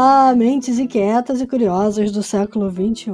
Olá, 0.00 0.32
mentes 0.32 0.78
inquietas 0.78 1.40
e 1.40 1.46
curiosas 1.46 2.12
do 2.12 2.22
século 2.22 2.70
XXI. 2.70 3.10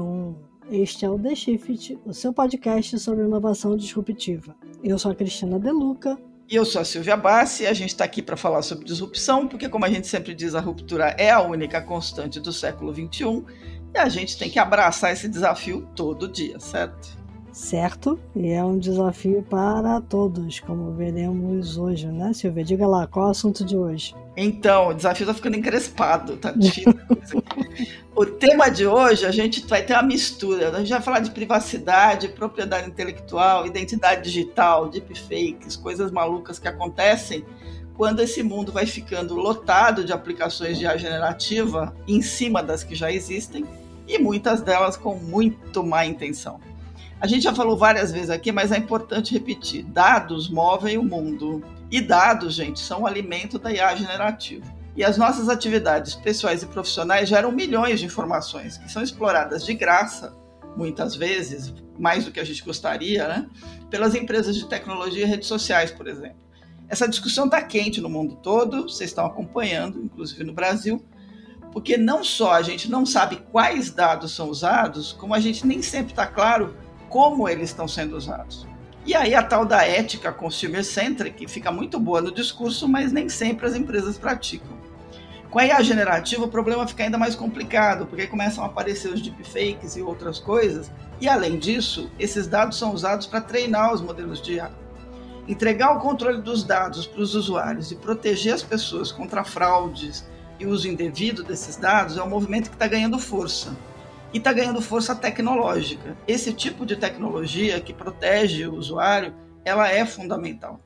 Este 0.70 1.06
é 1.06 1.08
o 1.08 1.18
The 1.18 1.34
Shift, 1.34 1.98
o 2.04 2.12
seu 2.12 2.30
podcast 2.30 2.98
sobre 2.98 3.24
inovação 3.24 3.74
disruptiva. 3.74 4.54
Eu 4.82 4.98
sou 4.98 5.10
a 5.10 5.14
Cristina 5.14 5.58
Deluca. 5.58 6.18
E 6.46 6.54
eu 6.54 6.62
sou 6.66 6.82
a 6.82 6.84
Silvia 6.84 7.16
Bassi 7.16 7.66
a 7.66 7.72
gente 7.72 7.88
está 7.88 8.04
aqui 8.04 8.20
para 8.20 8.36
falar 8.36 8.60
sobre 8.60 8.84
disrupção, 8.84 9.48
porque, 9.48 9.66
como 9.66 9.86
a 9.86 9.88
gente 9.88 10.06
sempre 10.06 10.34
diz, 10.34 10.54
a 10.54 10.60
ruptura 10.60 11.16
é 11.16 11.30
a 11.30 11.40
única 11.40 11.80
constante 11.80 12.38
do 12.38 12.52
século 12.52 12.92
XXI 12.92 13.42
e 13.94 13.98
a 13.98 14.10
gente 14.10 14.36
tem 14.36 14.50
que 14.50 14.58
abraçar 14.58 15.10
esse 15.10 15.26
desafio 15.26 15.88
todo 15.96 16.28
dia, 16.28 16.60
certo? 16.60 17.23
Certo? 17.54 18.18
E 18.34 18.50
é 18.50 18.64
um 18.64 18.76
desafio 18.76 19.42
para 19.48 20.00
todos, 20.00 20.58
como 20.58 20.92
veremos 20.92 21.78
hoje, 21.78 22.08
né, 22.08 22.32
Silvia? 22.34 22.64
Diga 22.64 22.86
lá, 22.86 23.06
qual 23.06 23.26
é 23.26 23.28
o 23.28 23.30
assunto 23.30 23.64
de 23.64 23.76
hoje? 23.76 24.14
Então, 24.36 24.88
o 24.88 24.94
desafio 24.94 25.22
está 25.22 25.32
ficando 25.32 25.56
encrespado, 25.56 26.36
tá 26.36 26.52
o 28.16 28.26
tema 28.26 28.68
de 28.68 28.84
hoje, 28.84 29.24
a 29.24 29.30
gente 29.30 29.64
vai 29.68 29.82
ter 29.82 29.92
uma 29.92 30.02
mistura. 30.02 30.70
A 30.70 30.80
gente 30.80 30.90
vai 30.90 31.00
falar 31.00 31.20
de 31.20 31.30
privacidade, 31.30 32.28
propriedade 32.28 32.88
intelectual, 32.88 33.64
identidade 33.64 34.22
digital, 34.22 34.88
deepfakes, 34.88 35.76
coisas 35.76 36.10
malucas 36.10 36.58
que 36.58 36.66
acontecem 36.66 37.44
quando 37.96 38.18
esse 38.18 38.42
mundo 38.42 38.72
vai 38.72 38.86
ficando 38.86 39.36
lotado 39.36 40.04
de 40.04 40.12
aplicações 40.12 40.76
de 40.76 40.84
IA 40.84 40.96
generativa 40.96 41.94
em 42.08 42.20
cima 42.20 42.60
das 42.60 42.82
que 42.82 42.96
já 42.96 43.12
existem 43.12 43.64
e 44.08 44.18
muitas 44.18 44.60
delas 44.60 44.96
com 44.96 45.14
muito 45.14 45.84
má 45.84 46.04
intenção. 46.04 46.58
A 47.20 47.26
gente 47.26 47.42
já 47.42 47.54
falou 47.54 47.76
várias 47.76 48.12
vezes 48.12 48.30
aqui, 48.30 48.52
mas 48.52 48.72
é 48.72 48.78
importante 48.78 49.32
repetir: 49.32 49.84
dados 49.84 50.48
movem 50.48 50.98
o 50.98 51.02
mundo. 51.02 51.62
E 51.90 52.00
dados, 52.00 52.54
gente, 52.54 52.80
são 52.80 53.02
o 53.02 53.06
alimento 53.06 53.58
da 53.58 53.72
IA 53.72 53.94
generativa. 53.94 54.64
E 54.96 55.04
as 55.04 55.16
nossas 55.16 55.48
atividades 55.48 56.14
pessoais 56.14 56.62
e 56.62 56.66
profissionais 56.66 57.28
geram 57.28 57.52
milhões 57.52 58.00
de 58.00 58.06
informações 58.06 58.76
que 58.76 58.90
são 58.90 59.02
exploradas 59.02 59.64
de 59.64 59.74
graça, 59.74 60.34
muitas 60.76 61.14
vezes, 61.14 61.72
mais 61.98 62.24
do 62.24 62.32
que 62.32 62.40
a 62.40 62.44
gente 62.44 62.64
gostaria, 62.64 63.28
né? 63.28 63.46
pelas 63.90 64.14
empresas 64.14 64.56
de 64.56 64.66
tecnologia 64.66 65.24
e 65.24 65.28
redes 65.28 65.46
sociais, 65.46 65.90
por 65.90 66.08
exemplo. 66.08 66.36
Essa 66.88 67.08
discussão 67.08 67.44
está 67.46 67.62
quente 67.62 68.00
no 68.00 68.08
mundo 68.08 68.36
todo, 68.36 68.82
vocês 68.82 69.10
estão 69.10 69.24
acompanhando, 69.24 70.02
inclusive 70.02 70.44
no 70.44 70.52
Brasil, 70.52 71.04
porque 71.72 71.96
não 71.96 72.22
só 72.22 72.52
a 72.52 72.62
gente 72.62 72.90
não 72.90 73.06
sabe 73.06 73.36
quais 73.50 73.90
dados 73.90 74.34
são 74.34 74.48
usados, 74.48 75.12
como 75.12 75.34
a 75.34 75.40
gente 75.40 75.66
nem 75.66 75.80
sempre 75.80 76.12
está 76.12 76.26
claro 76.26 76.76
como 77.14 77.48
eles 77.48 77.70
estão 77.70 77.86
sendo 77.86 78.16
usados. 78.16 78.66
E 79.06 79.14
aí 79.14 79.36
a 79.36 79.42
tal 79.44 79.64
da 79.64 79.84
ética 79.84 80.32
consumer-centric 80.32 81.46
fica 81.46 81.70
muito 81.70 82.00
boa 82.00 82.20
no 82.20 82.34
discurso, 82.34 82.88
mas 82.88 83.12
nem 83.12 83.28
sempre 83.28 83.68
as 83.68 83.76
empresas 83.76 84.18
praticam. 84.18 84.76
Com 85.48 85.60
a 85.60 85.64
IA 85.64 85.80
generativa, 85.80 86.44
o 86.44 86.48
problema 86.48 86.88
fica 86.88 87.04
ainda 87.04 87.16
mais 87.16 87.36
complicado, 87.36 88.04
porque 88.04 88.26
começam 88.26 88.64
a 88.64 88.66
aparecer 88.66 89.12
os 89.12 89.22
deepfakes 89.22 89.94
e 89.94 90.02
outras 90.02 90.40
coisas, 90.40 90.90
e 91.20 91.28
além 91.28 91.56
disso, 91.56 92.10
esses 92.18 92.48
dados 92.48 92.76
são 92.76 92.92
usados 92.92 93.28
para 93.28 93.40
treinar 93.40 93.94
os 93.94 94.00
modelos 94.00 94.42
de 94.42 94.54
IA. 94.54 94.72
Entregar 95.46 95.96
o 95.96 96.00
controle 96.00 96.42
dos 96.42 96.64
dados 96.64 97.06
para 97.06 97.22
os 97.22 97.36
usuários 97.36 97.92
e 97.92 97.94
proteger 97.94 98.54
as 98.54 98.62
pessoas 98.64 99.12
contra 99.12 99.44
fraudes 99.44 100.28
e 100.58 100.66
uso 100.66 100.88
indevido 100.88 101.44
desses 101.44 101.76
dados 101.76 102.16
é 102.16 102.22
um 102.24 102.28
movimento 102.28 102.70
que 102.70 102.74
está 102.74 102.88
ganhando 102.88 103.20
força 103.20 103.72
e 104.34 104.38
está 104.38 104.52
ganhando 104.52 104.82
força 104.82 105.14
tecnológica. 105.14 106.18
Esse 106.26 106.52
tipo 106.52 106.84
de 106.84 106.96
tecnologia 106.96 107.80
que 107.80 107.94
protege 107.94 108.66
o 108.66 108.74
usuário, 108.74 109.32
ela 109.64 109.88
é 109.88 110.04
fundamental. 110.04 110.80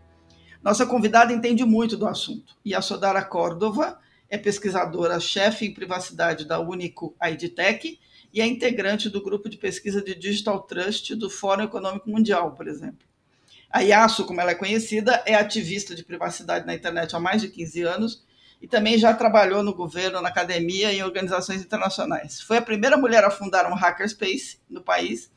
Nossa 0.62 0.84
convidada 0.84 1.32
entende 1.32 1.64
muito 1.64 1.96
do 1.96 2.06
assunto 2.06 2.54
e 2.62 2.74
a 2.74 2.82
Sodara 2.82 3.24
Córdova 3.24 3.98
é 4.28 4.36
pesquisadora-chefe 4.36 5.64
em 5.64 5.72
privacidade 5.72 6.44
da 6.44 6.60
Unico 6.60 7.16
IDTech 7.22 7.98
e 8.34 8.40
é 8.42 8.46
integrante 8.46 9.08
do 9.08 9.22
grupo 9.22 9.48
de 9.48 9.56
pesquisa 9.56 10.02
de 10.02 10.14
Digital 10.14 10.60
Trust 10.60 11.14
do 11.14 11.30
Fórum 11.30 11.64
Econômico 11.64 12.10
Mundial, 12.10 12.52
por 12.52 12.68
exemplo. 12.68 13.08
A 13.70 13.80
Yasu, 13.80 14.26
como 14.26 14.42
ela 14.42 14.50
é 14.50 14.54
conhecida, 14.54 15.22
é 15.24 15.34
ativista 15.34 15.94
de 15.94 16.04
privacidade 16.04 16.66
na 16.66 16.74
internet 16.74 17.16
há 17.16 17.18
mais 17.18 17.40
de 17.40 17.48
15 17.48 17.82
anos 17.82 18.27
e 18.60 18.66
também 18.66 18.98
já 18.98 19.14
trabalhou 19.14 19.62
no 19.62 19.74
governo, 19.74 20.20
na 20.20 20.28
academia 20.28 20.92
e 20.92 20.98
em 20.98 21.02
organizações 21.02 21.62
internacionais. 21.62 22.40
Foi 22.40 22.56
a 22.56 22.62
primeira 22.62 22.96
mulher 22.96 23.24
a 23.24 23.30
fundar 23.30 23.70
um 23.70 23.74
hackerspace 23.74 24.58
no 24.68 24.80
país 24.80 25.30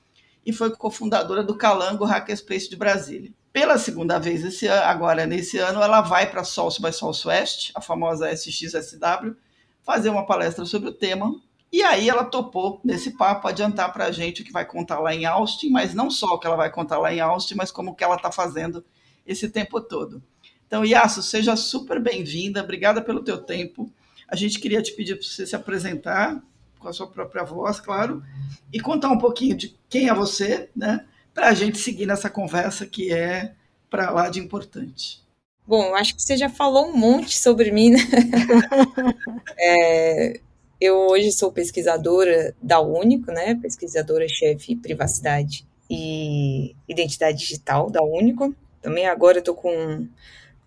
e 0.46 0.52
foi 0.52 0.72
cofundadora 0.72 1.44
do 1.44 1.56
Calango 1.56 2.06
Hackerspace 2.06 2.70
de 2.70 2.76
Brasília. 2.76 3.32
Pela 3.54 3.78
segunda 3.78 4.18
vez 4.18 4.44
esse 4.44 4.66
ano, 4.66 4.84
agora 4.86 5.26
nesse 5.26 5.58
ano, 5.58 5.82
ela 5.82 6.02
vai 6.02 6.30
para 6.30 6.44
South 6.44 6.78
by 6.80 6.92
Southwest, 6.92 7.72
a 7.76 7.82
famosa 7.82 8.32
SXSW, 8.32 9.36
fazer 9.84 10.10
uma 10.10 10.26
palestra 10.26 10.66
sobre 10.66 10.90
o 10.90 10.94
tema. 10.94 11.36
E 11.72 11.84
aí 11.84 12.10
ela 12.10 12.24
topou 12.24 12.80
nesse 12.84 13.12
papo 13.18 13.48
adiantar 13.48 13.92
para 13.94 14.06
a 14.06 14.12
gente 14.12 14.42
o 14.42 14.46
que 14.46 14.52
vai 14.52 14.66
contar 14.66 15.00
lá 15.00 15.14
em 15.14 15.26
Austin, 15.26 15.70
mas 15.70 15.94
não 15.94 16.10
só 16.10 16.28
o 16.34 16.40
que 16.40 16.48
ela 16.48 16.56
vai 16.56 16.72
contar 16.72 16.98
lá 16.98 17.14
em 17.14 17.20
Austin, 17.20 17.56
mas 17.56 17.72
como 17.72 17.96
que 17.96 18.04
ela 18.04 18.16
está 18.16 18.32
fazendo 18.32 18.84
esse 19.26 19.50
tempo 19.50 19.80
todo. 19.80 20.24
Então, 20.72 20.86
Yasu, 20.86 21.22
seja 21.22 21.54
super 21.58 22.00
bem-vinda, 22.00 22.64
obrigada 22.64 23.02
pelo 23.02 23.22
teu 23.22 23.38
tempo. 23.38 23.92
A 24.26 24.38
gente 24.38 24.58
queria 24.58 24.82
te 24.82 24.94
pedir 24.94 25.16
para 25.16 25.28
você 25.28 25.46
se 25.46 25.54
apresentar 25.54 26.42
com 26.80 26.88
a 26.88 26.94
sua 26.94 27.08
própria 27.08 27.44
voz, 27.44 27.82
claro, 27.82 28.24
e 28.72 28.80
contar 28.80 29.10
um 29.10 29.18
pouquinho 29.18 29.54
de 29.54 29.78
quem 29.90 30.08
é 30.08 30.14
você, 30.14 30.70
né, 30.74 31.06
para 31.34 31.50
a 31.50 31.54
gente 31.54 31.78
seguir 31.78 32.06
nessa 32.06 32.30
conversa 32.30 32.86
que 32.86 33.12
é 33.12 33.54
para 33.90 34.12
lá 34.12 34.30
de 34.30 34.40
importante. 34.40 35.22
Bom, 35.68 35.94
acho 35.94 36.16
que 36.16 36.22
você 36.22 36.38
já 36.38 36.48
falou 36.48 36.88
um 36.88 36.96
monte 36.96 37.38
sobre 37.38 37.70
mim, 37.70 37.90
né? 37.90 38.00
é, 39.60 40.40
eu 40.80 40.96
hoje 40.96 41.34
sou 41.34 41.52
pesquisadora 41.52 42.56
da 42.62 42.80
Único, 42.80 43.30
né? 43.30 43.56
Pesquisadora-chefe 43.56 44.78
privacidade 44.78 45.68
e 45.90 46.74
identidade 46.88 47.40
digital 47.40 47.90
da 47.90 48.02
Único. 48.02 48.56
Também 48.82 49.06
agora 49.06 49.40
estou 49.40 49.54
com 49.54 50.08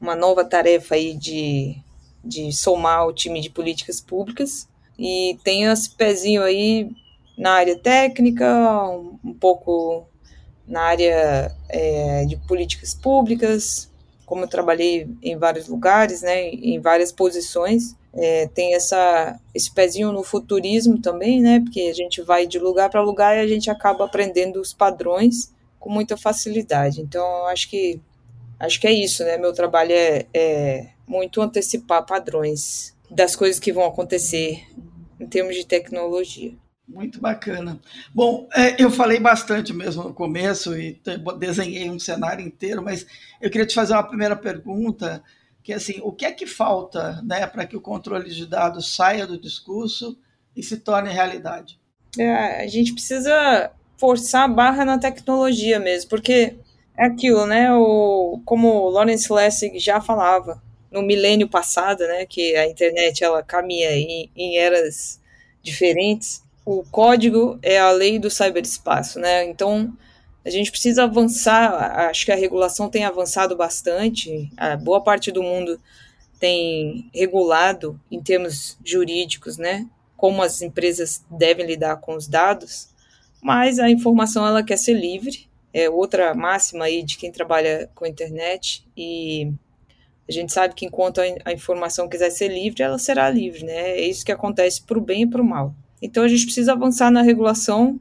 uma 0.04 0.14
nova 0.14 0.44
tarefa 0.44 0.94
aí 0.94 1.14
de, 1.14 1.76
de 2.22 2.52
somar 2.52 3.06
o 3.06 3.12
time 3.12 3.40
de 3.40 3.48
políticas 3.48 4.02
públicas 4.02 4.68
e 4.98 5.38
tenho 5.42 5.72
esse 5.72 5.90
pezinho 5.96 6.42
aí 6.42 6.90
na 7.36 7.52
área 7.52 7.76
técnica, 7.78 8.46
um, 8.90 9.18
um 9.24 9.32
pouco 9.32 10.06
na 10.68 10.82
área 10.82 11.50
é, 11.70 12.26
de 12.26 12.36
políticas 12.36 12.94
públicas, 12.94 13.90
como 14.26 14.44
eu 14.44 14.48
trabalhei 14.48 15.08
em 15.22 15.36
vários 15.36 15.68
lugares, 15.68 16.20
né, 16.22 16.48
em 16.50 16.78
várias 16.80 17.10
posições, 17.10 17.96
é, 18.12 18.46
tem 18.48 18.74
essa, 18.74 19.40
esse 19.54 19.72
pezinho 19.72 20.12
no 20.12 20.22
futurismo 20.22 21.00
também, 21.00 21.40
né, 21.40 21.60
porque 21.60 21.80
a 21.80 21.94
gente 21.94 22.22
vai 22.22 22.46
de 22.46 22.58
lugar 22.58 22.90
para 22.90 23.00
lugar 23.00 23.36
e 23.36 23.40
a 23.40 23.46
gente 23.46 23.70
acaba 23.70 24.04
aprendendo 24.04 24.60
os 24.60 24.72
padrões 24.72 25.52
com 25.80 25.90
muita 25.90 26.16
facilidade. 26.16 27.00
Então, 27.00 27.46
acho 27.46 27.68
que 27.68 28.00
Acho 28.58 28.80
que 28.80 28.86
é 28.86 28.92
isso, 28.92 29.24
né? 29.24 29.36
Meu 29.36 29.52
trabalho 29.52 29.92
é, 29.92 30.26
é 30.32 30.90
muito 31.06 31.40
antecipar 31.40 32.04
padrões 32.06 32.94
das 33.10 33.36
coisas 33.36 33.60
que 33.60 33.72
vão 33.72 33.84
acontecer 33.84 34.64
em 35.20 35.26
termos 35.26 35.54
de 35.54 35.66
tecnologia. 35.66 36.52
Muito 36.86 37.20
bacana. 37.20 37.80
Bom, 38.14 38.46
é, 38.54 38.82
eu 38.82 38.90
falei 38.90 39.18
bastante 39.18 39.72
mesmo 39.72 40.04
no 40.04 40.14
começo 40.14 40.78
e 40.78 41.00
desenhei 41.38 41.88
um 41.88 41.98
cenário 41.98 42.44
inteiro, 42.44 42.82
mas 42.82 43.06
eu 43.40 43.50
queria 43.50 43.66
te 43.66 43.74
fazer 43.74 43.94
uma 43.94 44.02
primeira 44.02 44.36
pergunta, 44.36 45.22
que 45.62 45.72
é 45.72 45.76
assim, 45.76 46.00
o 46.02 46.12
que 46.12 46.26
é 46.26 46.32
que 46.32 46.46
falta 46.46 47.22
né, 47.22 47.46
para 47.46 47.66
que 47.66 47.76
o 47.76 47.80
controle 47.80 48.28
de 48.30 48.46
dados 48.46 48.94
saia 48.94 49.26
do 49.26 49.40
discurso 49.40 50.18
e 50.54 50.62
se 50.62 50.76
torne 50.76 51.10
realidade? 51.10 51.80
É, 52.18 52.62
a 52.62 52.66
gente 52.66 52.92
precisa 52.92 53.70
forçar 53.96 54.44
a 54.44 54.48
barra 54.48 54.84
na 54.84 54.98
tecnologia 54.98 55.80
mesmo, 55.80 56.10
porque 56.10 56.54
é 56.96 57.06
aquilo, 57.06 57.46
né? 57.46 57.72
O, 57.74 58.40
como 58.44 58.68
o 58.68 58.88
Lawrence 58.88 59.32
Lessig 59.32 59.78
já 59.78 60.00
falava 60.00 60.62
no 60.90 61.02
milênio 61.02 61.48
passado, 61.48 62.06
né? 62.06 62.24
Que 62.24 62.54
a 62.56 62.66
internet 62.66 63.22
ela 63.24 63.42
caminha 63.42 63.90
em, 63.90 64.30
em 64.36 64.58
eras 64.58 65.20
diferentes. 65.62 66.42
O 66.64 66.84
código 66.84 67.58
é 67.62 67.78
a 67.78 67.90
lei 67.90 68.18
do 68.18 68.30
cyberespaço, 68.30 69.18
né? 69.18 69.44
Então 69.44 69.92
a 70.44 70.50
gente 70.50 70.70
precisa 70.70 71.04
avançar. 71.04 71.98
Acho 72.08 72.24
que 72.24 72.32
a 72.32 72.36
regulação 72.36 72.88
tem 72.88 73.04
avançado 73.04 73.56
bastante. 73.56 74.50
A 74.56 74.76
boa 74.76 75.02
parte 75.02 75.32
do 75.32 75.42
mundo 75.42 75.80
tem 76.38 77.10
regulado 77.12 78.00
em 78.10 78.22
termos 78.22 78.78
jurídicos, 78.84 79.58
né? 79.58 79.86
Como 80.16 80.42
as 80.42 80.62
empresas 80.62 81.24
devem 81.28 81.66
lidar 81.66 81.96
com 81.96 82.14
os 82.14 82.28
dados. 82.28 82.88
Mas 83.42 83.78
a 83.78 83.90
informação 83.90 84.46
ela 84.46 84.62
quer 84.62 84.78
ser 84.78 84.94
livre 84.94 85.48
é 85.74 85.90
outra 85.90 86.32
máxima 86.34 86.84
aí 86.84 87.02
de 87.02 87.18
quem 87.18 87.32
trabalha 87.32 87.90
com 87.96 88.06
internet 88.06 88.86
e 88.96 89.52
a 90.26 90.32
gente 90.32 90.52
sabe 90.52 90.72
que 90.72 90.86
enquanto 90.86 91.20
a, 91.20 91.52
informação 91.52 92.08
quiser 92.08 92.30
ser 92.30 92.48
livre, 92.48 92.82
ela 92.82 92.96
será 92.96 93.28
livre, 93.28 93.64
né? 93.64 93.90
É 93.90 94.00
isso 94.00 94.24
que 94.24 94.32
acontece 94.32 94.80
para 94.80 94.96
o 94.96 95.00
bem 95.00 95.22
e 95.22 95.26
para 95.26 95.42
o 95.42 95.44
mal. 95.44 95.74
Então 96.00 96.22
a 96.22 96.28
gente 96.28 96.44
precisa 96.44 96.72
avançar 96.72 97.10
na 97.10 97.22
regulação, 97.22 97.98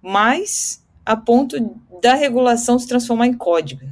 mas 0.00 0.82
a 1.04 1.14
ponto 1.14 1.78
da 2.00 2.14
regulação 2.14 2.78
se 2.78 2.88
transformar 2.88 3.26
em 3.26 3.34
código. 3.34 3.86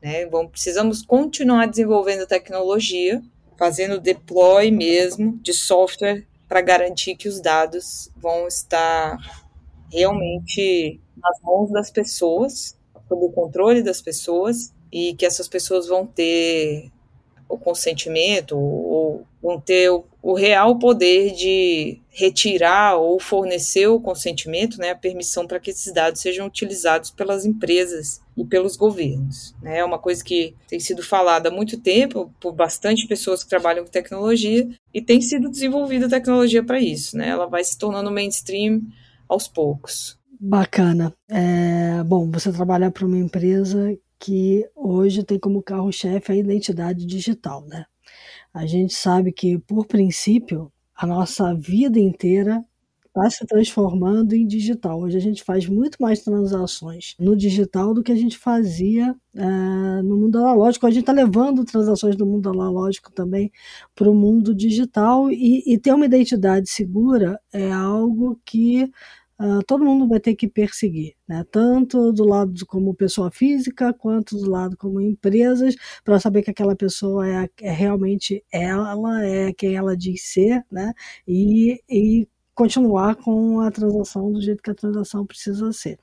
Né? 0.00 0.24
Bom, 0.26 0.46
precisamos 0.46 1.02
continuar 1.02 1.66
desenvolvendo 1.66 2.26
tecnologia, 2.26 3.20
fazendo 3.58 4.00
deploy 4.00 4.70
mesmo 4.70 5.38
de 5.42 5.52
software 5.52 6.24
para 6.48 6.60
garantir 6.60 7.16
que 7.16 7.28
os 7.28 7.40
dados 7.40 8.10
vão 8.16 8.46
estar 8.46 9.18
realmente 9.92 11.00
nas 11.22 11.40
mãos 11.42 11.70
das 11.70 11.90
pessoas, 11.90 12.76
sob 13.08 13.24
o 13.24 13.32
controle 13.32 13.82
das 13.82 14.00
pessoas, 14.00 14.72
e 14.92 15.14
que 15.14 15.24
essas 15.26 15.48
pessoas 15.48 15.86
vão 15.86 16.06
ter 16.06 16.90
o 17.50 17.58
consentimento 17.58 18.56
ou 18.56 19.26
vão 19.42 19.60
ter 19.60 19.90
o, 19.90 20.04
o, 20.22 20.34
real 20.34 20.78
poder 20.78 21.32
de 21.32 22.00
retirar 22.10 22.96
ou 22.96 23.18
fornecer 23.18 23.88
o 23.88 23.98
consentimento, 23.98 24.78
né, 24.78 24.90
a 24.90 24.96
permissão 24.96 25.46
para 25.46 25.58
que 25.58 25.70
esses 25.70 25.92
dados 25.92 26.20
sejam 26.20 26.46
utilizados 26.46 27.10
pelas 27.10 27.44
empresas 27.44 28.20
e 28.36 28.44
pelos 28.44 28.76
governos. 28.76 29.54
Né? 29.60 29.78
É 29.78 29.84
uma 29.84 29.98
coisa 29.98 30.22
que 30.22 30.54
tem 30.68 30.78
sido 30.78 31.02
falada 31.02 31.48
há 31.48 31.52
muito 31.52 31.80
tempo 31.80 32.32
por 32.40 32.52
bastante 32.52 33.08
pessoas 33.08 33.42
que 33.42 33.50
trabalham 33.50 33.84
com 33.84 33.90
tecnologia 33.90 34.68
e 34.94 35.02
tem 35.02 35.20
sido 35.20 35.50
desenvolvida 35.50 36.08
tecnologia 36.08 36.62
para 36.62 36.78
isso. 36.78 37.16
Né? 37.16 37.30
Ela 37.30 37.46
vai 37.46 37.64
se 37.64 37.76
tornando 37.76 38.12
mainstream 38.12 38.82
aos 39.28 39.48
poucos. 39.48 40.19
Bacana. 40.42 41.14
É, 41.28 42.02
bom, 42.04 42.30
você 42.30 42.50
trabalha 42.50 42.90
para 42.90 43.04
uma 43.04 43.18
empresa 43.18 43.94
que 44.18 44.66
hoje 44.74 45.22
tem 45.22 45.38
como 45.38 45.62
carro-chefe 45.62 46.32
a 46.32 46.36
identidade 46.36 47.04
digital, 47.04 47.66
né? 47.66 47.84
A 48.54 48.66
gente 48.66 48.94
sabe 48.94 49.32
que, 49.32 49.58
por 49.58 49.86
princípio, 49.86 50.72
a 50.96 51.06
nossa 51.06 51.54
vida 51.54 52.00
inteira 52.00 52.64
está 53.06 53.28
se 53.30 53.46
transformando 53.46 54.34
em 54.34 54.46
digital. 54.46 55.00
Hoje 55.02 55.16
a 55.18 55.20
gente 55.20 55.44
faz 55.44 55.66
muito 55.68 55.98
mais 56.00 56.20
transações 56.22 57.14
no 57.18 57.36
digital 57.36 57.92
do 57.94 58.02
que 58.02 58.12
a 58.12 58.16
gente 58.16 58.38
fazia 58.38 59.14
é, 59.34 59.42
no 60.02 60.16
mundo 60.16 60.38
analógico. 60.38 60.86
A 60.86 60.90
gente 60.90 61.02
está 61.02 61.12
levando 61.12 61.64
transações 61.64 62.16
do 62.16 62.26
mundo 62.26 62.48
analógico 62.50 63.12
também 63.12 63.52
para 63.94 64.10
o 64.10 64.14
mundo 64.14 64.54
digital 64.54 65.30
e, 65.30 65.62
e 65.66 65.78
ter 65.78 65.92
uma 65.92 66.06
identidade 66.06 66.70
segura 66.70 67.40
é 67.52 67.70
algo 67.72 68.40
que 68.44 68.90
uh, 69.40 69.62
todo 69.66 69.84
mundo 69.84 70.06
vai 70.06 70.20
ter 70.20 70.34
que 70.36 70.46
perseguir, 70.46 71.14
né? 71.26 71.44
tanto 71.50 72.12
do 72.12 72.24
lado 72.24 72.66
como 72.66 72.94
pessoa 72.94 73.30
física, 73.30 73.92
quanto 73.92 74.36
do 74.36 74.50
lado 74.50 74.76
como 74.76 75.00
empresas, 75.00 75.74
para 76.04 76.20
saber 76.20 76.42
que 76.42 76.50
aquela 76.50 76.76
pessoa 76.76 77.26
é, 77.26 77.48
é, 77.62 77.72
realmente 77.72 78.44
ela, 78.52 79.24
é 79.24 79.52
quem 79.52 79.74
ela 79.74 79.96
diz 79.96 80.22
ser, 80.22 80.64
né? 80.70 80.92
e, 81.26 81.82
e 81.88 82.28
continuar 82.54 83.16
com 83.16 83.60
a 83.60 83.70
transação 83.70 84.30
do 84.30 84.40
jeito 84.40 84.62
que 84.62 84.70
a 84.70 84.74
transação 84.74 85.26
precisa 85.26 85.72
ser. 85.72 85.98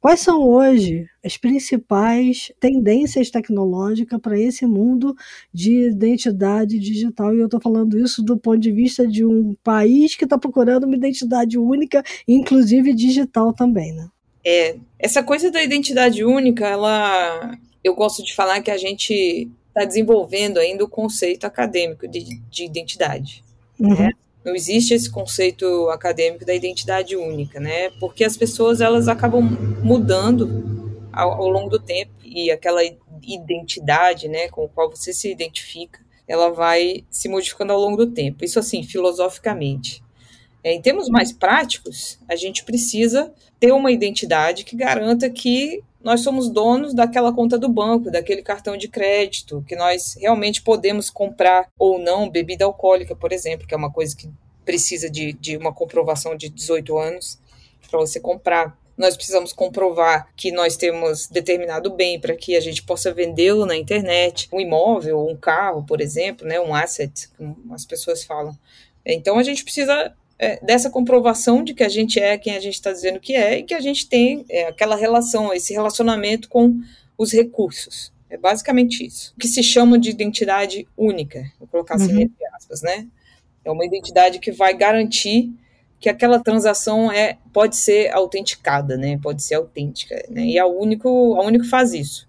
Quais 0.00 0.20
são 0.20 0.42
hoje 0.42 1.06
as 1.22 1.36
principais 1.36 2.50
tendências 2.58 3.30
tecnológicas 3.30 4.18
para 4.18 4.38
esse 4.38 4.64
mundo 4.64 5.14
de 5.52 5.90
identidade 5.90 6.78
digital? 6.78 7.34
E 7.34 7.38
eu 7.38 7.44
estou 7.44 7.60
falando 7.60 7.98
isso 7.98 8.22
do 8.22 8.38
ponto 8.38 8.58
de 8.58 8.72
vista 8.72 9.06
de 9.06 9.26
um 9.26 9.54
país 9.62 10.16
que 10.16 10.24
está 10.24 10.38
procurando 10.38 10.84
uma 10.84 10.96
identidade 10.96 11.58
única, 11.58 12.02
inclusive 12.26 12.94
digital 12.94 13.52
também, 13.52 13.92
né? 13.92 14.08
É, 14.42 14.76
essa 14.98 15.22
coisa 15.22 15.50
da 15.50 15.62
identidade 15.62 16.24
única, 16.24 16.66
ela, 16.66 17.58
eu 17.84 17.94
gosto 17.94 18.22
de 18.22 18.34
falar 18.34 18.62
que 18.62 18.70
a 18.70 18.78
gente 18.78 19.50
está 19.68 19.84
desenvolvendo 19.84 20.58
ainda 20.58 20.82
o 20.82 20.88
conceito 20.88 21.44
acadêmico 21.44 22.08
de, 22.08 22.40
de 22.50 22.64
identidade. 22.64 23.44
Uhum. 23.78 23.94
Né? 23.94 24.10
Não 24.44 24.54
existe 24.54 24.94
esse 24.94 25.10
conceito 25.10 25.88
acadêmico 25.90 26.44
da 26.44 26.54
identidade 26.54 27.16
única, 27.16 27.60
né? 27.60 27.90
Porque 28.00 28.24
as 28.24 28.36
pessoas 28.36 28.80
elas 28.80 29.08
acabam 29.08 29.42
mudando 29.82 31.08
ao, 31.12 31.32
ao 31.32 31.48
longo 31.48 31.68
do 31.68 31.78
tempo 31.78 32.12
e 32.24 32.50
aquela 32.50 32.80
identidade, 33.22 34.28
né, 34.28 34.48
com 34.48 34.64
a 34.64 34.68
qual 34.68 34.90
você 34.90 35.12
se 35.12 35.30
identifica, 35.30 36.00
ela 36.26 36.50
vai 36.50 37.04
se 37.10 37.28
modificando 37.28 37.72
ao 37.72 37.80
longo 37.80 37.96
do 37.96 38.12
tempo. 38.12 38.44
Isso 38.44 38.58
assim, 38.58 38.82
filosoficamente. 38.82 40.02
É, 40.62 40.72
em 40.72 40.80
termos 40.80 41.08
mais 41.08 41.32
práticos, 41.32 42.18
a 42.28 42.36
gente 42.36 42.64
precisa 42.64 43.32
ter 43.58 43.72
uma 43.72 43.90
identidade 43.90 44.64
que 44.64 44.76
garanta 44.76 45.28
que 45.28 45.82
nós 46.02 46.20
somos 46.20 46.48
donos 46.48 46.94
daquela 46.94 47.32
conta 47.32 47.58
do 47.58 47.68
banco, 47.68 48.10
daquele 48.10 48.42
cartão 48.42 48.76
de 48.76 48.88
crédito, 48.88 49.64
que 49.68 49.76
nós 49.76 50.16
realmente 50.18 50.62
podemos 50.62 51.10
comprar 51.10 51.68
ou 51.78 51.98
não 51.98 52.28
bebida 52.28 52.64
alcoólica, 52.64 53.14
por 53.14 53.32
exemplo, 53.32 53.66
que 53.66 53.74
é 53.74 53.76
uma 53.76 53.92
coisa 53.92 54.16
que 54.16 54.28
precisa 54.64 55.10
de, 55.10 55.32
de 55.34 55.56
uma 55.56 55.72
comprovação 55.72 56.34
de 56.36 56.48
18 56.48 56.98
anos 56.98 57.38
para 57.90 57.98
você 57.98 58.18
comprar. 58.18 58.78
Nós 58.96 59.16
precisamos 59.16 59.52
comprovar 59.52 60.28
que 60.36 60.52
nós 60.52 60.76
temos 60.76 61.26
determinado 61.26 61.90
bem 61.90 62.20
para 62.20 62.36
que 62.36 62.56
a 62.56 62.60
gente 62.60 62.82
possa 62.82 63.12
vendê-lo 63.12 63.66
na 63.66 63.76
internet, 63.76 64.48
um 64.52 64.60
imóvel, 64.60 65.26
um 65.26 65.36
carro, 65.36 65.84
por 65.84 66.00
exemplo, 66.00 66.46
né, 66.46 66.60
um 66.60 66.74
asset, 66.74 67.28
como 67.36 67.56
as 67.72 67.84
pessoas 67.84 68.24
falam. 68.24 68.56
Então 69.04 69.38
a 69.38 69.42
gente 69.42 69.64
precisa 69.64 70.14
é, 70.40 70.58
dessa 70.64 70.88
comprovação 70.88 71.62
de 71.62 71.74
que 71.74 71.84
a 71.84 71.88
gente 71.88 72.18
é 72.18 72.38
quem 72.38 72.56
a 72.56 72.60
gente 72.60 72.72
está 72.72 72.90
dizendo 72.90 73.20
que 73.20 73.34
é 73.34 73.58
e 73.58 73.62
que 73.62 73.74
a 73.74 73.80
gente 73.80 74.08
tem 74.08 74.46
é, 74.48 74.68
aquela 74.68 74.96
relação, 74.96 75.52
esse 75.52 75.74
relacionamento 75.74 76.48
com 76.48 76.80
os 77.18 77.30
recursos. 77.30 78.10
É 78.30 78.38
basicamente 78.38 79.04
isso. 79.04 79.34
O 79.36 79.40
que 79.40 79.46
se 79.46 79.62
chama 79.62 79.98
de 79.98 80.08
identidade 80.08 80.88
única, 80.96 81.44
vou 81.58 81.68
colocar 81.68 81.96
assim 81.96 82.14
uhum. 82.14 82.20
entre 82.22 82.46
aspas, 82.54 82.80
né? 82.80 83.06
É 83.62 83.70
uma 83.70 83.84
identidade 83.84 84.38
que 84.38 84.50
vai 84.50 84.74
garantir 84.74 85.52
que 85.98 86.08
aquela 86.08 86.40
transação 86.40 87.12
é 87.12 87.36
pode 87.52 87.76
ser 87.76 88.10
autenticada, 88.14 88.96
né? 88.96 89.18
Pode 89.22 89.42
ser 89.42 89.56
autêntica, 89.56 90.24
né? 90.30 90.46
E 90.46 90.58
a 90.58 90.66
único, 90.66 91.34
a 91.34 91.44
único 91.44 91.66
faz 91.66 91.92
isso. 91.92 92.26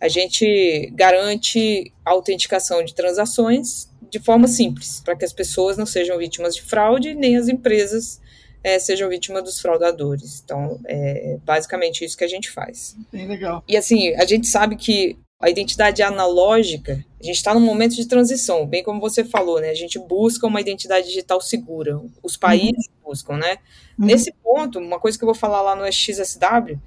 A 0.00 0.08
gente 0.08 0.90
garante 0.94 1.92
a 2.04 2.10
autenticação 2.10 2.84
de 2.84 2.92
transações 2.92 3.91
de 4.12 4.18
forma 4.18 4.46
simples, 4.46 5.00
para 5.02 5.16
que 5.16 5.24
as 5.24 5.32
pessoas 5.32 5.78
não 5.78 5.86
sejam 5.86 6.18
vítimas 6.18 6.54
de 6.54 6.60
fraude, 6.60 7.14
nem 7.14 7.34
as 7.38 7.48
empresas 7.48 8.20
é, 8.62 8.78
sejam 8.78 9.08
vítimas 9.08 9.42
dos 9.42 9.58
fraudadores. 9.58 10.42
Então, 10.44 10.78
é 10.84 11.38
basicamente 11.42 12.04
isso 12.04 12.16
que 12.16 12.22
a 12.22 12.28
gente 12.28 12.50
faz. 12.50 12.94
Bem 13.10 13.26
legal. 13.26 13.64
E 13.66 13.74
assim, 13.74 14.14
a 14.16 14.26
gente 14.26 14.46
sabe 14.46 14.76
que 14.76 15.16
a 15.40 15.48
identidade 15.48 16.02
analógica, 16.02 17.02
a 17.18 17.24
gente 17.24 17.36
está 17.36 17.54
num 17.54 17.60
momento 17.60 17.96
de 17.96 18.06
transição, 18.06 18.66
bem 18.66 18.84
como 18.84 19.00
você 19.00 19.24
falou, 19.24 19.58
né? 19.60 19.70
A 19.70 19.74
gente 19.74 19.98
busca 19.98 20.46
uma 20.46 20.60
identidade 20.60 21.06
digital 21.06 21.40
segura. 21.40 21.98
Os 22.22 22.36
países 22.36 22.86
uhum. 22.88 23.08
buscam, 23.10 23.38
né? 23.38 23.56
Uhum. 23.98 24.06
Nesse 24.06 24.30
ponto, 24.44 24.78
uma 24.78 25.00
coisa 25.00 25.16
que 25.16 25.24
eu 25.24 25.26
vou 25.26 25.34
falar 25.34 25.62
lá 25.62 25.74
no 25.74 25.90
XSW 25.90 26.78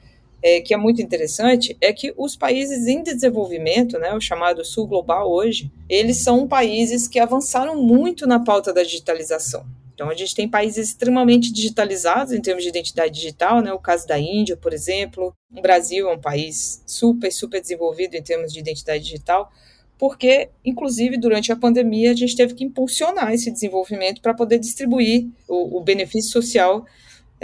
é, 0.41 0.61
que 0.61 0.73
é 0.73 0.77
muito 0.77 1.01
interessante 1.01 1.75
é 1.81 1.91
que 1.91 2.13
os 2.17 2.35
países 2.35 2.87
em 2.87 3.01
desenvolvimento, 3.01 3.97
né, 3.97 4.13
o 4.13 4.21
chamado 4.21 4.63
Sul 4.63 4.87
Global 4.87 5.31
hoje, 5.31 5.71
eles 5.89 6.23
são 6.23 6.47
países 6.47 7.07
que 7.07 7.19
avançaram 7.19 7.81
muito 7.81 8.27
na 8.27 8.39
pauta 8.39 8.73
da 8.73 8.83
digitalização. 8.83 9.65
Então, 9.95 10.09
a 10.09 10.13
gente 10.13 10.35
tem 10.35 10.47
países 10.47 10.89
extremamente 10.89 11.53
digitalizados 11.53 12.33
em 12.33 12.41
termos 12.41 12.63
de 12.63 12.69
identidade 12.69 13.13
digital, 13.13 13.61
né? 13.61 13.71
O 13.71 13.79
caso 13.79 14.05
da 14.05 14.19
Índia, 14.19 14.57
por 14.57 14.73
exemplo. 14.73 15.33
O 15.55 15.61
Brasil 15.61 16.09
é 16.09 16.13
um 16.13 16.19
país 16.19 16.83
super, 16.85 17.31
super 17.31 17.61
desenvolvido 17.61 18.15
em 18.15 18.21
termos 18.21 18.51
de 18.51 18.59
identidade 18.59 19.05
digital, 19.05 19.49
porque, 19.97 20.49
inclusive, 20.65 21.17
durante 21.17 21.49
a 21.49 21.55
pandemia, 21.55 22.11
a 22.11 22.13
gente 22.13 22.35
teve 22.35 22.53
que 22.53 22.65
impulsionar 22.65 23.33
esse 23.33 23.49
desenvolvimento 23.49 24.21
para 24.21 24.33
poder 24.33 24.59
distribuir 24.59 25.29
o, 25.47 25.77
o 25.77 25.81
benefício 25.81 26.29
social 26.29 26.85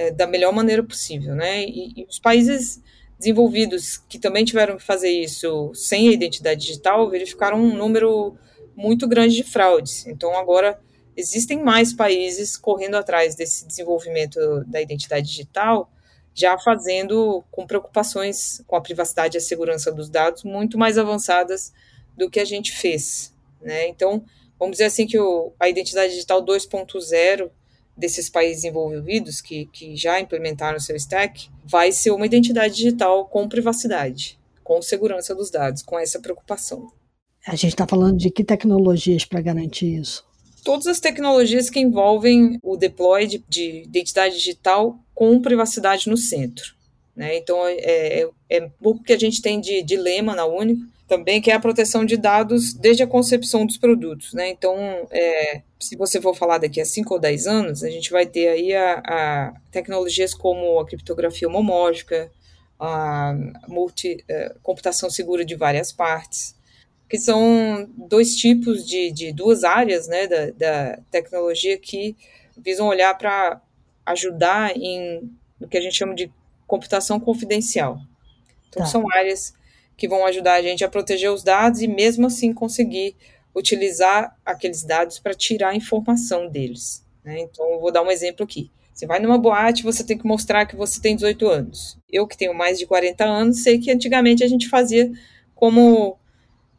é, 0.02 0.10
da 0.10 0.26
melhor 0.26 0.52
maneira 0.52 0.84
possível, 0.84 1.36
né? 1.36 1.64
E, 1.64 1.94
e, 1.96 2.08
os 2.10 2.18
países 2.18 2.82
desenvolvidos 3.20 3.98
que 3.98 4.18
também 4.18 4.44
tiveram 4.44 4.76
que 4.78 4.84
fazer 4.84 5.10
isso 5.10 5.72
sem 5.76 6.10
a 6.10 6.12
identidade 6.12 6.62
digital 6.62 7.08
verificaram 7.08 7.60
um 7.60 7.78
número 7.78 8.36
muito 8.76 9.08
grande 9.08 9.36
de 9.36 9.44
fraudes. 9.44 10.08
Então 10.08 10.36
agora 10.36 10.80
existem 11.16 11.62
mais 11.62 11.94
países 11.94 12.58
correndo 12.58 12.96
atrás 12.96 13.36
desse 13.36 13.68
desenvolvimento 13.68 14.40
da 14.66 14.82
identidade 14.82 15.28
digital, 15.28 15.92
já 16.34 16.58
fazendo 16.58 17.44
com 17.52 17.68
preocupações 17.68 18.64
com 18.66 18.76
a 18.76 18.82
privacidade 18.82 19.38
e 19.38 19.40
a 19.40 19.42
segurança 19.42 19.92
dos 19.92 20.10
dados 20.10 20.44
muito 20.44 20.80
mais 20.80 20.98
avançadas 20.98 21.72
do 22.18 22.28
que 22.28 22.40
a 22.40 22.46
gente 22.46 22.72
fez, 22.72 23.36
né? 23.62 23.88
Então 23.88 24.24
vamos 24.58 24.78
dizer 24.78 24.86
assim 24.86 25.06
que 25.06 25.20
o, 25.20 25.54
a 25.60 25.70
identidade 25.70 26.14
digital 26.14 26.44
2.0 26.44 27.52
desses 28.02 28.30
países 28.30 28.64
envolvidos 28.64 29.40
que, 29.40 29.68
que 29.68 29.96
já 29.96 30.20
implementaram 30.20 30.80
seu 30.80 30.96
stack 30.96 31.48
vai 31.64 31.92
ser 31.92 32.10
uma 32.10 32.26
identidade 32.26 32.76
digital 32.76 33.26
com 33.28 33.48
privacidade, 33.48 34.40
com 34.64 34.82
segurança 34.82 35.36
dos 35.36 35.52
dados, 35.52 35.84
com 35.84 36.00
essa 36.00 36.20
preocupação. 36.20 36.92
A 37.48 37.56
gente 37.56 37.74
está 37.74 37.88
falando 37.88 38.18
de 38.18 38.32
que 38.32 38.44
tecnologias 38.44 39.24
para 39.24 39.40
garantir 39.40 40.00
isso? 40.00 40.26
Todas 40.64 40.88
as 40.88 41.00
tecnologias 41.00 41.70
que 41.70 41.80
envolvem 41.80 42.60
o 42.64 42.76
deploy 42.76 43.28
de, 43.28 43.44
de 43.48 43.84
identidade 43.84 44.36
digital 44.36 45.00
com 45.14 45.40
privacidade 45.40 46.10
no 46.10 46.18
centro. 46.18 46.74
Né? 47.16 47.38
Então, 47.38 47.66
é, 47.68 48.22
é, 48.22 48.30
é 48.50 48.70
pouco 48.82 49.04
que 49.04 49.14
a 49.14 49.20
gente 49.20 49.42
tem 49.42 49.62
de 49.62 49.84
dilema 49.84 50.36
na 50.36 50.46
Único, 50.46 50.82
também, 51.08 51.42
que 51.42 51.52
é 51.52 51.54
a 51.54 51.60
proteção 51.60 52.06
de 52.06 52.16
dados 52.16 52.74
desde 52.74 53.04
a 53.04 53.08
concepção 53.08 53.66
dos 53.66 53.78
produtos. 53.78 54.34
Né? 54.34 54.50
Então, 54.50 54.76
é, 55.12 55.62
se 55.82 55.96
você 55.96 56.22
for 56.22 56.36
falar 56.36 56.60
daqui 56.60 56.80
a 56.80 56.86
5 56.86 57.14
ou 57.14 57.20
10 57.20 57.48
anos, 57.48 57.84
a 57.84 57.90
gente 57.90 58.12
vai 58.12 58.26
ter 58.26 58.48
aí 58.48 58.74
a, 58.74 59.02
a 59.06 59.54
tecnologias 59.72 60.34
como 60.34 60.80
a 60.80 60.86
criptografia 60.86 61.48
homomórfica, 61.48 62.32
a 62.80 63.34
multi, 63.68 64.24
a 64.30 64.34
é, 64.34 64.56
computação 64.64 65.10
segura 65.10 65.44
de 65.44 65.56
várias 65.56 65.92
partes, 65.92 66.56
que 67.10 67.18
são 67.18 67.90
dois 67.96 68.36
tipos 68.36 68.86
de, 68.88 69.12
de 69.12 69.34
duas 69.34 69.64
áreas 69.64 70.08
né, 70.08 70.28
da, 70.28 70.52
da 70.52 71.00
tecnologia 71.12 71.78
que 71.78 72.16
visam 72.58 72.88
olhar 72.88 73.18
para 73.18 73.62
ajudar 74.06 74.76
em 74.78 75.30
no 75.60 75.68
que 75.68 75.78
a 75.78 75.82
gente 75.82 75.96
chama 75.96 76.16
de 76.16 76.32
computação 76.66 77.20
confidencial. 77.20 78.00
Então, 78.68 78.82
tá. 78.82 78.90
são 78.90 79.06
áreas 79.14 79.54
que 79.96 80.08
vão 80.08 80.26
ajudar 80.26 80.54
a 80.54 80.62
gente 80.62 80.84
a 80.84 80.90
proteger 80.90 81.32
os 81.32 81.44
dados 81.44 81.82
e, 81.82 81.88
mesmo 81.88 82.26
assim, 82.26 82.52
conseguir 82.52 83.16
utilizar 83.56 84.36
aqueles 84.46 84.84
dados 84.84 85.20
para 85.20 85.34
tirar 85.34 85.70
a 85.70 85.76
informação 85.76 86.48
deles. 86.48 87.06
Né? 87.24 87.40
Então, 87.42 87.66
eu 87.72 87.80
vou 87.80 87.92
dar 87.92 88.02
um 88.02 88.12
exemplo 88.12 88.44
aqui. 88.44 88.72
Você 88.94 89.06
vai 89.06 89.20
numa 89.20 89.38
boate, 89.38 89.84
você 89.84 90.04
tem 90.04 90.18
que 90.18 90.26
mostrar 90.26 90.66
que 90.66 90.76
você 90.76 91.02
tem 91.02 91.16
18 91.16 91.48
anos. 91.48 91.98
Eu, 92.12 92.28
que 92.28 92.38
tenho 92.38 92.54
mais 92.54 92.78
de 92.78 92.86
40 92.86 93.24
anos, 93.24 93.64
sei 93.64 93.80
que 93.80 93.92
antigamente 93.92 94.44
a 94.44 94.48
gente 94.48 94.70
fazia 94.70 95.12
como, 95.56 96.18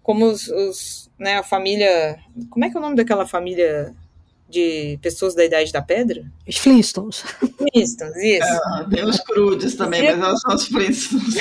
como 0.02 0.26
os, 0.26 0.46
os 0.48 1.10
né, 1.18 1.38
a 1.38 1.42
família. 1.42 2.18
Como 2.50 2.64
é 2.64 2.70
que 2.70 2.76
é 2.76 2.78
o 2.78 2.82
nome 2.82 2.96
daquela 2.96 3.26
família 3.26 3.94
de 4.48 4.98
pessoas 5.00 5.34
da 5.34 5.44
Idade 5.44 5.72
da 5.72 5.80
Pedra? 5.80 6.24
Os 6.46 6.58
Flintstones. 6.58 7.24
Flintstones, 7.56 8.16
isso. 8.16 8.60
É, 8.80 8.88
tem 8.90 9.04
os 9.04 9.18
crudes 9.20 9.74
também, 9.74 10.02
mas 10.02 10.20
elas 10.20 10.40
são 10.42 10.54
os 10.54 10.66
Flintstones. 10.66 11.36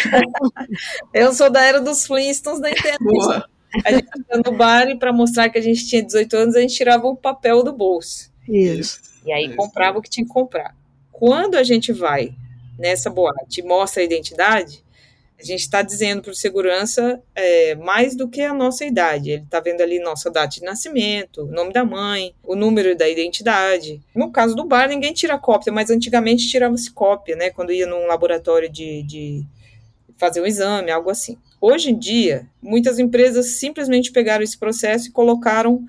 eu 1.14 1.34
sou 1.34 1.50
da 1.50 1.62
era 1.62 1.82
dos 1.82 2.08
Flintstones 2.08 2.62
da 2.62 2.72
internet. 2.72 3.04
Boa. 3.04 3.46
A 3.86 3.92
gente 3.92 4.08
ia 4.30 4.42
no 4.46 4.52
bar 4.52 4.88
e 4.90 4.98
para 4.98 5.14
mostrar 5.14 5.50
que 5.50 5.58
a 5.58 5.62
gente 5.62 5.88
tinha 5.88 6.04
18 6.04 6.36
anos, 6.36 6.56
a 6.56 6.62
gente 6.62 6.76
tirava 6.76 7.08
o 7.08 7.16
papel 7.16 7.64
do 7.64 7.72
bolso. 7.72 8.32
Isso. 8.48 9.00
E 9.26 9.32
aí 9.32 9.56
comprava 9.56 10.00
o 10.00 10.02
que 10.02 10.10
tinha 10.10 10.26
que 10.26 10.32
comprar. 10.32 10.76
Quando 11.12 11.56
a 11.56 11.64
gente 11.64 11.94
vai 11.94 12.34
nessa 12.78 13.10
boate 13.10 13.62
e 13.62 13.64
mostra 13.64 14.02
a 14.02 14.06
identidade, 14.06 14.84
a 15.42 15.44
gente 15.44 15.62
está 15.62 15.82
dizendo 15.82 16.22
para 16.22 16.32
o 16.32 16.36
segurança 16.36 17.22
é, 17.34 17.74
mais 17.76 18.16
do 18.16 18.28
que 18.28 18.42
a 18.42 18.54
nossa 18.54 18.86
idade. 18.86 19.32
Ele 19.32 19.44
está 19.44 19.60
vendo 19.60 19.82
ali 19.82 20.00
nossa 20.00 20.30
data 20.30 20.48
de 20.48 20.62
nascimento, 20.62 21.44
o 21.44 21.52
nome 21.52 21.74
da 21.74 21.84
mãe, 21.84 22.36
o 22.44 22.56
número 22.56 22.96
da 22.96 23.10
identidade. 23.10 24.00
No 24.16 24.32
caso 24.32 24.56
do 24.56 24.66
bar, 24.66 24.88
ninguém 24.88 25.14
tira 25.14 25.40
cópia, 25.40 25.74
mas 25.74 25.90
antigamente 25.90 26.48
tirava-se 26.48 26.92
cópia, 26.92 27.36
né? 27.36 27.50
Quando 27.50 27.72
ia 27.72 27.88
num 27.88 28.06
laboratório 28.06 28.70
de, 28.70 29.02
de 29.04 29.44
fazer 30.16 30.42
um 30.42 30.46
exame, 30.46 30.92
algo 30.92 31.10
assim. 31.10 31.38
Hoje 31.62 31.92
em 31.92 31.98
dia, 31.98 32.48
muitas 32.60 32.98
empresas 32.98 33.60
simplesmente 33.60 34.12
pegaram 34.12 34.44
esse 34.44 34.58
processo 34.58 35.08
e 35.08 35.12
colocaram 35.12 35.86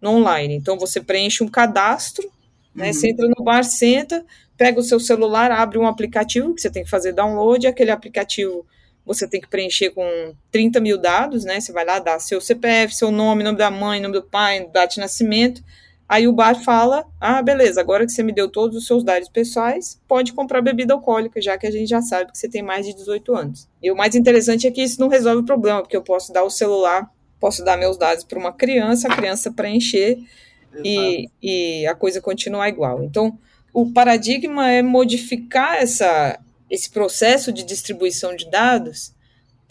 no 0.00 0.10
online. 0.10 0.56
Então, 0.56 0.76
você 0.76 1.00
preenche 1.00 1.44
um 1.44 1.48
cadastro, 1.48 2.28
né? 2.74 2.88
Uhum. 2.88 2.92
Você 2.92 3.10
entra 3.10 3.28
no 3.28 3.44
bar, 3.44 3.62
senta, 3.62 4.26
pega 4.56 4.80
o 4.80 4.82
seu 4.82 4.98
celular, 4.98 5.52
abre 5.52 5.78
um 5.78 5.86
aplicativo 5.86 6.52
que 6.52 6.60
você 6.60 6.70
tem 6.70 6.82
que 6.82 6.90
fazer 6.90 7.12
download, 7.12 7.68
aquele 7.68 7.92
aplicativo 7.92 8.66
você 9.04 9.26
tem 9.26 9.40
que 9.40 9.48
preencher 9.48 9.90
com 9.90 10.34
30 10.50 10.80
mil 10.80 10.96
dados, 10.96 11.44
né? 11.44 11.60
Você 11.60 11.72
vai 11.72 11.84
lá, 11.84 11.98
dá 11.98 12.18
seu 12.18 12.40
CPF, 12.40 12.94
seu 12.94 13.10
nome, 13.10 13.42
nome 13.42 13.58
da 13.58 13.70
mãe, 13.70 14.00
nome 14.00 14.14
do 14.14 14.22
pai, 14.22 14.68
data 14.72 14.94
de 14.94 15.00
nascimento. 15.00 15.62
Aí 16.12 16.28
o 16.28 16.32
bar 16.32 16.62
fala: 16.62 17.06
ah, 17.18 17.40
beleza, 17.40 17.80
agora 17.80 18.04
que 18.04 18.12
você 18.12 18.22
me 18.22 18.34
deu 18.34 18.46
todos 18.46 18.76
os 18.76 18.86
seus 18.86 19.02
dados 19.02 19.30
pessoais, 19.30 19.98
pode 20.06 20.34
comprar 20.34 20.60
bebida 20.60 20.92
alcoólica, 20.92 21.40
já 21.40 21.56
que 21.56 21.66
a 21.66 21.70
gente 21.70 21.88
já 21.88 22.02
sabe 22.02 22.30
que 22.30 22.36
você 22.36 22.50
tem 22.50 22.60
mais 22.60 22.84
de 22.84 22.92
18 22.92 23.34
anos. 23.34 23.66
E 23.82 23.90
o 23.90 23.96
mais 23.96 24.14
interessante 24.14 24.66
é 24.66 24.70
que 24.70 24.82
isso 24.82 25.00
não 25.00 25.08
resolve 25.08 25.40
o 25.40 25.46
problema, 25.46 25.80
porque 25.80 25.96
eu 25.96 26.02
posso 26.02 26.30
dar 26.30 26.42
o 26.42 26.50
celular, 26.50 27.10
posso 27.40 27.64
dar 27.64 27.78
meus 27.78 27.96
dados 27.96 28.24
para 28.24 28.38
uma 28.38 28.52
criança, 28.52 29.08
a 29.08 29.16
criança 29.16 29.50
preencher 29.50 30.18
e, 30.84 31.30
e 31.42 31.86
a 31.86 31.94
coisa 31.94 32.20
continuar 32.20 32.68
igual. 32.68 33.02
Então, 33.02 33.38
o 33.72 33.90
paradigma 33.90 34.70
é 34.70 34.82
modificar 34.82 35.76
essa, 35.76 36.38
esse 36.68 36.90
processo 36.90 37.50
de 37.50 37.64
distribuição 37.64 38.36
de 38.36 38.50
dados 38.50 39.14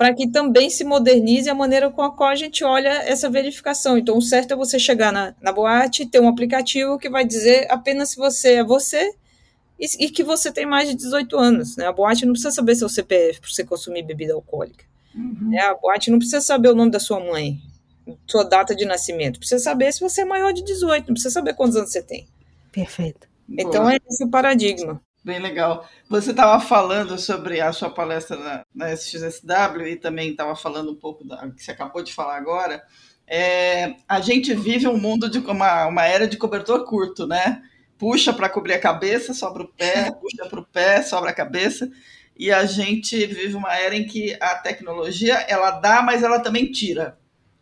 para 0.01 0.15
que 0.15 0.27
também 0.27 0.67
se 0.67 0.83
modernize 0.83 1.47
a 1.47 1.53
maneira 1.53 1.91
com 1.91 2.01
a 2.01 2.11
qual 2.11 2.31
a 2.31 2.35
gente 2.35 2.63
olha 2.63 2.89
essa 3.03 3.29
verificação. 3.29 3.99
Então, 3.99 4.17
o 4.17 4.21
certo 4.21 4.51
é 4.51 4.55
você 4.55 4.79
chegar 4.79 5.13
na, 5.13 5.35
na 5.39 5.51
boate, 5.51 6.07
ter 6.07 6.19
um 6.19 6.27
aplicativo 6.27 6.97
que 6.97 7.07
vai 7.07 7.23
dizer 7.23 7.67
apenas 7.69 8.09
se 8.09 8.15
você 8.15 8.53
é 8.53 8.63
você 8.63 9.13
e, 9.79 10.05
e 10.05 10.09
que 10.09 10.23
você 10.23 10.51
tem 10.51 10.65
mais 10.65 10.89
de 10.89 10.95
18 10.95 11.37
anos. 11.37 11.77
Né? 11.77 11.85
A 11.85 11.91
boate 11.91 12.25
não 12.25 12.33
precisa 12.33 12.49
saber 12.49 12.73
seu 12.73 12.89
CPF 12.89 13.41
para 13.41 13.49
você 13.51 13.63
consumir 13.63 14.01
bebida 14.01 14.33
alcoólica. 14.33 14.83
Uhum. 15.13 15.51
Né? 15.51 15.59
A 15.59 15.75
boate 15.75 16.09
não 16.09 16.17
precisa 16.17 16.41
saber 16.41 16.69
o 16.69 16.75
nome 16.75 16.89
da 16.89 16.99
sua 16.99 17.19
mãe, 17.19 17.59
sua 18.25 18.43
data 18.43 18.75
de 18.75 18.85
nascimento. 18.85 19.37
Precisa 19.37 19.63
saber 19.63 19.93
se 19.93 19.99
você 19.99 20.21
é 20.21 20.25
maior 20.25 20.51
de 20.51 20.63
18, 20.63 21.09
não 21.09 21.13
precisa 21.13 21.31
saber 21.31 21.53
quantos 21.53 21.77
anos 21.77 21.91
você 21.91 22.01
tem. 22.01 22.25
Perfeito. 22.71 23.27
Então, 23.47 23.83
Boa. 23.83 23.93
é 23.93 23.99
esse 24.09 24.23
o 24.23 24.29
paradigma. 24.31 24.99
Bem 25.23 25.37
legal. 25.39 25.87
Você 26.09 26.31
estava 26.31 26.59
falando 26.59 27.15
sobre 27.19 27.61
a 27.61 27.71
sua 27.71 27.91
palestra 27.91 28.37
na, 28.37 28.65
na 28.73 28.91
SXSW 28.91 29.87
e 29.87 29.95
também 29.95 30.31
estava 30.31 30.55
falando 30.55 30.91
um 30.91 30.95
pouco 30.95 31.23
da 31.23 31.47
que 31.51 31.63
você 31.63 31.71
acabou 31.71 32.01
de 32.01 32.11
falar 32.11 32.37
agora. 32.37 32.83
É, 33.27 33.93
a 34.07 34.19
gente 34.19 34.51
vive 34.55 34.87
um 34.87 34.97
mundo 34.97 35.29
de 35.29 35.37
uma, 35.37 35.85
uma 35.85 36.05
era 36.05 36.27
de 36.27 36.37
cobertor 36.37 36.85
curto, 36.85 37.27
né? 37.27 37.61
Puxa 37.99 38.33
para 38.33 38.49
cobrir 38.49 38.73
a 38.73 38.79
cabeça, 38.79 39.31
sobra 39.31 39.61
o 39.61 39.67
pé, 39.67 40.09
puxa 40.19 40.49
para 40.49 40.59
o 40.59 40.65
pé, 40.65 41.03
sobra 41.03 41.29
a 41.29 41.33
cabeça. 41.33 41.87
E 42.35 42.51
a 42.51 42.65
gente 42.65 43.23
vive 43.27 43.53
uma 43.53 43.75
era 43.75 43.95
em 43.95 44.07
que 44.07 44.35
a 44.41 44.55
tecnologia 44.55 45.35
ela 45.47 45.69
dá, 45.69 46.01
mas 46.01 46.23
ela 46.23 46.39
também 46.39 46.71
tira. 46.71 47.15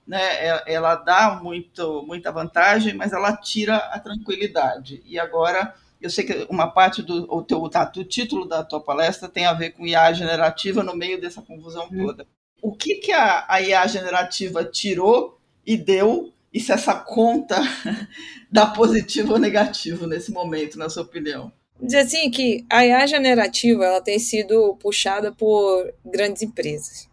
Né? 0.08 0.18
Ela 0.66 0.96
dá 0.96 1.38
muito, 1.44 2.04
muita 2.08 2.32
vantagem, 2.32 2.94
mas 2.94 3.12
ela 3.12 3.36
tira 3.36 3.76
a 3.76 4.00
tranquilidade. 4.00 5.04
E 5.06 5.20
agora 5.20 5.76
eu 6.02 6.10
sei 6.10 6.24
que 6.24 6.48
uma 6.50 6.68
parte 6.68 7.02
do, 7.02 7.26
o 7.34 7.42
teu, 7.42 7.68
tá, 7.70 7.86
do 7.86 8.04
título 8.04 8.48
da 8.48 8.64
tua 8.64 8.80
palestra 8.80 9.28
tem 9.28 9.46
a 9.46 9.54
ver 9.54 9.72
com 9.72 9.86
IA 9.86 10.14
generativa 10.14 10.84
no 10.84 10.96
meio 10.96 11.20
dessa 11.20 11.42
confusão 11.42 11.90
uhum. 11.92 12.06
toda. 12.06 12.28
O 12.62 12.74
que, 12.74 12.96
que 12.96 13.12
a, 13.12 13.46
a 13.48 13.62
IA 13.62 13.88
generativa 13.88 14.64
tirou 14.64 15.40
e 15.66 15.78
deu, 15.78 16.32
e 16.54 16.60
se 16.60 16.72
essa 16.72 16.96
conta 16.96 17.58
dá 18.52 18.68
positivo 18.68 19.34
ou 19.34 19.40
negativo 19.40 20.08
nesse 20.08 20.32
momento, 20.32 20.78
na 20.78 20.90
sua 20.90 21.04
opinião? 21.04 21.52
Dizer 21.82 22.00
assim 22.00 22.30
que 22.30 22.66
a 22.70 22.86
IA 22.86 23.08
generativa 23.08 23.86
ela 23.86 24.02
tem 24.02 24.20
sido 24.20 24.76
puxada 24.82 25.32
por 25.32 25.94
grandes 26.04 26.42
empresas. 26.42 27.10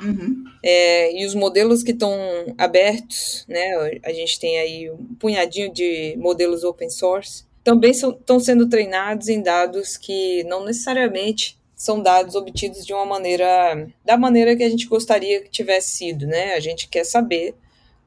Uhum. 0.00 0.44
É, 0.62 1.20
e 1.20 1.26
os 1.26 1.34
modelos 1.34 1.82
que 1.82 1.92
estão 1.92 2.12
abertos, 2.56 3.44
né, 3.48 4.00
a 4.02 4.12
gente 4.12 4.38
tem 4.38 4.58
aí 4.58 4.90
um 4.90 5.14
punhadinho 5.18 5.72
de 5.72 6.16
modelos 6.18 6.64
open 6.64 6.88
source, 6.88 7.44
também 7.70 7.92
estão 7.92 8.40
sendo 8.40 8.68
treinados 8.68 9.28
em 9.28 9.40
dados 9.40 9.96
que 9.96 10.42
não 10.42 10.64
necessariamente 10.64 11.56
são 11.76 12.02
dados 12.02 12.34
obtidos 12.34 12.84
de 12.84 12.92
uma 12.92 13.06
maneira 13.06 13.86
da 14.04 14.16
maneira 14.16 14.56
que 14.56 14.64
a 14.64 14.68
gente 14.68 14.88
gostaria 14.88 15.40
que 15.40 15.48
tivesse 15.48 15.90
sido, 15.90 16.26
né? 16.26 16.54
A 16.54 16.58
gente 16.60 16.88
quer 16.88 17.04
saber 17.04 17.54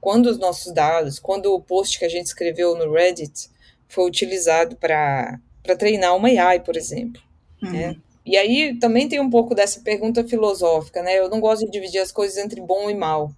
quando 0.01 0.25
os 0.25 0.37
nossos 0.37 0.73
dados, 0.73 1.17
quando 1.17 1.45
o 1.53 1.61
post 1.61 1.97
que 1.97 2.03
a 2.03 2.09
gente 2.09 2.25
escreveu 2.25 2.75
no 2.75 2.91
Reddit 2.91 3.49
foi 3.87 4.05
utilizado 4.05 4.75
para 4.75 5.39
treinar 5.79 6.13
uma 6.13 6.27
AI, 6.27 6.59
por 6.59 6.75
exemplo. 6.75 7.21
Uhum. 7.61 7.71
Né? 7.71 7.95
E 8.25 8.35
aí 8.35 8.77
também 8.79 9.07
tem 9.07 9.21
um 9.21 9.29
pouco 9.29 9.55
dessa 9.55 9.79
pergunta 9.79 10.27
filosófica, 10.27 11.01
né? 11.01 11.17
Eu 11.17 11.29
não 11.29 11.39
gosto 11.39 11.63
de 11.65 11.71
dividir 11.71 12.01
as 12.01 12.11
coisas 12.11 12.37
entre 12.37 12.59
bom 12.59 12.89
e 12.89 12.93
mal. 12.93 13.31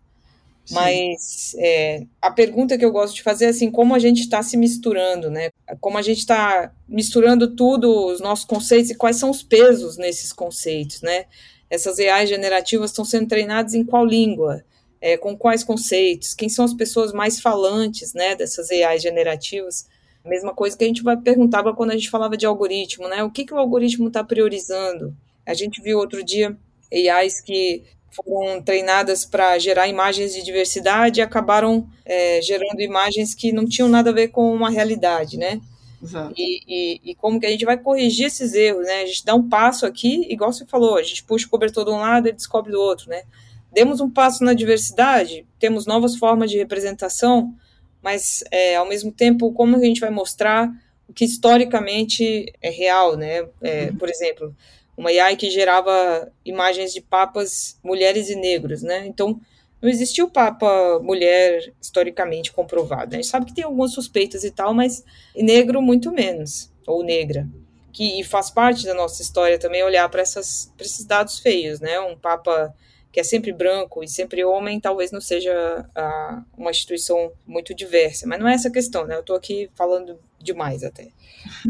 Mas 0.72 1.56
é, 1.60 2.04
a 2.22 2.32
pergunta 2.32 2.78
que 2.78 2.84
eu 2.84 2.92
gosto 2.92 3.16
de 3.16 3.24
fazer 3.24 3.46
é 3.46 3.50
assim, 3.50 3.70
como 3.70 3.94
a 3.94 4.00
gente 4.00 4.22
está 4.22 4.42
se 4.42 4.58
misturando, 4.58 5.30
né? 5.30 5.50
Como 5.80 5.98
a 5.98 6.02
gente 6.02 6.20
está 6.20 6.74
misturando 6.88 7.56
tudo, 7.56 8.08
os 8.08 8.20
nossos 8.20 8.46
conceitos 8.46 8.90
e 8.90 8.96
quais 8.96 9.18
são 9.18 9.30
os 9.30 9.44
pesos 9.44 9.98
nesses 9.98 10.34
conceitos, 10.34 11.02
né? 11.02 11.26
Essas 11.70 12.00
AI 12.00 12.26
generativas 12.26 12.92
estão 12.92 13.06
sendo 13.06 13.28
treinadas 13.28 13.74
em 13.74 13.84
qual 13.84 14.06
língua? 14.06 14.64
É, 15.00 15.18
com 15.18 15.38
quais 15.38 15.64
conceitos? 15.64 16.34
Quem 16.34 16.50
são 16.50 16.66
as 16.66 16.74
pessoas 16.74 17.14
mais 17.14 17.40
falantes, 17.40 18.14
né, 18.14 18.36
dessas 18.36 18.72
AI 18.72 18.98
generativas? 18.98 19.88
Mesma 20.24 20.54
coisa 20.54 20.76
que 20.76 20.84
a 20.84 20.88
gente 20.88 21.04
perguntava 21.24 21.76
quando 21.76 21.92
a 21.92 21.96
gente 21.96 22.10
falava 22.10 22.36
de 22.36 22.46
algoritmo, 22.48 23.08
né? 23.08 23.24
O 23.24 23.30
que, 23.30 23.46
que 23.46 23.54
o 23.54 23.58
algoritmo 23.58 24.08
está 24.08 24.24
priorizando? 24.24 25.16
A 25.46 25.54
gente 25.54 25.80
viu 25.80 26.00
outro 26.00 26.24
dia 26.24 26.58
AIs 26.92 27.42
que 27.42 27.84
foram 28.16 28.62
treinadas 28.62 29.26
para 29.26 29.60
gerar 29.60 29.88
imagens 29.88 30.34
de 30.34 30.44
diversidade 30.44 31.20
e 31.20 31.24
acabaram 31.24 31.88
é, 32.06 32.42
gerando 32.42 32.80
imagens 32.82 33.34
que 33.34 33.52
não 33.52 33.66
tinham 33.66 33.90
nada 33.90 34.10
a 34.10 34.14
ver 34.14 34.30
com 34.30 34.54
uma 34.54 34.70
realidade, 34.70 35.38
né? 35.38 35.60
Exato. 36.02 36.34
E, 36.38 36.62
e, 36.68 37.02
e, 37.04 37.16
como 37.16 37.40
que 37.40 37.46
a 37.46 37.50
gente 37.50 37.66
vai 37.66 37.78
corrigir 37.78 38.28
esses 38.28 38.54
erros, 38.54 38.86
né? 38.86 39.02
A 39.02 39.06
gente 39.06 39.26
dá 39.26 39.34
um 39.36 39.48
passo 39.48 39.86
aqui, 39.86 40.26
igual 40.30 40.54
você 40.54 40.66
falou, 40.66 40.98
a 40.98 41.04
gente 41.04 41.24
puxa 41.24 41.48
o 41.48 41.50
cobertor 41.50 41.84
de 41.84 41.92
um 41.92 42.00
lado 42.00 42.28
e 42.28 42.32
descobre 42.32 42.72
do 42.72 42.80
outro, 42.80 43.10
né? 43.10 43.24
Demos 43.72 44.00
um 44.00 44.10
passo 44.10 44.44
na 44.44 44.54
diversidade, 44.54 45.46
temos 45.60 45.86
novas 45.86 46.16
formas 46.16 46.50
de 46.50 46.58
representação, 46.58 47.54
mas 48.02 48.44
é, 48.52 48.76
ao 48.76 48.88
mesmo 48.88 49.12
tempo, 49.12 49.52
como 49.52 49.76
a 49.76 49.80
gente 49.80 50.00
vai 50.00 50.12
mostrar 50.12 50.72
o 51.10 51.14
que 51.14 51.26
historicamente 51.26 52.54
é 52.62 52.70
real, 52.70 53.18
né? 53.18 53.48
É, 53.62 53.86
uhum. 53.86 53.98
Por 53.98 54.10
exemplo, 54.10 54.56
uma 54.98 55.10
AI 55.10 55.36
que 55.36 55.50
gerava 55.50 56.32
imagens 56.44 56.94
de 56.94 57.02
papas 57.02 57.78
mulheres 57.84 58.30
e 58.30 58.36
negros, 58.36 58.82
né? 58.82 59.06
Então, 59.06 59.40
não 59.82 59.90
existiu 59.90 60.30
papa 60.30 61.00
mulher 61.00 61.74
historicamente 61.82 62.52
comprovado. 62.52 63.14
A 63.14 63.18
gente 63.18 63.28
sabe 63.28 63.46
que 63.46 63.54
tem 63.54 63.64
algumas 63.64 63.94
suspeitas 63.94 64.44
e 64.44 64.52
tal, 64.52 64.74
mas 64.74 65.04
negro 65.36 65.82
muito 65.82 66.12
menos, 66.12 66.72
ou 66.88 67.04
negra. 67.04 67.48
Que 67.92 68.24
faz 68.24 68.50
parte 68.50 68.86
da 68.86 68.94
nossa 68.94 69.22
história 69.22 69.60
também 69.60 69.84
olhar 69.84 70.08
para 70.10 70.22
esses 70.22 71.06
dados 71.06 71.40
feios, 71.40 71.80
né? 71.80 72.00
Um 72.00 72.18
papa 72.18 72.74
que 73.12 73.20
é 73.22 73.24
sempre 73.24 73.54
branco 73.54 74.04
e 74.04 74.10
sempre 74.10 74.44
homem, 74.44 74.78
talvez 74.78 75.10
não 75.10 75.22
seja 75.22 75.90
a, 75.96 76.44
uma 76.58 76.72
instituição 76.72 77.32
muito 77.48 77.74
diversa. 77.74 78.28
Mas 78.28 78.40
não 78.40 78.48
é 78.48 78.54
essa 78.54 78.68
a 78.68 78.72
questão, 78.72 79.06
né? 79.06 79.16
Eu 79.16 79.22
estou 79.22 79.38
aqui 79.38 79.70
falando 79.74 80.20
demais 80.40 80.84
até. 80.84 81.08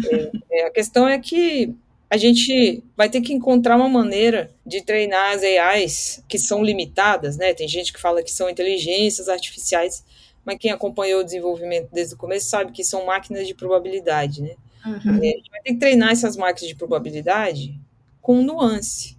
É, 0.10 0.62
é, 0.62 0.65
a 0.67 0.72
questão 0.72 1.05
é 1.05 1.20
que 1.20 1.75
a 2.09 2.17
gente 2.17 2.83
vai 2.95 3.09
ter 3.09 3.21
que 3.21 3.33
encontrar 3.33 3.75
uma 3.75 3.89
maneira 3.89 4.51
de 4.65 4.81
treinar 4.81 5.33
as 5.33 5.43
AIs 5.43 6.24
que 6.27 6.38
são 6.38 6.63
limitadas, 6.63 7.38
né? 7.38 7.53
Tem 7.53 7.67
gente 7.67 7.91
que 7.91 8.00
fala 8.00 8.24
que 8.24 8.31
são 8.31 8.50
inteligências 8.50 9.27
artificiais, 9.27 10.03
mas 10.45 10.57
quem 10.59 10.71
acompanhou 10.71 11.21
o 11.21 11.24
desenvolvimento 11.24 11.89
desde 11.91 12.13
o 12.13 12.17
começo 12.17 12.50
sabe 12.50 12.71
que 12.71 12.83
são 12.83 13.05
máquinas 13.05 13.47
de 13.47 13.55
probabilidade, 13.55 14.41
né? 14.41 14.55
Uhum. 14.85 15.15
É, 15.24 15.29
a 15.29 15.38
gente 15.38 15.50
vai 15.50 15.62
ter 15.62 15.74
que 15.74 15.79
treinar 15.79 16.12
essas 16.12 16.38
máquinas 16.38 16.69
de 16.69 16.75
probabilidade 16.75 17.79
com 18.21 18.41
nuance. 18.41 19.17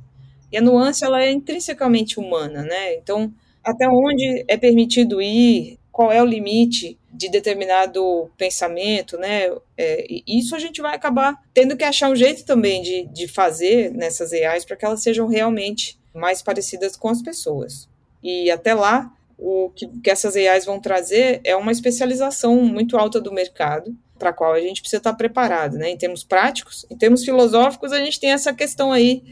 E 0.53 0.57
a 0.57 0.61
nuance 0.61 1.05
ela 1.05 1.23
é 1.23 1.31
intrinsecamente 1.31 2.21
humana, 2.21 2.63
né? 2.63 2.95
Então, 2.95 3.33
até 3.65 3.89
onde 3.89 4.45
é 4.47 4.57
permitido 4.57 5.21
ir, 5.21 5.79
qual 5.91 6.13
é 6.13 6.23
o 6.23 6.27
limite 6.27 6.97
de 7.17 7.29
determinado 7.29 8.31
pensamento, 8.37 9.17
né? 9.17 9.51
É, 9.77 10.07
isso 10.27 10.55
a 10.55 10.59
gente 10.59 10.81
vai 10.81 10.95
acabar 10.95 11.41
tendo 11.55 11.77
que 11.77 11.85
achar 11.85 12.11
um 12.11 12.17
jeito 12.17 12.45
também 12.45 12.83
de, 12.83 13.07
de 13.07 13.27
fazer 13.27 13.93
nessas 13.93 14.33
AIs 14.33 14.65
para 14.65 14.77
que 14.77 14.85
elas 14.85 15.03
sejam 15.03 15.27
realmente 15.27 15.99
mais 16.15 16.43
parecidas 16.43 16.97
com 16.97 17.09
as 17.09 17.23
pessoas. 17.23 17.89
E 18.23 18.51
até 18.51 18.75
lá, 18.75 19.13
o 19.39 19.71
que, 19.75 19.87
que 19.87 20.11
essas 20.11 20.37
AIs 20.37 20.65
vão 20.65 20.81
trazer 20.81 21.41
é 21.45 21.55
uma 21.55 21.73
especialização 21.73 22.57
muito 22.63 22.97
alta 22.97 23.21
do 23.21 23.33
mercado, 23.33 23.97
para 24.19 24.31
a 24.31 24.33
qual 24.33 24.53
a 24.53 24.61
gente 24.61 24.81
precisa 24.81 24.99
estar 24.99 25.15
preparado, 25.15 25.77
né? 25.77 25.91
Em 25.91 25.97
termos 25.97 26.25
práticos, 26.25 26.87
em 26.91 26.97
termos 26.97 27.25
filosóficos, 27.25 27.93
a 27.93 27.99
gente 27.99 28.19
tem 28.19 28.31
essa 28.31 28.53
questão 28.53 28.91
aí 28.91 29.23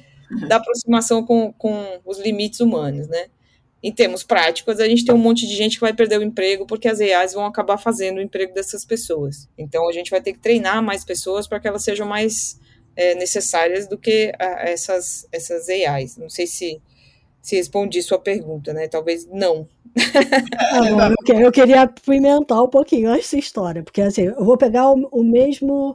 da 0.48 0.56
aproximação 0.56 1.24
com, 1.24 1.52
com 1.52 2.00
os 2.04 2.18
limites 2.18 2.60
humanos, 2.60 3.08
né? 3.08 3.26
Em 3.84 3.92
termos 3.92 4.22
práticos, 4.22 4.80
a 4.80 4.88
gente 4.88 5.04
tem 5.04 5.14
um 5.14 5.18
monte 5.18 5.46
de 5.46 5.54
gente 5.54 5.74
que 5.74 5.82
vai 5.82 5.92
perder 5.92 6.18
o 6.18 6.22
emprego 6.22 6.64
porque 6.64 6.88
as 6.88 7.00
AIs 7.00 7.34
vão 7.34 7.44
acabar 7.44 7.76
fazendo 7.76 8.16
o 8.16 8.22
emprego 8.22 8.54
dessas 8.54 8.82
pessoas. 8.82 9.46
Então, 9.58 9.86
a 9.86 9.92
gente 9.92 10.10
vai 10.10 10.22
ter 10.22 10.32
que 10.32 10.38
treinar 10.38 10.82
mais 10.82 11.04
pessoas 11.04 11.46
para 11.46 11.60
que 11.60 11.68
elas 11.68 11.84
sejam 11.84 12.08
mais 12.08 12.58
é, 12.96 13.14
necessárias 13.14 13.86
do 13.86 13.98
que 13.98 14.32
a, 14.38 14.70
essas, 14.70 15.28
essas 15.30 15.68
AIs. 15.68 16.16
Não 16.16 16.30
sei 16.30 16.46
se, 16.46 16.80
se 17.42 17.56
respondi 17.56 18.02
sua 18.02 18.18
pergunta, 18.18 18.72
né? 18.72 18.88
Talvez 18.88 19.26
não. 19.26 19.68
Ah, 20.72 21.12
eu 21.28 21.52
queria 21.52 21.82
apimentar 21.82 22.62
um 22.62 22.70
pouquinho 22.70 23.10
essa 23.10 23.36
história, 23.36 23.82
porque 23.82 24.00
assim, 24.00 24.22
eu 24.22 24.44
vou 24.46 24.56
pegar 24.56 24.90
o, 24.90 25.08
o 25.12 25.22
mesmo 25.22 25.94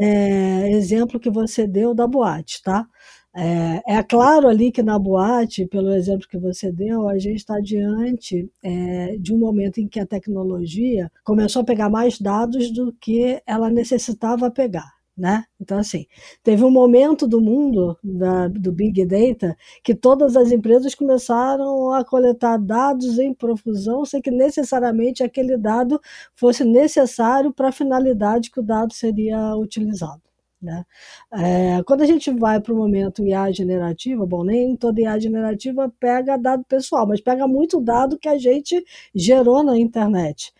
é, 0.00 0.68
exemplo 0.72 1.20
que 1.20 1.30
você 1.30 1.64
deu 1.64 1.94
da 1.94 2.08
boate, 2.08 2.60
tá? 2.60 2.86
É, 3.34 3.96
é, 3.96 4.02
claro 4.02 4.48
ali 4.48 4.72
que 4.72 4.82
na 4.82 4.98
boate, 4.98 5.64
pelo 5.66 5.92
exemplo 5.92 6.26
que 6.28 6.36
você 6.36 6.72
deu, 6.72 7.08
a 7.08 7.16
gente 7.16 7.36
está 7.36 7.60
diante 7.60 8.50
é, 8.62 9.16
de 9.18 9.32
um 9.32 9.38
momento 9.38 9.78
em 9.80 9.86
que 9.86 10.00
a 10.00 10.06
tecnologia 10.06 11.10
começou 11.22 11.62
a 11.62 11.64
pegar 11.64 11.88
mais 11.88 12.18
dados 12.18 12.72
do 12.72 12.92
que 12.92 13.40
ela 13.46 13.70
necessitava 13.70 14.50
pegar. 14.50 14.98
Né? 15.16 15.44
Então, 15.60 15.78
assim, 15.78 16.06
teve 16.42 16.64
um 16.64 16.70
momento 16.70 17.28
do 17.28 17.40
mundo 17.42 17.96
da, 18.02 18.48
do 18.48 18.72
Big 18.72 19.04
Data 19.04 19.54
que 19.84 19.94
todas 19.94 20.34
as 20.34 20.50
empresas 20.50 20.94
começaram 20.94 21.92
a 21.92 22.02
coletar 22.04 22.56
dados 22.56 23.18
em 23.18 23.34
profusão, 23.34 24.04
sem 24.06 24.22
que 24.22 24.30
necessariamente 24.30 25.22
aquele 25.22 25.58
dado 25.58 26.00
fosse 26.34 26.64
necessário 26.64 27.52
para 27.52 27.68
a 27.68 27.72
finalidade 27.72 28.50
que 28.50 28.60
o 28.60 28.62
dado 28.62 28.94
seria 28.94 29.54
utilizado. 29.56 30.29
Né? 30.62 30.84
É, 31.32 31.82
quando 31.84 32.02
a 32.02 32.06
gente 32.06 32.30
vai 32.30 32.60
para 32.60 32.72
o 32.74 32.76
momento 32.76 33.24
IA 33.24 33.50
generativa, 33.50 34.26
bom, 34.26 34.44
nem 34.44 34.76
toda 34.76 35.00
IA 35.00 35.18
generativa 35.18 35.90
pega 35.98 36.36
dado 36.36 36.62
pessoal, 36.64 37.06
mas 37.06 37.20
pega 37.20 37.48
muito 37.48 37.80
dado 37.80 38.18
que 38.18 38.28
a 38.28 38.36
gente 38.36 38.84
gerou 39.14 39.62
na 39.64 39.78
internet. 39.78 40.52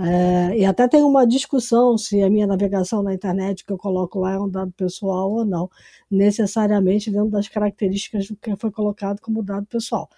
É, 0.00 0.56
e 0.56 0.64
até 0.64 0.86
tem 0.86 1.02
uma 1.02 1.26
discussão 1.26 1.98
se 1.98 2.22
a 2.22 2.30
minha 2.30 2.46
navegação 2.46 3.02
na 3.02 3.12
internet 3.12 3.64
que 3.64 3.72
eu 3.72 3.76
coloco 3.76 4.20
lá 4.20 4.32
é 4.34 4.38
um 4.38 4.48
dado 4.48 4.70
pessoal 4.72 5.32
ou 5.32 5.44
não, 5.44 5.68
necessariamente 6.08 7.10
dentro 7.10 7.30
das 7.30 7.48
características 7.48 8.28
do 8.28 8.36
que 8.36 8.54
foi 8.56 8.70
colocado 8.70 9.20
como 9.20 9.42
dado 9.42 9.66
pessoal. 9.66 10.08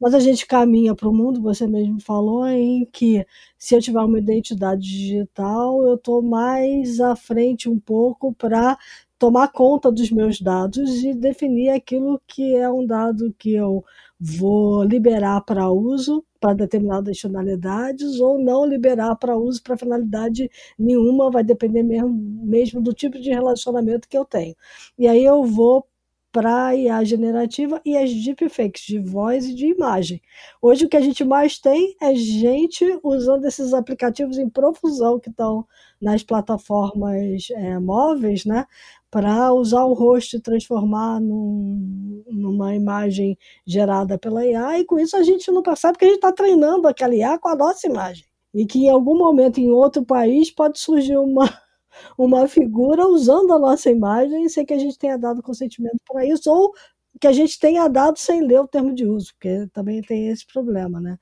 Mas 0.00 0.12
a 0.14 0.18
gente 0.18 0.44
caminha 0.46 0.92
para 0.94 1.08
o 1.08 1.14
mundo, 1.14 1.40
você 1.40 1.68
mesmo 1.68 2.00
falou, 2.00 2.48
em 2.48 2.84
que 2.92 3.24
se 3.56 3.76
eu 3.76 3.80
tiver 3.80 4.00
uma 4.00 4.18
identidade 4.18 4.82
digital, 4.82 5.86
eu 5.86 5.94
estou 5.94 6.20
mais 6.20 7.00
à 7.00 7.14
frente 7.14 7.68
um 7.68 7.78
pouco 7.78 8.34
para 8.34 8.76
tomar 9.18 9.48
conta 9.48 9.90
dos 9.92 10.10
meus 10.10 10.40
dados 10.40 11.04
e 11.04 11.14
definir 11.14 11.70
aquilo 11.70 12.20
que 12.26 12.56
é 12.56 12.68
um 12.70 12.84
dado 12.86 13.34
que 13.38 13.54
eu 13.54 13.84
vou 14.18 14.82
liberar 14.84 15.42
para 15.42 15.70
uso 15.70 16.24
para 16.40 16.54
determinadas 16.54 17.18
finalidades 17.18 18.20
ou 18.20 18.38
não 18.38 18.66
liberar 18.66 19.16
para 19.16 19.36
uso 19.36 19.62
para 19.62 19.76
finalidade 19.76 20.50
nenhuma, 20.78 21.30
vai 21.30 21.44
depender 21.44 21.82
mesmo, 21.82 22.08
mesmo 22.44 22.80
do 22.80 22.92
tipo 22.92 23.18
de 23.18 23.30
relacionamento 23.30 24.08
que 24.08 24.16
eu 24.16 24.24
tenho. 24.24 24.54
E 24.98 25.06
aí 25.06 25.24
eu 25.24 25.44
vou 25.44 25.86
para 26.30 26.66
a 26.66 26.76
IA 26.76 27.02
generativa 27.04 27.80
e 27.84 27.96
as 27.96 28.12
deepfakes 28.12 28.82
de 28.82 28.98
voz 28.98 29.46
e 29.46 29.54
de 29.54 29.66
imagem. 29.66 30.20
Hoje 30.60 30.84
o 30.84 30.88
que 30.88 30.96
a 30.96 31.00
gente 31.00 31.24
mais 31.24 31.58
tem 31.58 31.96
é 32.00 32.14
gente 32.14 32.84
usando 33.02 33.46
esses 33.46 33.72
aplicativos 33.72 34.38
em 34.38 34.48
profusão 34.48 35.18
que 35.18 35.30
estão 35.30 35.66
nas 36.00 36.22
plataformas 36.22 37.48
é, 37.50 37.78
móveis, 37.78 38.44
né, 38.44 38.66
para 39.10 39.52
usar 39.52 39.84
o 39.84 39.94
rosto 39.94 40.36
e 40.36 40.40
transformar 40.40 41.20
num, 41.20 42.22
numa 42.26 42.74
imagem 42.74 43.38
gerada 43.66 44.18
pela 44.18 44.46
IA, 44.46 44.80
e 44.80 44.84
com 44.84 44.98
isso 44.98 45.16
a 45.16 45.22
gente 45.22 45.50
não 45.50 45.62
percebe 45.62 45.98
que 45.98 46.04
a 46.04 46.08
gente 46.08 46.16
está 46.16 46.32
treinando 46.32 46.86
aquela 46.86 47.14
IA 47.14 47.38
com 47.38 47.48
a 47.48 47.56
nossa 47.56 47.86
imagem. 47.86 48.24
E 48.54 48.66
que 48.66 48.86
em 48.86 48.90
algum 48.90 49.16
momento 49.16 49.58
em 49.58 49.70
outro 49.70 50.04
país 50.04 50.50
pode 50.50 50.78
surgir 50.78 51.16
uma 51.16 51.46
uma 52.16 52.46
figura 52.46 53.06
usando 53.06 53.52
a 53.52 53.58
nossa 53.58 53.90
imagem 53.90 54.48
sem 54.48 54.64
que 54.64 54.74
a 54.74 54.78
gente 54.78 54.98
tenha 54.98 55.16
dado 55.16 55.42
consentimento 55.42 55.98
para 56.06 56.24
isso, 56.24 56.50
ou 56.50 56.72
que 57.20 57.26
a 57.26 57.32
gente 57.32 57.58
tenha 57.58 57.88
dado 57.88 58.18
sem 58.18 58.42
ler 58.42 58.60
o 58.60 58.68
termo 58.68 58.94
de 58.94 59.04
uso, 59.04 59.32
porque 59.32 59.66
também 59.72 60.00
tem 60.02 60.28
esse 60.28 60.46
problema, 60.46 61.00
né? 61.00 61.18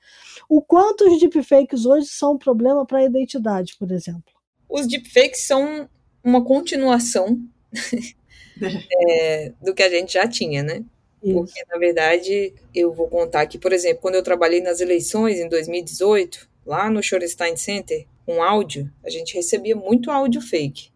O 0.48 0.60
quanto 0.60 1.04
os 1.04 1.18
deepfakes 1.18 1.86
hoje 1.86 2.08
são 2.08 2.34
um 2.34 2.38
problema 2.38 2.84
para 2.84 2.98
a 2.98 3.04
identidade, 3.04 3.74
por 3.78 3.90
exemplo? 3.90 4.34
Os 4.68 4.86
deepfakes 4.86 5.46
são 5.46 5.88
uma 6.22 6.44
continuação 6.44 7.40
é, 9.08 9.52
do 9.62 9.74
que 9.74 9.82
a 9.82 9.90
gente 9.90 10.14
já 10.14 10.26
tinha, 10.26 10.62
né? 10.62 10.84
Isso. 11.22 11.34
Porque, 11.34 11.64
na 11.70 11.78
verdade, 11.78 12.52
eu 12.74 12.92
vou 12.92 13.08
contar 13.08 13.40
aqui, 13.40 13.58
por 13.58 13.72
exemplo, 13.72 14.00
quando 14.02 14.14
eu 14.14 14.22
trabalhei 14.22 14.60
nas 14.60 14.80
eleições 14.80 15.38
em 15.38 15.48
2018, 15.48 16.48
lá 16.64 16.90
no 16.90 17.02
Schorestein 17.02 17.56
Center, 17.56 18.06
um 18.26 18.42
áudio, 18.42 18.90
a 19.04 19.10
gente 19.10 19.34
recebia 19.34 19.74
muito 19.74 20.10
áudio 20.10 20.40
fake. 20.40 20.90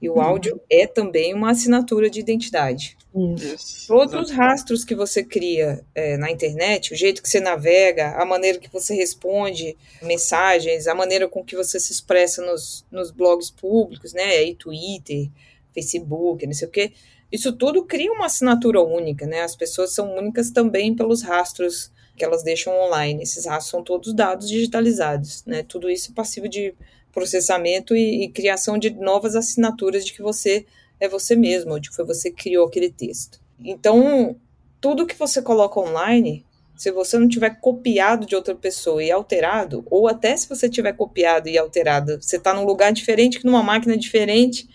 E 0.00 0.08
o 0.08 0.14
uhum. 0.14 0.20
áudio 0.20 0.60
é 0.68 0.86
também 0.86 1.32
uma 1.32 1.52
assinatura 1.52 2.10
de 2.10 2.18
identidade. 2.18 2.96
Isso. 3.14 3.86
Todos 3.86 4.14
os 4.14 4.30
rastros 4.30 4.84
que 4.84 4.94
você 4.94 5.22
cria 5.22 5.84
é, 5.94 6.16
na 6.16 6.30
internet, 6.30 6.92
o 6.92 6.96
jeito 6.96 7.22
que 7.22 7.28
você 7.28 7.38
navega, 7.38 8.16
a 8.16 8.24
maneira 8.24 8.58
que 8.58 8.72
você 8.72 8.94
responde 8.94 9.76
mensagens, 10.02 10.88
a 10.88 10.94
maneira 10.94 11.28
com 11.28 11.44
que 11.44 11.54
você 11.54 11.78
se 11.78 11.92
expressa 11.92 12.44
nos, 12.44 12.84
nos 12.90 13.10
blogs 13.10 13.50
públicos, 13.50 14.12
né? 14.12 14.24
Aí 14.24 14.54
Twitter, 14.54 15.28
Facebook, 15.74 16.46
não 16.46 16.52
sei 16.52 16.68
o 16.68 16.70
quê. 16.70 16.92
Isso 17.30 17.52
tudo 17.52 17.84
cria 17.84 18.12
uma 18.12 18.26
assinatura 18.26 18.82
única, 18.82 19.26
né? 19.26 19.40
As 19.40 19.56
pessoas 19.56 19.94
são 19.94 20.14
únicas 20.16 20.50
também 20.50 20.94
pelos 20.94 21.22
rastros 21.22 21.90
que 22.16 22.24
elas 22.24 22.42
deixam 22.42 22.74
online. 22.74 23.22
Esses 23.22 23.46
rastros 23.46 23.70
são 23.70 23.82
todos 23.82 24.12
dados 24.12 24.48
digitalizados, 24.48 25.44
né? 25.46 25.62
Tudo 25.62 25.88
isso 25.88 26.10
é 26.12 26.14
passivo 26.14 26.48
de 26.48 26.74
processamento 27.12 27.94
e, 27.94 28.24
e, 28.24 28.28
criação 28.28 28.78
de 28.78 28.90
novas 28.90 29.36
assinaturas 29.36 30.04
de 30.04 30.12
que 30.12 30.22
você 30.22 30.66
é 30.98 31.08
você 31.08 31.36
mesmo, 31.36 31.78
de 31.78 31.90
que 31.90 31.96
foi 31.96 32.04
você 32.04 32.30
que 32.30 32.42
criou 32.42 32.66
aquele 32.66 32.90
texto. 32.90 33.40
Então, 33.58 34.36
tudo 34.80 35.06
que 35.06 35.14
você 35.14 35.42
coloca 35.42 35.78
online, 35.78 36.44
se 36.76 36.90
você 36.90 37.18
não 37.18 37.28
tiver 37.28 37.60
copiado 37.60 38.26
de 38.26 38.34
outra 38.34 38.54
pessoa 38.54 39.02
e 39.02 39.10
alterado, 39.10 39.84
ou 39.90 40.08
até 40.08 40.36
se 40.36 40.48
você 40.48 40.68
tiver 40.68 40.92
copiado 40.94 41.48
e 41.48 41.58
alterado, 41.58 42.20
você 42.20 42.36
está 42.36 42.54
num 42.54 42.64
lugar 42.64 42.92
diferente 42.92 43.38
que 43.38 43.46
numa 43.46 43.62
máquina 43.62 43.96
diferente, 43.96 44.68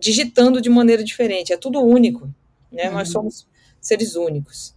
digitando 0.00 0.60
de 0.60 0.70
maneira 0.70 1.04
diferente. 1.04 1.52
É 1.52 1.56
tudo 1.56 1.80
único, 1.80 2.28
né? 2.70 2.88
Uhum. 2.88 2.94
Nós 2.94 3.10
somos 3.10 3.46
seres 3.80 4.16
únicos. 4.16 4.74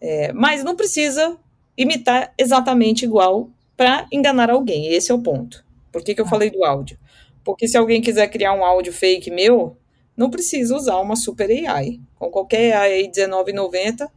É, 0.00 0.32
mas 0.32 0.64
não 0.64 0.76
precisa 0.76 1.36
imitar 1.76 2.32
exatamente 2.36 3.04
igual 3.04 3.50
para 3.76 4.06
enganar 4.12 4.50
alguém. 4.50 4.88
Esse 4.88 5.10
é 5.10 5.14
o 5.14 5.22
ponto. 5.22 5.64
Por 5.90 6.02
que, 6.02 6.14
que 6.14 6.20
eu 6.20 6.26
ah. 6.26 6.28
falei 6.28 6.50
do 6.50 6.64
áudio? 6.64 6.98
Porque 7.44 7.66
se 7.66 7.76
alguém 7.76 8.00
quiser 8.00 8.28
criar 8.28 8.52
um 8.54 8.64
áudio 8.64 8.92
fake 8.92 9.30
meu, 9.30 9.76
não 10.16 10.30
precisa 10.30 10.76
usar 10.76 10.98
uma 10.98 11.16
super 11.16 11.50
AI. 11.50 12.00
Com 12.18 12.30
qualquer 12.30 12.74
AI 12.74 13.02
R$19,90, 13.02 14.08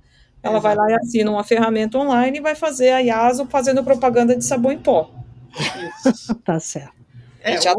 ela 0.43 0.57
Exato. 0.57 0.61
vai 0.61 0.75
lá 0.75 0.91
e 0.91 0.93
assina 0.93 1.31
uma 1.31 1.43
ferramenta 1.43 1.97
online 1.97 2.37
e 2.37 2.41
vai 2.41 2.55
fazer 2.55 2.91
a 2.91 2.99
IASO 2.99 3.47
fazendo 3.47 3.83
propaganda 3.83 4.35
de 4.35 4.45
sabão 4.45 4.71
em 4.71 4.77
pó. 4.77 5.11
tá 6.43 6.59
certo. 6.59 6.93
É, 7.41 7.59
já, 7.61 7.73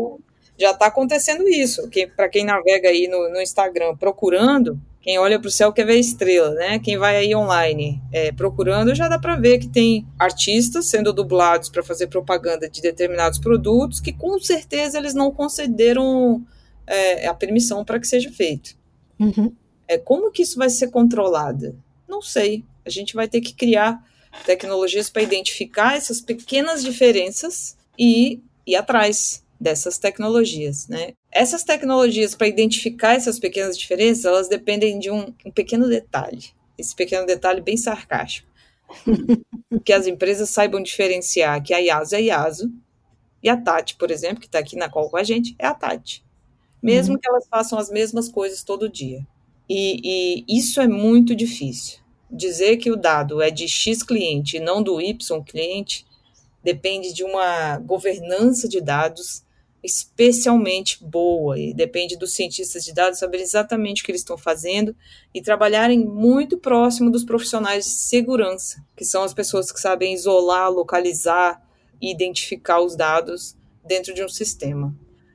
já 0.59 0.71
está 0.71 0.87
acontecendo 0.87 1.49
isso. 1.49 1.89
Que, 1.89 2.07
Para 2.07 2.29
quem 2.29 2.45
navega 2.45 2.89
aí 2.89 3.09
no, 3.09 3.29
no 3.31 3.41
Instagram 3.41 3.97
procurando, 3.97 4.81
Quem 5.01 5.19
olha 5.19 5.39
para 5.39 5.49
o 5.49 5.51
céu 5.51 5.73
quer 5.73 5.87
ver 5.87 5.99
estrela, 5.99 6.51
né? 6.51 6.79
Quem 6.79 6.99
vai 6.99 7.17
aí 7.17 7.35
online 7.35 8.03
é, 8.13 8.33
procurando 8.33 8.95
já 8.95 9.07
dá 9.09 9.19
para 9.19 9.37
ver 9.37 9.59
que 9.59 9.69
tem 9.69 10.07
artistas 10.19 10.87
sendo 10.87 11.13
dublados 11.13 11.69
para 11.69 11.83
fazer 11.83 12.09
propaganda 12.09 12.69
de 12.69 12.81
determinados 12.83 13.39
produtos 13.39 14.01
que 14.01 14.13
com 14.13 14.39
certeza 14.41 14.99
eles 14.99 15.15
não 15.15 15.31
concederam 15.31 16.45
é, 16.87 17.27
a 17.27 17.35
permissão 17.35 17.85
para 17.85 18.01
que 18.01 18.07
seja 18.07 18.31
feito. 18.33 18.77
Uhum. 19.19 19.53
É, 19.87 19.97
como 19.97 20.33
que 20.33 20.43
isso 20.43 20.59
vai 20.59 20.71
ser 20.71 20.89
controlado? 20.89 21.81
Não 22.09 22.21
sei. 22.21 22.65
A 22.85 22.91
gente 22.91 23.15
vai 23.15 23.29
ter 23.29 23.41
que 23.41 23.55
criar 23.55 24.03
tecnologias 24.45 25.09
para 25.09 25.23
identificar 25.23 25.97
essas 25.97 26.21
pequenas 26.21 26.83
diferenças 26.83 27.77
e 27.99 28.41
ir 28.67 28.77
atrás 28.77 29.46
dessas 29.61 29.99
tecnologias, 29.99 30.87
né? 30.89 31.15
Essas 31.33 31.65
tecnologias 31.65 32.35
para 32.35 32.49
identificar 32.49 33.15
essas 33.15 33.39
pequenas 33.39 33.77
diferenças, 33.77 34.25
elas 34.25 34.49
dependem 34.49 34.99
de 34.99 35.11
um, 35.11 35.33
um 35.45 35.51
pequeno 35.51 35.89
detalhe. 35.89 36.45
Esse 36.79 36.95
pequeno 36.95 37.27
detalhe 37.27 37.61
bem 37.61 37.77
sarcástico. 37.77 38.49
que 39.85 39.93
as 39.93 40.07
empresas 40.07 40.51
saibam 40.51 40.83
diferenciar 40.83 41.61
que 41.63 41.75
a 41.75 41.79
IASO 41.79 42.15
é 42.15 42.23
IASO 42.23 42.73
e 43.43 43.49
a 43.49 43.57
Tati, 43.57 43.97
por 43.97 44.11
exemplo, 44.11 44.41
que 44.41 44.47
está 44.47 44.59
aqui 44.59 44.77
na 44.77 44.89
call 44.89 45.11
com 45.11 45.17
a 45.17 45.25
gente, 45.25 45.55
é 45.59 45.67
a 45.67 45.75
Tati. 45.75 46.25
Mesmo 46.83 47.15
uhum. 47.15 47.21
que 47.21 47.29
elas 47.29 47.47
façam 47.49 47.79
as 47.79 47.91
mesmas 47.91 48.29
coisas 48.29 48.63
todo 48.63 48.89
dia. 48.89 49.27
E, 49.69 50.45
e 50.49 50.59
isso 50.59 50.81
é 50.81 50.87
muito 50.87 51.35
difícil. 51.35 51.99
Dizer 52.31 52.77
que 52.77 52.91
o 52.91 52.97
dado 52.97 53.41
é 53.41 53.51
de 53.51 53.69
X 53.69 54.03
cliente 54.03 54.57
e 54.57 54.61
não 54.61 54.83
do 54.83 55.01
Y 55.01 55.43
cliente 55.43 56.07
depende 56.63 57.13
de 57.13 57.23
uma 57.23 57.79
governança 57.79 58.69
de 58.69 58.81
dados 58.81 59.45
especialmente 59.87 61.03
boa 61.03 61.59
e 61.59 61.73
depende 61.73 62.17
dos 62.17 62.35
cientistas 62.35 62.85
de 62.85 62.93
dados 62.93 63.19
saber 63.19 63.41
exatamente 63.41 64.03
o 64.03 64.05
que 64.05 64.11
eles 64.11 64.21
estão 64.21 64.37
fazendo 64.37 64.95
e 65.33 65.41
trabalharem 65.41 66.05
muito 66.05 66.59
próximo 66.59 67.11
dos 67.11 67.25
profissionais 67.25 67.85
de 67.85 67.91
segurança, 67.91 68.85
que 68.97 69.05
são 69.05 69.23
as 69.23 69.33
pessoas 69.33 69.73
que 69.73 69.81
sabem 69.81 70.13
isolar, 70.13 70.71
localizar 70.71 71.63
e 72.03 72.11
identificar 72.11 72.81
os 72.81 72.97
dados 72.97 73.57
dentro 73.85 74.13
de 74.13 74.23
um 74.23 74.29
sistema. 74.29 74.95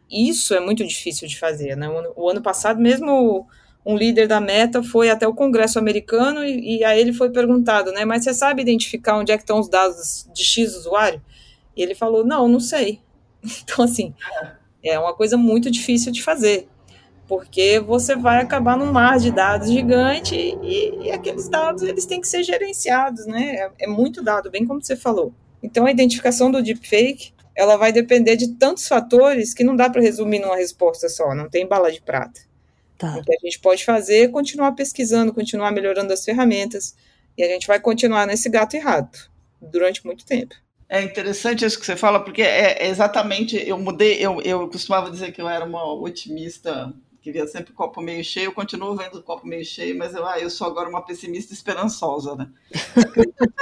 Isso 0.10 0.54
é 0.54 0.60
muito 0.60 0.86
difícil 0.86 1.28
de 1.28 1.40
fazer. 1.40 1.76
Né? 1.78 1.88
O 2.16 2.30
ano 2.30 2.42
passado, 2.42 2.80
mesmo 2.80 3.48
um 3.86 3.96
líder 3.96 4.28
da 4.28 4.42
Meta 4.42 4.84
foi 4.84 5.10
até 5.10 5.28
o 5.28 5.34
Congresso 5.34 5.80
americano 5.80 6.44
e, 6.44 6.80
e 6.80 6.84
a 6.84 6.96
ele 6.98 7.14
foi 7.14 7.32
perguntado, 7.32 7.92
né? 7.92 8.06
Mas 8.06 8.24
você 8.24 8.34
sabe 8.34 8.62
identificar 8.62 9.18
onde 9.18 9.32
é 9.32 9.38
que 9.38 9.44
estão 9.44 9.60
os 9.60 9.70
dados 9.70 10.28
de 10.34 10.44
X 10.44 10.76
usuário? 10.76 11.22
E 11.76 11.82
ele 11.82 11.96
falou, 11.96 12.26
não, 12.26 12.48
não 12.48 12.60
sei. 12.60 13.00
Então, 13.64 13.86
assim, 13.86 14.14
é 14.84 15.00
uma 15.00 15.14
coisa 15.16 15.38
muito 15.38 15.72
difícil 15.72 16.12
de 16.12 16.22
fazer, 16.22 16.68
porque 17.28 17.80
você 17.80 18.16
vai 18.16 18.42
acabar 18.42 18.78
num 18.78 18.92
mar 18.92 19.18
de 19.18 19.32
dados 19.32 19.70
gigante 19.70 20.36
e, 20.36 21.06
e 21.06 21.12
aqueles 21.12 21.50
dados 21.50 21.82
eles 21.84 22.06
têm 22.06 22.22
que 22.22 22.28
ser 22.28 22.44
gerenciados, 22.44 23.26
né? 23.26 23.56
É, 23.56 23.72
é 23.86 23.88
muito 23.88 24.24
dado, 24.24 24.52
bem 24.52 24.66
como 24.66 24.84
você 24.84 24.96
falou. 24.96 25.34
Então, 25.64 25.86
a 25.86 25.92
identificação 25.92 26.52
do 26.52 26.62
deepfake 26.62 27.34
ela 27.56 27.78
vai 27.78 27.92
depender 27.92 28.36
de 28.36 28.56
tantos 28.56 28.88
fatores 28.88 29.54
que 29.54 29.64
não 29.64 29.76
dá 29.76 29.90
para 29.90 30.02
resumir 30.02 30.40
numa 30.40 30.56
resposta 30.56 31.10
só, 31.10 31.36
não 31.36 31.50
tem 31.50 31.68
bala 31.68 31.92
de 31.92 32.02
prata. 32.02 32.42
Tá. 32.98 33.18
O 33.18 33.24
que 33.24 33.34
a 33.34 33.40
gente 33.44 33.60
pode 33.60 33.84
fazer 33.84 34.26
é 34.26 34.28
continuar 34.28 34.74
pesquisando, 34.74 35.34
continuar 35.34 35.72
melhorando 35.72 36.14
as 36.14 36.24
ferramentas, 36.24 36.96
e 37.38 37.44
a 37.44 37.48
gente 37.48 37.68
vai 37.68 37.80
continuar 37.80 38.28
nesse 38.28 38.50
gato 38.50 38.76
e 38.76 38.80
rato 38.80 39.32
durante 39.62 40.06
muito 40.06 40.26
tempo. 40.26 40.56
É 40.92 41.02
interessante 41.02 41.64
isso 41.64 41.80
que 41.80 41.86
você 41.86 41.96
fala, 41.96 42.20
porque 42.20 42.42
é, 42.42 42.90
exatamente, 42.90 43.56
eu 43.56 43.80
mudei, 43.80 44.18
eu, 44.20 44.42
eu 44.42 44.68
costumava 44.68 45.10
dizer 45.10 45.32
que 45.32 45.42
eu 45.42 45.48
era 45.48 45.64
uma 45.64 45.86
otimista, 45.94 46.94
que 47.22 47.32
via 47.32 47.48
sempre 47.48 47.72
o 47.72 47.74
copo 47.74 48.02
meio 48.02 48.22
cheio, 48.26 48.48
eu 48.48 48.52
continuo 48.52 48.94
vendo 48.98 49.20
o 49.20 49.24
copo 49.24 49.48
meio 49.48 49.64
cheio, 49.64 49.98
mas 49.98 50.14
eu, 50.14 50.28
ah, 50.28 50.38
eu 50.38 50.50
sou 50.50 50.68
agora 50.68 50.90
uma 50.90 51.02
pessimista 51.06 51.54
esperançosa, 51.54 52.36
né? 52.36 52.50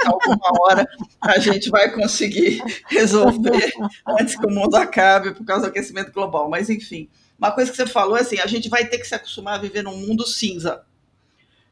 alguma 0.04 0.50
hora 0.60 0.84
a 1.20 1.38
gente 1.38 1.70
vai 1.70 1.92
conseguir 1.92 2.64
resolver 2.88 3.74
antes 4.08 4.34
que 4.34 4.46
o 4.46 4.50
mundo 4.50 4.74
acabe 4.74 5.32
por 5.32 5.44
causa 5.44 5.66
do 5.66 5.68
aquecimento 5.68 6.10
global, 6.10 6.50
mas 6.50 6.68
enfim. 6.68 7.08
Uma 7.38 7.52
coisa 7.52 7.70
que 7.70 7.76
você 7.76 7.86
falou 7.86 8.16
é 8.16 8.22
assim, 8.22 8.40
a 8.40 8.46
gente 8.48 8.68
vai 8.68 8.86
ter 8.86 8.98
que 8.98 9.06
se 9.06 9.14
acostumar 9.14 9.54
a 9.54 9.62
viver 9.62 9.84
num 9.84 9.96
mundo 9.96 10.26
cinza, 10.26 10.82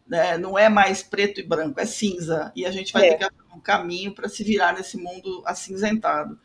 né? 0.08 0.38
não 0.38 0.58
é 0.58 0.68
mais 0.68 1.02
preto 1.02 1.40
e 1.40 1.42
branco, 1.42 1.78
é 1.78 1.86
cinza. 1.86 2.52
E 2.56 2.64
a 2.64 2.70
gente 2.70 2.92
vai 2.92 3.06
é. 3.06 3.10
ter 3.10 3.18
que 3.18 3.24
abrir 3.24 3.54
um 3.54 3.60
caminho 3.60 4.12
para 4.12 4.28
se 4.28 4.42
virar 4.42 4.72
nesse 4.72 4.96
mundo 4.96 5.42
acinzentado. 5.44 6.38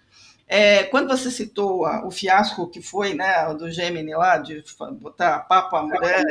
É, 0.47 0.83
quando 0.83 1.07
você 1.07 1.31
citou 1.31 1.85
a, 1.85 2.05
o 2.05 2.11
fiasco 2.11 2.69
que 2.69 2.81
foi 2.81 3.13
né, 3.13 3.53
do 3.55 3.71
Gemini 3.71 4.13
lá, 4.13 4.37
de 4.37 4.63
botar 4.99 5.39
Papa 5.39 5.81
Mulher, 5.81 6.23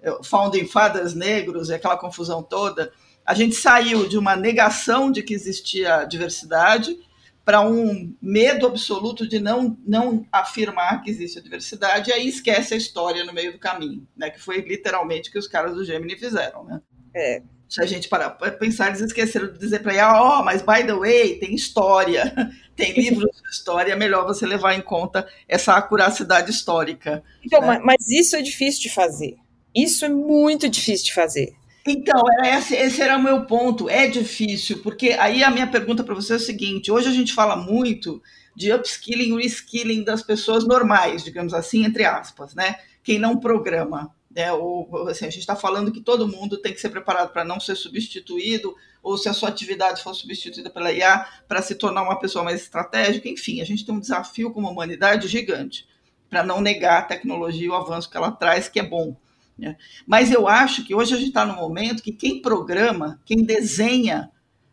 é, 0.00 0.18
Founding 0.24 0.66
Fathers 0.66 1.14
negros 1.14 1.70
e 1.70 1.74
aquela 1.74 1.96
confusão 1.96 2.42
toda, 2.42 2.92
a 3.24 3.34
gente 3.34 3.54
saiu 3.54 4.08
de 4.08 4.18
uma 4.18 4.34
negação 4.34 5.10
de 5.10 5.22
que 5.22 5.32
existia 5.32 6.04
diversidade 6.04 6.98
para 7.44 7.60
um 7.60 8.14
medo 8.20 8.66
absoluto 8.66 9.28
de 9.28 9.40
não, 9.40 9.76
não 9.86 10.26
afirmar 10.30 11.02
que 11.02 11.10
existe 11.10 11.38
a 11.38 11.42
diversidade, 11.42 12.10
e 12.10 12.12
aí 12.12 12.28
esquece 12.28 12.74
a 12.74 12.76
história 12.76 13.24
no 13.24 13.32
meio 13.32 13.52
do 13.52 13.58
caminho, 13.58 14.06
né? 14.16 14.30
Que 14.30 14.40
foi 14.40 14.60
literalmente 14.60 15.28
o 15.28 15.32
que 15.32 15.38
os 15.38 15.48
caras 15.48 15.74
do 15.74 15.84
Gemini 15.84 16.16
fizeram, 16.16 16.64
né? 16.64 16.80
É. 17.14 17.42
Se 17.68 17.82
a 17.82 17.86
gente 17.86 18.08
parar 18.08 18.30
para 18.30 18.52
pensar, 18.52 18.88
eles 18.88 19.00
esqueceram 19.00 19.50
de 19.50 19.58
dizer 19.58 19.80
para 19.80 19.94
ela, 19.94 20.22
ó, 20.22 20.40
oh, 20.40 20.44
mas 20.44 20.60
by 20.60 20.86
the 20.86 20.94
way, 20.94 21.38
tem 21.38 21.54
história, 21.54 22.32
tem 22.76 22.92
livros 22.92 23.30
de 23.42 23.50
história, 23.50 23.92
é 23.92 23.96
melhor 23.96 24.24
você 24.24 24.46
levar 24.46 24.74
em 24.74 24.82
conta 24.82 25.26
essa 25.48 25.74
acuracidade 25.74 26.50
histórica. 26.50 27.24
Então, 27.44 27.60
né? 27.60 27.66
mas, 27.66 27.82
mas 27.84 28.08
isso 28.08 28.36
é 28.36 28.42
difícil 28.42 28.82
de 28.82 28.90
fazer. 28.90 29.36
Isso 29.74 30.04
é 30.04 30.08
muito 30.08 30.68
difícil 30.68 31.06
de 31.06 31.14
fazer. 31.14 31.54
Então, 31.86 32.22
esse, 32.44 32.74
esse 32.76 33.02
era 33.02 33.16
o 33.16 33.22
meu 33.22 33.44
ponto. 33.44 33.88
É 33.88 34.06
difícil, 34.06 34.82
porque 34.82 35.10
aí 35.18 35.42
a 35.42 35.50
minha 35.50 35.66
pergunta 35.66 36.04
para 36.04 36.14
você 36.14 36.34
é 36.34 36.36
o 36.36 36.40
seguinte: 36.40 36.90
hoje 36.90 37.08
a 37.08 37.12
gente 37.12 37.34
fala 37.34 37.56
muito 37.56 38.22
de 38.54 38.72
upskilling 38.72 39.36
reskilling 39.36 40.04
das 40.04 40.22
pessoas 40.22 40.64
normais, 40.64 41.24
digamos 41.24 41.54
assim, 41.54 41.84
entre 41.84 42.04
aspas, 42.04 42.54
né? 42.54 42.76
Quem 43.02 43.18
não 43.18 43.38
programa. 43.38 44.14
Né? 44.34 44.50
Ou, 44.52 45.08
assim, 45.08 45.26
a 45.26 45.30
gente 45.30 45.40
está 45.40 45.54
falando 45.54 45.92
que 45.92 46.00
todo 46.00 46.28
mundo 46.28 46.56
tem 46.56 46.72
que 46.72 46.80
ser 46.80 46.88
preparado 46.88 47.32
para 47.32 47.44
não 47.44 47.60
ser 47.60 47.76
substituído, 47.76 48.74
ou 49.02 49.18
se 49.18 49.28
a 49.28 49.32
sua 49.34 49.48
atividade 49.50 50.02
for 50.02 50.14
substituída 50.14 50.70
pela 50.70 50.92
IA, 50.92 51.26
para 51.46 51.60
se 51.60 51.74
tornar 51.74 52.02
uma 52.02 52.18
pessoa 52.18 52.44
mais 52.44 52.62
estratégica. 52.62 53.28
Enfim, 53.28 53.60
a 53.60 53.64
gente 53.64 53.84
tem 53.84 53.94
um 53.94 54.00
desafio 54.00 54.50
como 54.50 54.70
humanidade 54.70 55.28
gigante 55.28 55.86
para 56.30 56.42
não 56.42 56.62
negar 56.62 57.00
a 57.00 57.02
tecnologia 57.02 57.66
e 57.66 57.68
o 57.68 57.74
avanço 57.74 58.08
que 58.08 58.16
ela 58.16 58.30
traz, 58.30 58.66
que 58.66 58.80
é 58.80 58.82
bom. 58.82 59.14
Né? 59.58 59.76
Mas 60.06 60.32
eu 60.32 60.48
acho 60.48 60.84
que 60.84 60.94
hoje 60.94 61.14
a 61.14 61.16
gente 61.16 61.28
está 61.28 61.44
no 61.44 61.54
momento 61.54 62.02
que 62.02 62.12
quem 62.12 62.40
programa, 62.40 63.20
quem 63.24 63.44
desenha 63.44 64.30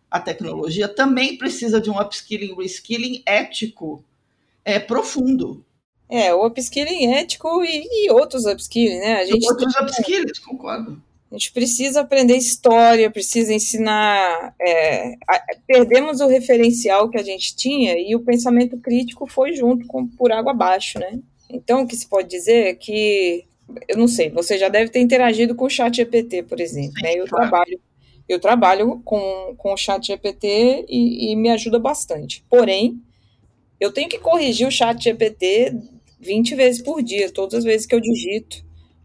a 0.09 0.19
tecnologia, 0.19 0.87
também 0.87 1.37
precisa 1.37 1.79
de 1.79 1.89
um 1.89 1.99
upskilling, 1.99 2.55
reskilling 2.55 3.21
ético 3.25 4.03
é, 4.65 4.79
profundo. 4.79 5.63
É, 6.09 6.33
o 6.33 6.45
upskilling 6.45 7.13
ético 7.13 7.63
e, 7.63 7.87
e 7.91 8.11
outros 8.11 8.45
upskilling, 8.45 8.99
né? 8.99 9.15
A 9.17 9.25
gente 9.25 9.47
outros 9.47 9.73
tem, 9.73 9.83
upskilling, 9.83 10.31
concordo. 10.45 11.01
A 11.31 11.35
gente 11.35 11.51
precisa 11.51 12.01
aprender 12.01 12.35
história, 12.35 13.11
precisa 13.11 13.53
ensinar. 13.53 14.55
É, 14.59 15.13
a, 15.27 15.43
perdemos 15.67 16.19
o 16.21 16.27
referencial 16.27 17.07
que 17.09 17.19
a 17.19 17.23
gente 17.23 17.55
tinha 17.55 17.95
e 17.99 18.15
o 18.15 18.21
pensamento 18.21 18.77
crítico 18.77 19.27
foi 19.27 19.53
junto 19.53 19.85
com 19.85 20.07
por 20.07 20.31
água 20.31 20.51
abaixo, 20.51 20.97
né? 20.97 21.19
Então, 21.47 21.83
o 21.83 21.87
que 21.87 21.95
se 21.95 22.07
pode 22.07 22.27
dizer 22.27 22.67
é 22.67 22.73
que 22.73 23.45
eu 23.87 23.97
não 23.97 24.07
sei, 24.07 24.29
você 24.29 24.57
já 24.57 24.69
deve 24.69 24.89
ter 24.91 24.99
interagido 24.99 25.55
com 25.55 25.65
o 25.65 25.69
chat 25.69 25.95
GPT, 25.95 26.43
por 26.43 26.59
exemplo, 26.59 26.93
Sim, 26.97 27.03
né? 27.03 27.13
Eu 27.13 27.27
claro. 27.27 27.49
trabalho, 27.49 27.81
eu 28.27 28.39
trabalho 28.39 29.01
com, 29.03 29.55
com 29.57 29.73
o 29.73 29.77
chat 29.77 30.05
GPT 30.05 30.85
e, 30.87 31.31
e, 31.31 31.35
me 31.35 31.49
ajuda 31.49 31.79
bastante. 31.79 32.43
Porém, 32.49 33.01
eu 33.79 33.91
tenho 33.91 34.09
que 34.09 34.19
corrigir 34.19 34.67
o 34.67 34.71
chat 34.71 35.03
GPT 35.03 35.75
20 36.19 36.55
vezes 36.55 36.81
por 36.81 37.01
dia, 37.01 37.31
todas 37.31 37.59
as 37.59 37.63
vezes 37.63 37.85
que 37.85 37.95
eu 37.95 37.99
digito 37.99 38.63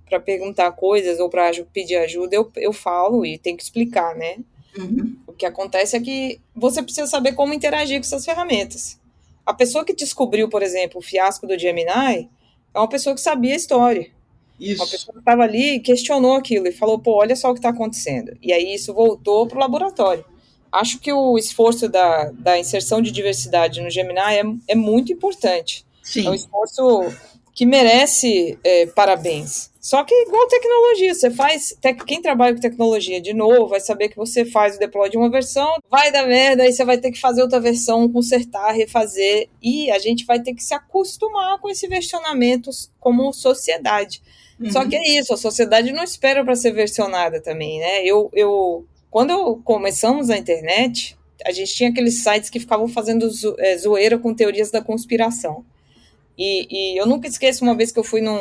para 0.09 0.21
perguntar 0.21 0.71
coisas 0.73 1.19
ou 1.19 1.29
para 1.29 1.51
pedir 1.73 1.97
ajuda, 1.97 2.37
eu, 2.37 2.51
eu 2.57 2.73
falo 2.73 3.25
e 3.25 3.39
tenho 3.39 3.57
que 3.57 3.63
explicar, 3.63 4.15
né? 4.15 4.37
Uhum. 4.77 5.17
O 5.27 5.33
que 5.33 5.47
acontece 5.47 5.97
é 5.97 6.01
que 6.01 6.41
você 6.55 6.83
precisa 6.83 7.07
saber 7.07 7.33
como 7.33 7.55
interagir 7.55 7.99
com 7.99 8.05
essas 8.05 8.25
ferramentas. 8.25 9.01
A 9.47 9.53
pessoa 9.53 9.85
que 9.85 9.95
descobriu, 9.95 10.49
por 10.49 10.63
exemplo, 10.63 10.99
o 10.99 11.03
fiasco 11.03 11.47
do 11.47 11.59
Gemini 11.59 12.29
é 12.75 12.79
uma 12.79 12.89
pessoa 12.89 13.15
que 13.15 13.21
sabia 13.21 13.53
a 13.53 13.57
história. 13.57 14.11
Isso. 14.59 14.83
Uma 14.83 14.91
pessoa 14.91 15.13
que 15.13 15.19
estava 15.19 15.43
ali 15.43 15.81
questionou 15.81 16.35
aquilo 16.35 16.67
e 16.67 16.73
falou: 16.73 16.99
pô, 16.99 17.17
olha 17.17 17.37
só 17.37 17.51
o 17.51 17.55
que 17.55 17.59
está 17.59 17.71
acontecendo. 17.71 18.37
E 18.43 18.53
aí 18.53 18.75
isso 18.75 18.95
voltou 18.95 19.47
para 19.47 19.57
o 19.57 19.61
laboratório. 19.61 20.25
Acho 20.71 20.99
que 20.99 21.13
o 21.13 21.39
esforço 21.39 21.89
da, 21.89 22.31
da 22.33 22.59
inserção 22.59 23.01
de 23.01 23.13
diversidade 23.13 23.81
no 23.81 23.91
Gemini 23.91 24.19
é, 24.19 24.43
é 24.69 24.75
muito 24.75 25.13
importante. 25.13 25.87
Sim. 26.03 26.27
É 26.27 26.31
um 26.31 26.35
esforço 26.35 27.15
que 27.55 27.65
merece 27.65 28.59
é, 28.65 28.87
parabéns, 28.87 29.71
Só 29.81 30.03
que 30.03 30.13
igual 30.13 30.49
tecnologia, 30.49 31.15
você 31.15 31.31
faz. 31.31 31.79
Quem 32.05 32.21
trabalha 32.21 32.53
com 32.55 32.61
tecnologia 32.61 33.21
de 33.21 33.33
novo 33.33 33.69
vai 33.69 33.79
saber 33.79 34.09
que 34.09 34.17
você 34.17 34.45
faz 34.45 34.75
o 34.75 34.79
deploy 34.81 35.09
de 35.09 35.17
uma 35.17 35.31
versão, 35.31 35.77
vai 35.89 36.11
dar 36.11 36.27
merda, 36.27 36.65
aí 36.65 36.73
você 36.73 36.85
vai 36.85 36.99
ter 36.99 37.13
que 37.13 37.21
fazer 37.21 37.43
outra 37.43 37.61
versão, 37.61 38.11
consertar, 38.11 38.73
refazer. 38.73 39.49
E 39.63 39.89
a 39.93 40.01
gente 40.01 40.25
vai 40.27 40.41
ter 40.41 40.53
que 40.53 40.65
se 40.65 40.75
acostumar 40.75 41.61
com 41.61 41.71
esse 41.71 41.87
versionamento 41.87 42.71
como 42.99 43.33
sociedade. 43.33 44.21
Uhum. 44.61 44.71
Só 44.71 44.87
que 44.87 44.97
é 44.97 45.19
isso, 45.19 45.35
a 45.35 45.37
sociedade 45.37 45.93
não 45.93 46.03
espera 46.03 46.45
para 46.45 46.55
ser 46.55 46.73
versionada 46.73 47.41
também, 47.41 47.81
né? 47.81 48.05
Eu, 48.05 48.31
eu, 48.33 48.87
quando 49.11 49.61
começamos 49.65 50.31
a 50.31 50.37
internet, 50.37 51.17
a 51.45 51.51
gente 51.51 51.75
tinha 51.75 51.91
aqueles 51.91 52.23
sites 52.23 52.51
que 52.51 52.61
ficavam 52.61 52.89
fazendo 52.89 53.29
é, 53.59 53.77
zoeira 53.77 54.19
com 54.19 54.35
teorias 54.35 54.71
da 54.71 54.81
conspiração. 54.81 55.65
E, 56.39 56.67
e 56.71 57.01
eu 57.01 57.07
nunca 57.07 57.29
esqueço 57.29 57.65
uma 57.65 57.77
vez 57.77 57.93
que 57.93 57.99
eu 57.99 58.05
fui 58.05 58.21
num 58.21 58.39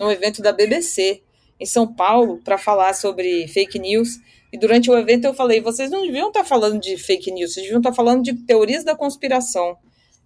num 0.00 0.10
evento 0.10 0.40
da 0.40 0.50
BBC 0.50 1.20
em 1.60 1.66
São 1.66 1.86
Paulo 1.86 2.40
para 2.42 2.56
falar 2.56 2.94
sobre 2.94 3.46
fake 3.46 3.78
news. 3.78 4.18
E 4.50 4.58
durante 4.58 4.90
o 4.90 4.96
evento 4.96 5.26
eu 5.26 5.34
falei: 5.34 5.60
vocês 5.60 5.90
não 5.90 6.02
deviam 6.02 6.28
estar 6.28 6.40
tá 6.40 6.46
falando 6.46 6.80
de 6.80 6.96
fake 6.96 7.30
news, 7.30 7.52
vocês 7.52 7.64
deviam 7.64 7.80
estar 7.80 7.90
tá 7.90 7.96
falando 7.96 8.24
de 8.24 8.32
teorias 8.32 8.82
da 8.82 8.96
conspiração. 8.96 9.76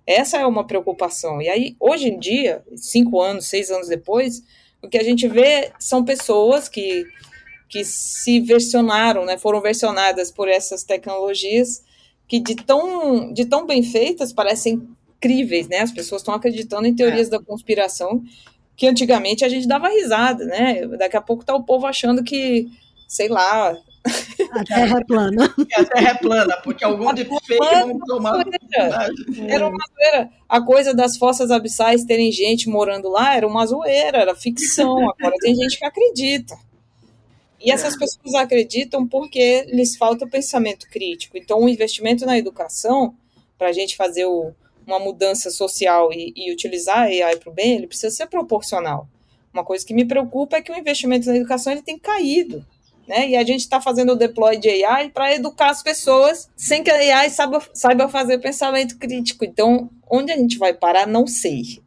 Essa 0.06 0.38
é 0.38 0.46
uma 0.46 0.66
preocupação. 0.66 1.42
E 1.42 1.48
aí, 1.48 1.76
hoje 1.80 2.08
em 2.08 2.18
dia, 2.18 2.62
cinco 2.76 3.20
anos, 3.20 3.46
seis 3.46 3.70
anos 3.70 3.88
depois, 3.88 4.42
o 4.84 4.88
que 4.88 4.98
a 4.98 5.02
gente 5.02 5.26
vê 5.26 5.72
são 5.78 6.04
pessoas 6.04 6.68
que, 6.68 7.04
que 7.68 7.84
se 7.84 8.40
versionaram, 8.40 9.24
né, 9.24 9.38
foram 9.38 9.60
versionadas 9.60 10.30
por 10.30 10.48
essas 10.48 10.84
tecnologias 10.84 11.82
que 12.28 12.40
de 12.40 12.54
tão, 12.54 13.32
de 13.32 13.44
tão 13.44 13.66
bem 13.66 13.82
feitas 13.82 14.32
parecem 14.32 14.82
incríveis, 15.16 15.68
né? 15.68 15.78
As 15.78 15.92
pessoas 15.92 16.22
estão 16.22 16.34
acreditando 16.34 16.86
em 16.86 16.94
teorias 16.94 17.28
é. 17.28 17.30
da 17.30 17.38
conspiração 17.38 18.22
que 18.76 18.86
antigamente 18.86 19.44
a 19.44 19.48
gente 19.48 19.68
dava 19.68 19.88
risada, 19.88 20.44
né? 20.44 20.86
Daqui 20.98 21.16
a 21.16 21.20
pouco 21.20 21.44
tá 21.44 21.54
o 21.54 21.62
povo 21.62 21.86
achando 21.86 22.22
que, 22.22 22.68
sei 23.08 23.28
lá. 23.28 23.76
A 24.50 24.64
terra 24.64 24.98
é 24.98 25.04
plana. 25.04 25.54
a 25.76 25.84
terra 25.84 26.10
é 26.10 26.14
plana, 26.14 26.56
porque 26.62 26.84
algum 26.84 27.12
de 27.14 27.24
fake 27.24 27.56
vão 27.58 27.98
tomar. 28.00 28.44
Era 29.48 29.66
uma 29.66 29.84
zoeira. 29.88 30.30
A 30.48 30.60
coisa 30.60 30.94
das 30.94 31.16
fossas 31.16 31.50
abissais 31.50 32.04
terem 32.04 32.30
gente 32.30 32.68
morando 32.68 33.08
lá 33.08 33.34
era 33.34 33.46
uma 33.46 33.66
zoeira, 33.66 34.18
era 34.18 34.34
ficção. 34.34 35.10
Agora 35.10 35.34
tem 35.40 35.54
gente 35.54 35.78
que 35.78 35.84
acredita. 35.84 36.56
E 37.60 37.70
essas 37.70 37.96
pessoas 37.96 38.34
acreditam 38.34 39.08
porque 39.08 39.64
lhes 39.72 39.96
falta 39.96 40.26
pensamento 40.26 40.86
crítico. 40.90 41.38
Então, 41.38 41.62
o 41.62 41.68
investimento 41.68 42.26
na 42.26 42.36
educação, 42.36 43.14
para 43.56 43.68
a 43.68 43.72
gente 43.72 43.96
fazer 43.96 44.26
o, 44.26 44.52
uma 44.86 44.98
mudança 44.98 45.50
social 45.50 46.12
e, 46.12 46.32
e 46.36 46.52
utilizar 46.52 46.98
a 46.98 47.04
AI 47.04 47.36
para 47.36 47.50
o 47.50 47.54
bem, 47.54 47.76
ele 47.76 47.86
precisa 47.86 48.14
ser 48.14 48.26
proporcional. 48.26 49.08
Uma 49.50 49.64
coisa 49.64 49.86
que 49.86 49.94
me 49.94 50.04
preocupa 50.04 50.56
é 50.56 50.62
que 50.62 50.70
o 50.70 50.76
investimento 50.76 51.26
na 51.26 51.36
educação 51.36 51.72
ele 51.72 51.80
tem 51.80 51.98
caído. 51.98 52.64
Né? 53.06 53.30
E 53.30 53.36
a 53.36 53.44
gente 53.44 53.60
está 53.60 53.80
fazendo 53.80 54.12
o 54.12 54.16
deploy 54.16 54.56
de 54.56 54.84
AI 54.84 55.10
para 55.10 55.34
educar 55.34 55.70
as 55.70 55.82
pessoas 55.82 56.48
sem 56.56 56.82
que 56.82 56.90
a 56.90 56.94
AI 56.94 57.30
saiba, 57.30 57.62
saiba 57.72 58.08
fazer 58.08 58.38
pensamento 58.38 58.98
crítico. 58.98 59.44
Então, 59.44 59.90
onde 60.10 60.32
a 60.32 60.36
gente 60.36 60.58
vai 60.58 60.72
parar, 60.72 61.06
não 61.06 61.26
sei. 61.26 61.82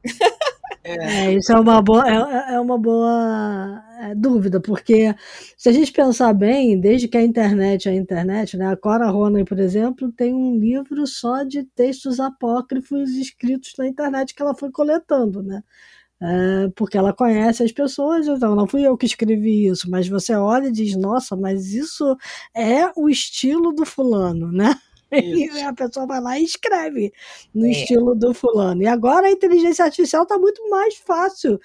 É, 0.83 1.33
isso 1.33 1.51
é 1.51 1.59
uma 1.59 1.81
boa, 1.81 2.07
é, 2.07 2.53
é 2.53 2.59
uma 2.61 2.77
boa 2.77 3.83
é, 3.99 4.15
dúvida, 4.15 4.61
porque 4.61 5.13
se 5.57 5.67
a 5.67 5.71
gente 5.73 5.91
pensar 5.91 6.33
bem, 6.33 6.79
desde 6.79 7.09
que 7.09 7.17
a 7.17 7.21
internet 7.21 7.89
é 7.89 7.91
a 7.91 7.95
internet, 7.95 8.55
né, 8.55 8.67
a 8.71 8.77
Cora 8.77 9.09
Ronan, 9.09 9.43
por 9.43 9.59
exemplo, 9.59 10.09
tem 10.13 10.33
um 10.33 10.57
livro 10.57 11.05
só 11.05 11.43
de 11.43 11.63
textos 11.63 12.21
apócrifos 12.21 13.09
escritos 13.11 13.73
na 13.77 13.85
internet 13.85 14.33
que 14.33 14.41
ela 14.41 14.55
foi 14.55 14.71
coletando, 14.71 15.43
né? 15.43 15.61
É, 16.19 16.69
porque 16.75 16.97
ela 16.97 17.13
conhece 17.13 17.63
as 17.63 17.71
pessoas, 17.71 18.27
então 18.27 18.55
não 18.55 18.65
fui 18.67 18.81
eu 18.81 18.97
que 18.97 19.05
escrevi 19.05 19.67
isso, 19.67 19.89
mas 19.89 20.07
você 20.07 20.33
olha 20.33 20.67
e 20.67 20.71
diz, 20.71 20.95
nossa, 20.95 21.35
mas 21.35 21.73
isso 21.73 22.17
é 22.55 22.91
o 22.95 23.07
estilo 23.07 23.71
do 23.71 23.85
fulano, 23.85 24.51
né? 24.51 24.75
E 25.09 25.61
a 25.61 25.71
pessoa 25.71 26.05
vai 26.05 26.19
lá 26.19 26.37
e 26.37 26.43
escreve 26.43 27.13
no 27.55 27.65
é. 27.65 27.71
estilo 27.71 28.13
do 28.13 28.33
fulano. 28.33 28.81
E 28.81 28.87
agora 28.87 29.27
a 29.27 29.31
inteligência 29.31 29.85
artificial 29.85 30.23
está 30.23 30.37
muito 30.37 30.69
mais 30.69 30.95
fácil 30.97 31.57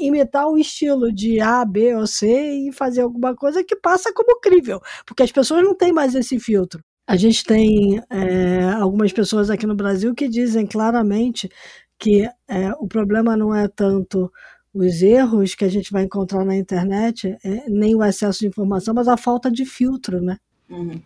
imitar 0.00 0.48
o 0.48 0.58
estilo 0.58 1.12
de 1.12 1.40
A, 1.40 1.64
B 1.64 1.94
ou 1.94 2.06
C 2.06 2.26
e 2.68 2.72
fazer 2.72 3.02
alguma 3.02 3.34
coisa 3.34 3.62
que 3.62 3.76
passa 3.76 4.12
como 4.12 4.40
crível, 4.40 4.80
porque 5.06 5.22
as 5.22 5.30
pessoas 5.30 5.62
não 5.62 5.74
têm 5.74 5.92
mais 5.92 6.16
esse 6.16 6.38
filtro. 6.40 6.82
A 7.06 7.16
gente 7.16 7.42
tem 7.42 8.02
é, 8.10 8.64
algumas 8.72 9.12
pessoas 9.12 9.48
aqui 9.48 9.66
no 9.66 9.74
Brasil 9.74 10.14
que 10.14 10.28
dizem 10.28 10.66
claramente 10.66 11.48
que 11.98 12.28
é, 12.46 12.72
o 12.78 12.86
problema 12.86 13.36
não 13.36 13.54
é 13.54 13.66
tanto 13.68 14.32
os 14.72 15.02
erros 15.02 15.54
que 15.54 15.64
a 15.64 15.68
gente 15.68 15.90
vai 15.90 16.04
encontrar 16.04 16.44
na 16.44 16.56
internet, 16.56 17.36
é, 17.44 17.68
nem 17.68 17.94
o 17.94 18.04
excesso 18.04 18.40
de 18.40 18.46
informação, 18.46 18.94
mas 18.94 19.08
a 19.08 19.16
falta 19.16 19.50
de 19.50 19.64
filtro, 19.64 20.20
né? 20.20 20.38
Uhum. 20.68 21.00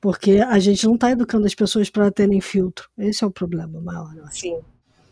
Porque 0.00 0.38
a 0.38 0.58
gente 0.58 0.86
não 0.86 0.94
está 0.94 1.10
educando 1.10 1.44
as 1.44 1.54
pessoas 1.54 1.90
para 1.90 2.10
terem 2.10 2.40
filtro. 2.40 2.88
Esse 2.96 3.24
é 3.24 3.26
o 3.26 3.30
problema 3.30 3.80
maior. 3.80 4.14
Sim. 4.30 4.58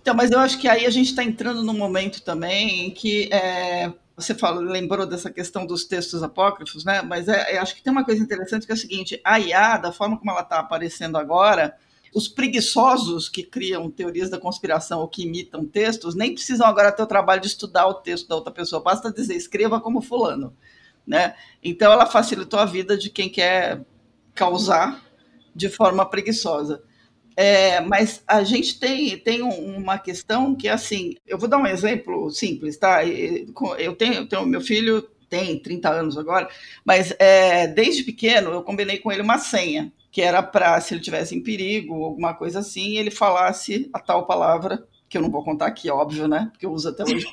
Então, 0.01 0.14
mas 0.14 0.31
eu 0.31 0.38
acho 0.38 0.59
que 0.61 0.68
aí 0.68 0.87
a 0.87 0.90
gente 0.90 1.11
está 1.11 1.25
entrando 1.25 1.64
num 1.64 1.77
momento 1.77 2.22
também 2.22 2.87
em 2.87 2.90
que 2.90 3.29
é, 3.33 3.92
você 4.16 4.35
falou, 4.35 4.62
lembrou 4.62 5.05
dessa 5.05 5.31
questão 5.31 5.66
dos 5.66 5.85
textos 5.85 6.22
apócrifos, 6.22 6.85
né? 6.85 7.03
Mas 7.03 7.27
é, 7.27 7.59
acho 7.59 7.75
que 7.75 7.83
tem 7.83 7.92
uma 7.92 8.05
coisa 8.05 8.22
interessante 8.22 8.64
que 8.64 8.72
é 8.72 8.75
o 8.75 8.79
seguinte: 8.79 9.20
a 9.25 9.40
IA, 9.40 9.77
da 9.77 9.92
forma 9.92 10.16
como 10.16 10.31
ela 10.31 10.42
está 10.42 10.61
aparecendo 10.61 11.18
agora, 11.18 11.77
os 12.16 12.29
preguiçosos 12.29 13.29
que 13.29 13.42
criam 13.42 13.90
teorias 13.90 14.31
da 14.31 14.40
conspiração 14.40 15.00
ou 15.00 15.07
que 15.07 15.24
imitam 15.24 15.66
textos 15.66 16.14
nem 16.14 16.33
precisam 16.33 16.66
agora 16.66 16.90
ter 16.90 17.02
o 17.02 17.07
trabalho 17.07 17.42
de 17.42 17.46
estudar 17.46 17.87
o 17.87 17.92
texto 17.92 18.26
da 18.26 18.35
outra 18.35 18.50
pessoa, 18.50 18.83
basta 18.83 19.12
dizer 19.12 19.35
escreva 19.35 19.83
como 19.83 20.00
fulano, 20.00 20.57
né? 21.07 21.35
Então 21.62 21.92
ela 21.92 22.07
facilitou 22.07 22.59
a 22.59 22.64
vida 22.64 22.96
de 22.96 23.11
quem 23.11 23.29
quer 23.29 23.85
causar 24.35 25.05
de 25.55 25.68
forma 25.68 26.09
preguiçosa. 26.09 26.83
É, 27.37 27.81
mas 27.81 28.22
a 28.26 28.42
gente 28.42 28.81
tem, 28.81 29.18
tem 29.18 29.42
uma 29.42 29.98
questão 29.98 30.55
que, 30.55 30.68
assim, 30.70 31.16
eu 31.26 31.37
vou 31.37 31.50
dar 31.50 31.59
um 31.59 31.66
exemplo 31.66 32.31
simples, 32.31 32.79
tá? 32.79 33.05
Eu 33.05 33.94
tenho, 33.94 34.14
eu 34.14 34.26
tenho 34.26 34.46
meu 34.46 34.62
filho 34.62 35.07
tem 35.29 35.59
30 35.59 35.90
anos 35.90 36.16
agora, 36.16 36.48
mas 36.83 37.12
é, 37.18 37.66
desde 37.66 38.05
pequeno 38.05 38.52
eu 38.52 38.62
combinei 38.62 39.00
com 39.00 39.12
ele 39.12 39.20
uma 39.20 39.37
senha, 39.37 39.92
que 40.16 40.22
era 40.22 40.42
para, 40.42 40.81
se 40.81 40.94
ele 40.94 41.02
tivesse 41.02 41.37
em 41.37 41.42
perigo, 41.42 42.02
alguma 42.02 42.33
coisa 42.33 42.61
assim, 42.61 42.96
ele 42.96 43.11
falasse 43.11 43.90
a 43.92 43.98
tal 43.98 44.24
palavra, 44.24 44.88
que 45.11 45.18
eu 45.18 45.20
não 45.20 45.31
vou 45.31 45.44
contar 45.44 45.66
aqui, 45.66 45.90
óbvio, 45.90 46.26
né? 46.26 46.48
Porque 46.50 46.64
eu 46.64 46.72
uso 46.72 46.88
até 46.88 47.05
hoje. 47.05 47.26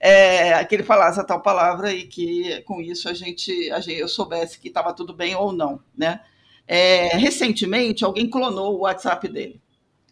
é, 0.00 0.64
que 0.64 0.74
ele 0.74 0.82
falasse 0.82 1.20
a 1.20 1.24
tal 1.24 1.40
palavra 1.40 1.92
e 1.92 2.08
que 2.08 2.62
com 2.62 2.80
isso 2.80 3.08
a 3.08 3.14
gente, 3.14 3.70
a 3.70 3.78
gente 3.78 4.00
eu 4.00 4.08
soubesse 4.08 4.58
que 4.58 4.66
estava 4.66 4.92
tudo 4.92 5.14
bem 5.14 5.36
ou 5.36 5.52
não, 5.52 5.80
né? 5.96 6.20
É, 6.66 7.16
recentemente 7.16 8.04
alguém 8.04 8.28
clonou 8.28 8.74
o 8.74 8.80
WhatsApp 8.80 9.28
dele, 9.28 9.60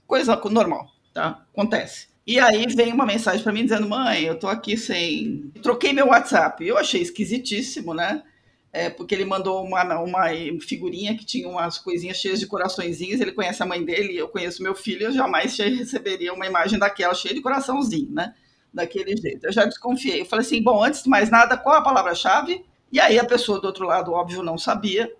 coisa 0.06 0.40
normal, 0.52 0.92
tá? 1.12 1.44
Acontece. 1.52 2.06
E 2.24 2.38
aí 2.38 2.64
vem 2.76 2.92
uma 2.92 3.06
mensagem 3.06 3.42
para 3.42 3.52
mim 3.52 3.64
dizendo: 3.64 3.88
mãe, 3.88 4.22
eu 4.22 4.38
tô 4.38 4.46
aqui 4.46 4.76
sem, 4.76 5.50
troquei 5.64 5.92
meu 5.92 6.06
WhatsApp. 6.06 6.64
Eu 6.64 6.78
achei 6.78 7.02
esquisitíssimo, 7.02 7.92
né? 7.92 8.22
É, 8.78 8.90
porque 8.90 9.14
ele 9.14 9.24
mandou 9.24 9.64
uma, 9.64 9.82
uma 10.00 10.26
figurinha 10.60 11.16
que 11.16 11.24
tinha 11.24 11.48
umas 11.48 11.78
coisinhas 11.78 12.18
cheias 12.18 12.38
de 12.38 12.46
coraçõezinhos. 12.46 13.20
Ele 13.20 13.32
conhece 13.32 13.62
a 13.62 13.66
mãe 13.66 13.84
dele, 13.84 14.16
eu 14.16 14.28
conheço 14.28 14.62
meu 14.62 14.74
filho, 14.74 15.04
eu 15.06 15.12
jamais 15.12 15.56
receberia 15.58 16.32
uma 16.32 16.46
imagem 16.46 16.78
daquela 16.78 17.14
cheia 17.14 17.34
de 17.34 17.40
coraçãozinho, 17.40 18.12
né? 18.12 18.34
daquele 18.72 19.16
jeito. 19.16 19.46
Eu 19.46 19.52
já 19.52 19.64
desconfiei. 19.64 20.20
Eu 20.20 20.26
falei 20.26 20.44
assim: 20.44 20.62
bom, 20.62 20.82
antes 20.82 21.02
de 21.02 21.08
mais 21.08 21.30
nada, 21.30 21.56
qual 21.56 21.76
a 21.76 21.82
palavra-chave? 21.82 22.64
E 22.90 23.00
aí 23.00 23.18
a 23.18 23.24
pessoa 23.24 23.60
do 23.60 23.66
outro 23.66 23.86
lado, 23.86 24.12
óbvio, 24.12 24.42
não 24.42 24.56
sabia. 24.56 25.12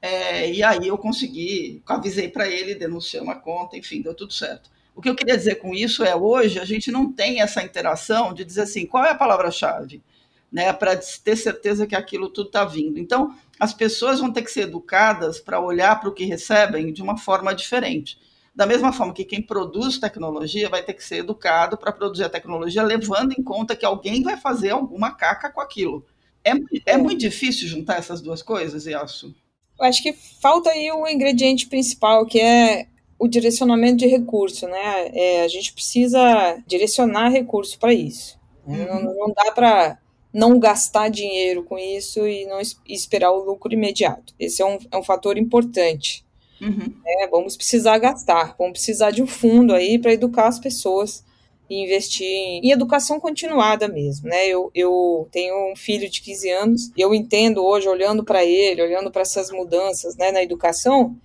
É, 0.00 0.50
e 0.52 0.62
aí 0.62 0.86
eu 0.86 0.96
consegui, 0.96 1.82
avisei 1.86 2.28
para 2.28 2.46
ele, 2.46 2.74
denunciei 2.74 3.20
uma 3.20 3.34
conta, 3.34 3.76
enfim, 3.76 4.00
deu 4.00 4.14
tudo 4.14 4.32
certo. 4.32 4.70
O 4.94 5.02
que 5.02 5.08
eu 5.08 5.14
queria 5.14 5.36
dizer 5.36 5.56
com 5.56 5.74
isso 5.74 6.04
é 6.04 6.14
hoje 6.14 6.60
a 6.60 6.64
gente 6.64 6.92
não 6.92 7.12
tem 7.12 7.40
essa 7.40 7.62
interação 7.62 8.32
de 8.32 8.44
dizer 8.44 8.62
assim, 8.62 8.86
qual 8.86 9.04
é 9.04 9.10
a 9.10 9.14
palavra-chave? 9.14 10.02
Né, 10.50 10.72
para 10.72 10.96
ter 10.96 11.36
certeza 11.36 11.86
que 11.86 11.94
aquilo 11.94 12.30
tudo 12.30 12.46
está 12.46 12.64
vindo. 12.64 12.98
Então, 12.98 13.34
as 13.60 13.74
pessoas 13.74 14.18
vão 14.18 14.32
ter 14.32 14.40
que 14.40 14.50
ser 14.50 14.62
educadas 14.62 15.38
para 15.38 15.60
olhar 15.60 16.00
para 16.00 16.08
o 16.08 16.14
que 16.14 16.24
recebem 16.24 16.90
de 16.90 17.02
uma 17.02 17.18
forma 17.18 17.54
diferente. 17.54 18.18
Da 18.54 18.64
mesma 18.64 18.90
forma 18.90 19.12
que 19.12 19.26
quem 19.26 19.42
produz 19.42 19.98
tecnologia 19.98 20.70
vai 20.70 20.82
ter 20.82 20.94
que 20.94 21.04
ser 21.04 21.18
educado 21.18 21.76
para 21.76 21.92
produzir 21.92 22.24
a 22.24 22.30
tecnologia, 22.30 22.82
levando 22.82 23.32
em 23.38 23.42
conta 23.42 23.76
que 23.76 23.84
alguém 23.84 24.22
vai 24.22 24.38
fazer 24.38 24.70
alguma 24.70 25.14
caca 25.14 25.50
com 25.50 25.60
aquilo. 25.60 26.04
É, 26.44 26.52
é 26.92 26.96
muito 26.96 27.20
difícil 27.20 27.68
juntar 27.68 27.98
essas 27.98 28.20
duas 28.20 28.42
coisas, 28.42 28.86
Yasu? 28.86 29.34
Eu 29.78 29.86
acho 29.86 30.02
que 30.02 30.12
falta 30.12 30.70
aí 30.70 30.90
o 30.90 31.06
ingrediente 31.06 31.68
principal, 31.68 32.26
que 32.26 32.40
é 32.40 32.88
o 33.18 33.28
direcionamento 33.28 33.98
de 33.98 34.06
recurso, 34.06 34.66
né? 34.66 35.08
É, 35.12 35.42
a 35.42 35.48
gente 35.48 35.72
precisa 35.72 36.60
direcionar 36.66 37.28
recurso 37.28 37.78
para 37.78 37.92
isso. 37.92 38.38
Uhum. 38.66 38.76
Não, 38.76 39.14
não, 39.14 39.34
dá 39.34 39.52
para 39.52 39.98
não 40.32 40.58
gastar 40.58 41.08
dinheiro 41.08 41.64
com 41.64 41.78
isso 41.78 42.26
e 42.26 42.46
não 42.46 42.60
esperar 42.86 43.32
o 43.32 43.44
lucro 43.44 43.72
imediato. 43.72 44.34
Esse 44.38 44.62
é 44.62 44.66
um, 44.66 44.78
é 44.90 44.98
um 44.98 45.02
fator 45.02 45.38
importante. 45.38 46.24
Uhum. 46.60 46.92
É, 47.06 47.28
vamos 47.28 47.56
precisar 47.56 47.98
gastar, 47.98 48.54
vamos 48.58 48.72
precisar 48.72 49.10
de 49.10 49.22
um 49.22 49.26
fundo 49.26 49.74
aí 49.74 49.98
para 49.98 50.12
educar 50.12 50.48
as 50.48 50.58
pessoas 50.58 51.24
e 51.70 51.82
investir 51.84 52.26
em 52.26 52.70
educação 52.70 53.20
continuada 53.20 53.86
mesmo, 53.88 54.28
né? 54.28 54.46
Eu, 54.48 54.70
eu 54.74 55.28
tenho 55.30 55.70
um 55.70 55.76
filho 55.76 56.08
de 56.08 56.22
15 56.22 56.50
anos 56.50 56.92
e 56.96 57.00
eu 57.00 57.14
entendo 57.14 57.64
hoje, 57.64 57.88
olhando 57.88 58.24
para 58.24 58.44
ele, 58.44 58.82
olhando 58.82 59.10
para 59.10 59.22
essas 59.22 59.50
mudanças 59.50 60.16
né, 60.16 60.32
na 60.32 60.42
educação, 60.42 61.16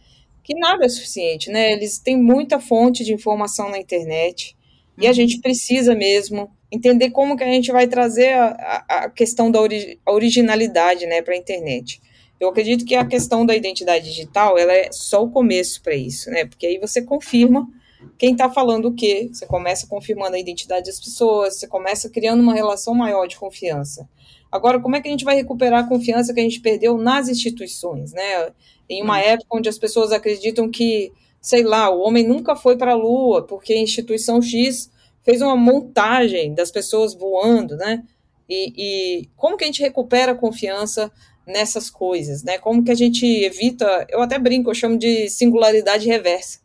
que 0.44 0.54
nada 0.54 0.86
é 0.86 0.90
suficiente, 0.90 1.50
né? 1.50 1.72
Eles 1.72 1.98
têm 1.98 2.18
muita 2.18 2.60
fonte 2.60 3.06
de 3.06 3.14
informação 3.14 3.70
na 3.70 3.80
internet 3.80 4.56
e 4.98 5.06
a 5.06 5.10
uhum. 5.10 5.14
gente 5.14 5.40
precisa 5.40 5.96
mesmo 5.96 6.52
entender 6.74 7.12
como 7.12 7.38
que 7.38 7.44
a 7.44 7.48
gente 7.48 7.72
vai 7.72 7.88
trazer 7.88 8.34
a, 8.34 8.86
a 8.90 9.10
questão 9.10 9.52
da 9.52 9.62
ori 9.62 10.00
originalidade, 10.08 11.06
né, 11.06 11.22
para 11.22 11.36
a 11.36 11.38
internet. 11.38 12.02
Eu 12.40 12.50
acredito 12.50 12.84
que 12.84 12.96
a 12.96 13.06
questão 13.06 13.46
da 13.46 13.56
identidade 13.56 14.06
digital, 14.06 14.58
ela 14.58 14.74
é 14.74 14.92
só 14.92 15.24
o 15.24 15.30
começo 15.30 15.82
para 15.84 15.96
isso, 15.96 16.30
né? 16.32 16.46
Porque 16.46 16.66
aí 16.66 16.80
você 16.80 17.02
confirma 17.02 17.70
quem 18.18 18.34
está 18.34 18.50
falando 18.50 18.88
o 18.88 18.94
quê, 18.94 19.30
você 19.32 19.46
começa 19.46 19.88
confirmando 19.88 20.36
a 20.36 20.40
identidade 20.40 20.88
das 20.88 21.00
pessoas, 21.00 21.60
você 21.60 21.68
começa 21.68 22.10
criando 22.10 22.42
uma 22.42 22.54
relação 22.54 22.94
maior 22.94 23.28
de 23.28 23.38
confiança. 23.38 24.10
Agora, 24.52 24.80
como 24.80 24.96
é 24.96 25.02
que 25.02 25.08
a 25.08 25.12
gente 25.12 25.24
vai 25.24 25.36
recuperar 25.36 25.86
a 25.86 25.88
confiança 25.88 26.34
que 26.34 26.40
a 26.40 26.44
gente 26.44 26.60
perdeu 26.60 26.98
nas 26.98 27.30
instituições, 27.30 28.12
né? 28.12 28.52
Em 28.90 29.02
uma 29.02 29.18
hum. 29.18 29.22
época 29.22 29.58
onde 29.58 29.70
as 29.70 29.78
pessoas 29.78 30.12
acreditam 30.12 30.70
que, 30.70 31.14
sei 31.40 31.64
lá, 31.64 31.90
o 31.90 32.02
homem 32.02 32.28
nunca 32.28 32.56
foi 32.56 32.76
para 32.76 32.92
a 32.92 32.96
Lua 32.96 33.44
porque 33.44 33.74
a 33.74 33.78
instituição 33.78 34.42
X 34.42 34.92
fez 35.24 35.42
uma 35.42 35.56
montagem 35.56 36.54
das 36.54 36.72
pessoas 36.72 37.14
voando, 37.14 37.76
né? 37.76 38.04
E, 38.50 38.74
e 38.78 39.30
como 39.36 39.58
que 39.58 39.64
a 39.64 39.68
gente 39.68 39.82
recupera 39.82 40.34
a 40.34 40.36
confiança 40.36 41.12
nessas 41.46 41.90
coisas, 41.90 42.44
né? 42.44 42.58
Como 42.58 42.84
que 42.84 42.92
a 42.92 42.96
gente 42.96 43.26
evita, 43.26 44.06
eu 44.10 44.22
até 44.22 44.38
brinco, 44.38 44.70
eu 44.70 44.76
chamo 44.76 44.98
de 44.98 45.30
singularidade 45.30 46.08
reversa. 46.08 46.60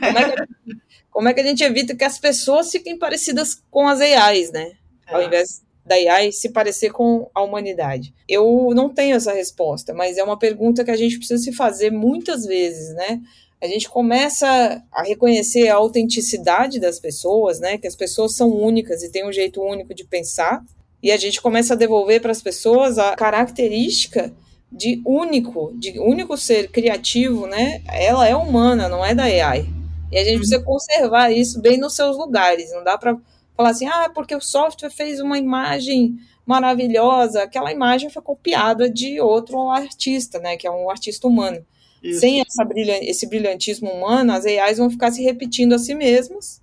Como 0.00 0.18
é 0.18 0.30
que, 0.30 0.42
como 1.10 1.28
é 1.28 1.34
que 1.34 1.40
a 1.40 1.44
gente 1.44 1.62
evita 1.62 1.94
que 1.94 2.04
as 2.04 2.18
pessoas 2.18 2.70
fiquem 2.70 2.98
parecidas 2.98 3.62
com 3.70 3.88
as 3.88 4.00
AIs, 4.00 4.52
né? 4.52 4.72
Ao 5.06 5.20
é. 5.20 5.26
invés 5.26 5.62
da 5.84 5.96
AI 5.96 6.32
se 6.32 6.50
parecer 6.50 6.90
com 6.90 7.28
a 7.34 7.42
humanidade? 7.42 8.14
Eu 8.28 8.70
não 8.74 8.88
tenho 8.88 9.16
essa 9.16 9.32
resposta, 9.32 9.92
mas 9.92 10.16
é 10.16 10.22
uma 10.22 10.38
pergunta 10.38 10.84
que 10.84 10.90
a 10.90 10.96
gente 10.96 11.18
precisa 11.18 11.42
se 11.42 11.52
fazer 11.52 11.90
muitas 11.90 12.44
vezes, 12.44 12.94
né? 12.94 13.20
A 13.62 13.68
gente 13.68 13.88
começa 13.88 14.82
a 14.90 15.02
reconhecer 15.04 15.68
a 15.68 15.76
autenticidade 15.76 16.80
das 16.80 16.98
pessoas, 16.98 17.60
né? 17.60 17.78
Que 17.78 17.86
as 17.86 17.94
pessoas 17.94 18.34
são 18.34 18.50
únicas 18.50 19.04
e 19.04 19.08
têm 19.08 19.24
um 19.24 19.32
jeito 19.32 19.62
único 19.62 19.94
de 19.94 20.02
pensar, 20.02 20.64
e 21.00 21.12
a 21.12 21.16
gente 21.16 21.40
começa 21.40 21.74
a 21.74 21.76
devolver 21.76 22.20
para 22.20 22.32
as 22.32 22.42
pessoas 22.42 22.98
a 22.98 23.14
característica 23.14 24.32
de 24.70 25.00
único, 25.06 25.72
de 25.78 25.96
único 26.00 26.36
ser 26.36 26.72
criativo, 26.72 27.46
né? 27.46 27.82
Ela 27.86 28.26
é 28.26 28.34
humana, 28.34 28.88
não 28.88 29.04
é 29.04 29.14
da 29.14 29.24
AI. 29.24 29.64
E 30.10 30.18
a 30.18 30.24
gente 30.24 30.38
precisa 30.38 30.58
uhum. 30.58 30.64
conservar 30.64 31.30
isso 31.30 31.60
bem 31.60 31.78
nos 31.78 31.94
seus 31.94 32.16
lugares. 32.16 32.72
Não 32.72 32.82
dá 32.82 32.98
para 32.98 33.16
falar 33.56 33.70
assim, 33.70 33.86
ah, 33.86 34.10
porque 34.12 34.34
o 34.34 34.40
software 34.40 34.90
fez 34.90 35.20
uma 35.20 35.38
imagem 35.38 36.16
maravilhosa, 36.44 37.44
aquela 37.44 37.70
imagem 37.70 38.10
foi 38.10 38.22
copiada 38.22 38.90
de 38.90 39.20
outro 39.20 39.70
artista, 39.70 40.40
né? 40.40 40.56
Que 40.56 40.66
é 40.66 40.70
um 40.70 40.90
artista 40.90 41.28
humano. 41.28 41.64
Isso. 42.02 42.20
Sem 42.20 42.40
essa 42.40 42.64
brilhan 42.64 42.98
esse 43.02 43.26
brilhantismo 43.26 43.90
humano, 43.90 44.32
as 44.32 44.44
AIs 44.44 44.78
vão 44.78 44.90
ficar 44.90 45.12
se 45.12 45.22
repetindo 45.22 45.74
a 45.74 45.78
si 45.78 45.94
mesmas 45.94 46.60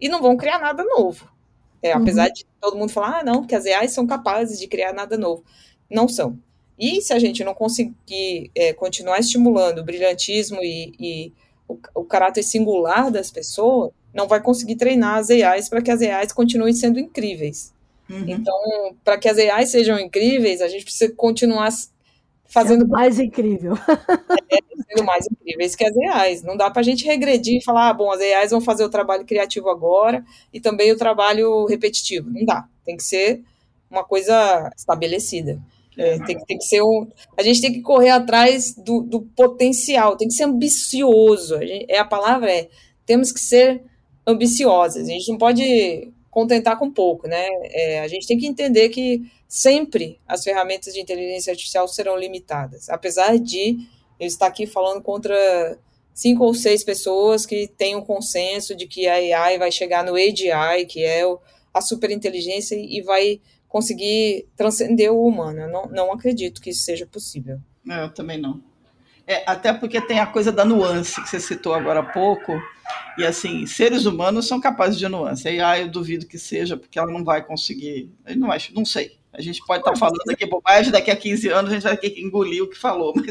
e 0.00 0.08
não 0.08 0.20
vão 0.20 0.36
criar 0.36 0.58
nada 0.58 0.84
novo. 0.84 1.30
É, 1.82 1.94
uhum. 1.96 2.02
Apesar 2.02 2.28
de 2.28 2.44
todo 2.60 2.76
mundo 2.76 2.92
falar, 2.92 3.20
ah, 3.20 3.24
não, 3.24 3.44
que 3.44 3.54
as 3.54 3.66
AIs 3.66 3.92
são 3.92 4.06
capazes 4.06 4.58
de 4.58 4.66
criar 4.68 4.92
nada 4.92 5.16
novo. 5.16 5.44
Não 5.90 6.06
são. 6.06 6.38
E 6.78 7.00
se 7.00 7.12
a 7.12 7.18
gente 7.18 7.44
não 7.44 7.54
conseguir 7.54 8.50
é, 8.54 8.72
continuar 8.72 9.18
estimulando 9.18 9.78
o 9.78 9.84
brilhantismo 9.84 10.58
e, 10.62 10.92
e 10.98 11.32
o, 11.68 11.78
o, 11.94 12.04
caráter 12.04 12.42
singular 12.42 13.10
das 13.10 13.30
pessoas, 13.30 13.90
não 14.12 14.26
vai 14.28 14.42
conseguir 14.42 14.76
treinar 14.76 15.18
as 15.18 15.30
AIs 15.30 15.68
para 15.68 15.82
que 15.82 15.90
as 15.90 16.02
AIs 16.02 16.32
continuem 16.32 16.72
sendo 16.72 16.98
incríveis. 16.98 17.72
Uhum. 18.08 18.24
Então, 18.28 18.96
para 19.04 19.16
que 19.16 19.28
as 19.28 19.38
AIs 19.38 19.70
sejam 19.70 19.98
incríveis, 19.98 20.60
a 20.60 20.68
gente 20.68 20.84
precisa 20.84 21.12
continuar 21.12 21.70
fazendo. 22.52 22.82
Sendo 22.82 22.88
mais 22.90 23.18
incrível. 23.18 23.74
É, 24.50 24.58
sendo 24.94 25.04
mais 25.04 25.26
incríveis 25.26 25.74
que 25.74 25.84
as 25.84 25.96
AIs. 25.96 26.42
Não 26.42 26.56
dá 26.56 26.70
para 26.70 26.80
a 26.80 26.84
gente 26.84 27.04
regredir 27.04 27.58
e 27.58 27.64
falar, 27.64 27.88
ah, 27.88 27.94
bom, 27.94 28.10
as 28.12 28.20
AIs 28.20 28.50
vão 28.50 28.60
fazer 28.60 28.84
o 28.84 28.90
trabalho 28.90 29.24
criativo 29.24 29.68
agora 29.70 30.24
e 30.52 30.60
também 30.60 30.92
o 30.92 30.96
trabalho 30.96 31.64
repetitivo. 31.66 32.30
Não 32.30 32.44
dá. 32.44 32.68
Tem 32.84 32.96
que 32.96 33.02
ser 33.02 33.42
uma 33.90 34.04
coisa 34.04 34.70
estabelecida. 34.76 35.60
É, 35.96 36.18
tem, 36.24 36.38
tem, 36.44 36.58
que 36.58 36.64
ser 36.64 36.82
um. 36.82 37.06
A 37.36 37.42
gente 37.42 37.60
tem 37.60 37.72
que 37.72 37.82
correr 37.82 38.10
atrás 38.10 38.74
do, 38.74 39.02
do 39.02 39.20
potencial, 39.20 40.16
tem 40.16 40.28
que 40.28 40.34
ser 40.34 40.44
ambicioso. 40.44 41.56
A, 41.56 41.66
gente, 41.66 41.86
é, 41.88 41.98
a 41.98 42.04
palavra 42.04 42.50
é: 42.50 42.68
temos 43.04 43.30
que 43.30 43.40
ser 43.40 43.82
ambiciosos. 44.26 45.02
A 45.02 45.04
gente 45.04 45.30
não 45.30 45.36
pode 45.36 46.10
contentar 46.32 46.78
com 46.78 46.90
pouco, 46.90 47.28
né? 47.28 47.46
É, 47.64 48.00
a 48.00 48.08
gente 48.08 48.26
tem 48.26 48.38
que 48.38 48.46
entender 48.46 48.88
que 48.88 49.30
sempre 49.46 50.18
as 50.26 50.42
ferramentas 50.42 50.94
de 50.94 51.00
inteligência 51.00 51.50
artificial 51.50 51.86
serão 51.86 52.16
limitadas, 52.16 52.88
apesar 52.88 53.38
de 53.38 53.76
eu 54.18 54.26
estar 54.26 54.46
aqui 54.46 54.66
falando 54.66 55.02
contra 55.02 55.78
cinco 56.14 56.42
ou 56.44 56.54
seis 56.54 56.82
pessoas 56.82 57.44
que 57.44 57.68
têm 57.68 57.94
um 57.94 58.00
consenso 58.00 58.74
de 58.74 58.86
que 58.86 59.06
a 59.06 59.14
AI 59.14 59.58
vai 59.58 59.70
chegar 59.70 60.02
no 60.02 60.14
AGI, 60.14 60.86
que 60.88 61.04
é 61.04 61.22
a 61.72 61.80
superinteligência, 61.82 62.76
e 62.76 63.02
vai 63.02 63.38
conseguir 63.68 64.48
transcender 64.56 65.12
o 65.12 65.26
humano. 65.26 65.60
Eu 65.60 65.68
não, 65.68 65.86
não 65.86 66.12
acredito 66.12 66.62
que 66.62 66.70
isso 66.70 66.82
seja 66.82 67.06
possível. 67.06 67.58
Eu 67.86 68.12
também 68.12 68.40
não. 68.40 68.62
É, 69.26 69.42
até 69.46 69.72
porque 69.72 70.00
tem 70.00 70.18
a 70.18 70.26
coisa 70.26 70.50
da 70.50 70.64
nuance 70.64 71.20
que 71.22 71.28
você 71.28 71.40
citou 71.40 71.74
agora 71.74 72.00
há 72.00 72.02
pouco. 72.02 72.60
E 73.16 73.24
assim, 73.24 73.66
seres 73.66 74.04
humanos 74.04 74.48
são 74.48 74.60
capazes 74.60 74.98
de 74.98 75.08
nuance. 75.08 75.48
E 75.48 75.60
ah, 75.60 75.78
eu 75.78 75.88
duvido 75.88 76.26
que 76.26 76.38
seja, 76.38 76.76
porque 76.76 76.98
ela 76.98 77.10
não 77.10 77.24
vai 77.24 77.44
conseguir. 77.44 78.10
Eu 78.26 78.36
não, 78.36 78.50
acho, 78.50 78.74
não 78.74 78.84
sei. 78.84 79.18
A 79.32 79.40
gente 79.40 79.64
pode 79.64 79.80
estar 79.80 79.96
falando 79.96 80.30
aqui 80.30 80.44
bobagem, 80.44 80.92
daqui 80.92 81.10
a 81.10 81.16
15 81.16 81.48
anos 81.48 81.70
a 81.70 81.74
gente 81.74 81.82
vai 81.84 81.96
ter 81.96 82.10
que 82.10 82.20
engolir 82.20 82.62
o 82.62 82.68
que 82.68 82.78
falou, 82.78 83.14
mas 83.14 83.26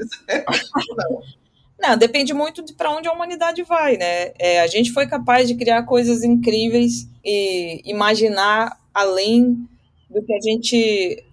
não. 0.98 1.22
Não, 1.82 1.98
depende 1.98 2.32
muito 2.32 2.64
de 2.64 2.74
para 2.74 2.92
onde 2.92 3.08
a 3.08 3.12
humanidade 3.12 3.64
vai, 3.64 3.98
né? 3.98 4.34
É, 4.38 4.62
a 4.62 4.68
gente 4.68 4.92
foi 4.92 5.08
capaz 5.08 5.48
de 5.48 5.56
criar 5.56 5.82
coisas 5.82 6.24
incríveis 6.24 7.10
e 7.26 7.82
imaginar 7.84 8.80
além 8.94 9.68
do 10.08 10.22
que 10.22 10.32
a 10.32 10.40
gente 10.40 11.24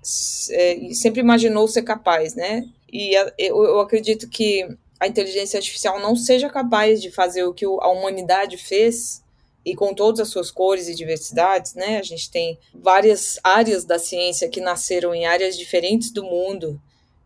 é, 0.51 0.95
sempre 0.95 1.21
imaginou 1.21 1.69
ser 1.69 1.83
capaz, 1.83 2.35
né? 2.35 2.65
E 2.93 3.17
a, 3.17 3.33
eu, 3.39 3.63
eu, 3.65 3.81
acredito 3.81 4.29
que 4.29 4.67
a 4.99 5.07
inteligência 5.07 5.59
artificial 5.59 6.01
não 6.01 6.17
seja 6.17 6.49
capaz 6.49 7.01
de 7.01 7.11
fazer 7.11 7.45
o 7.45 7.55
que 7.55 7.65
a 7.65 7.89
humanidade 7.89 8.57
fez 8.57 9.23
e 9.65 9.75
com 9.75 9.95
todas 9.95 10.21
as 10.21 10.29
suas 10.29 10.51
cores 10.51 10.89
e 10.89 10.95
diversidades, 10.95 11.75
né? 11.75 11.99
A 11.99 12.03
gente 12.03 12.31
tem 12.31 12.59
várias 12.75 13.39
áreas 13.45 13.85
da 13.85 13.99
ciência 13.99 14.49
que 14.49 14.61
nasceram 14.61 15.15
em 15.15 15.27
áreas 15.27 15.57
diferentes 15.57 16.11
do 16.11 16.25
mundo, 16.25 16.81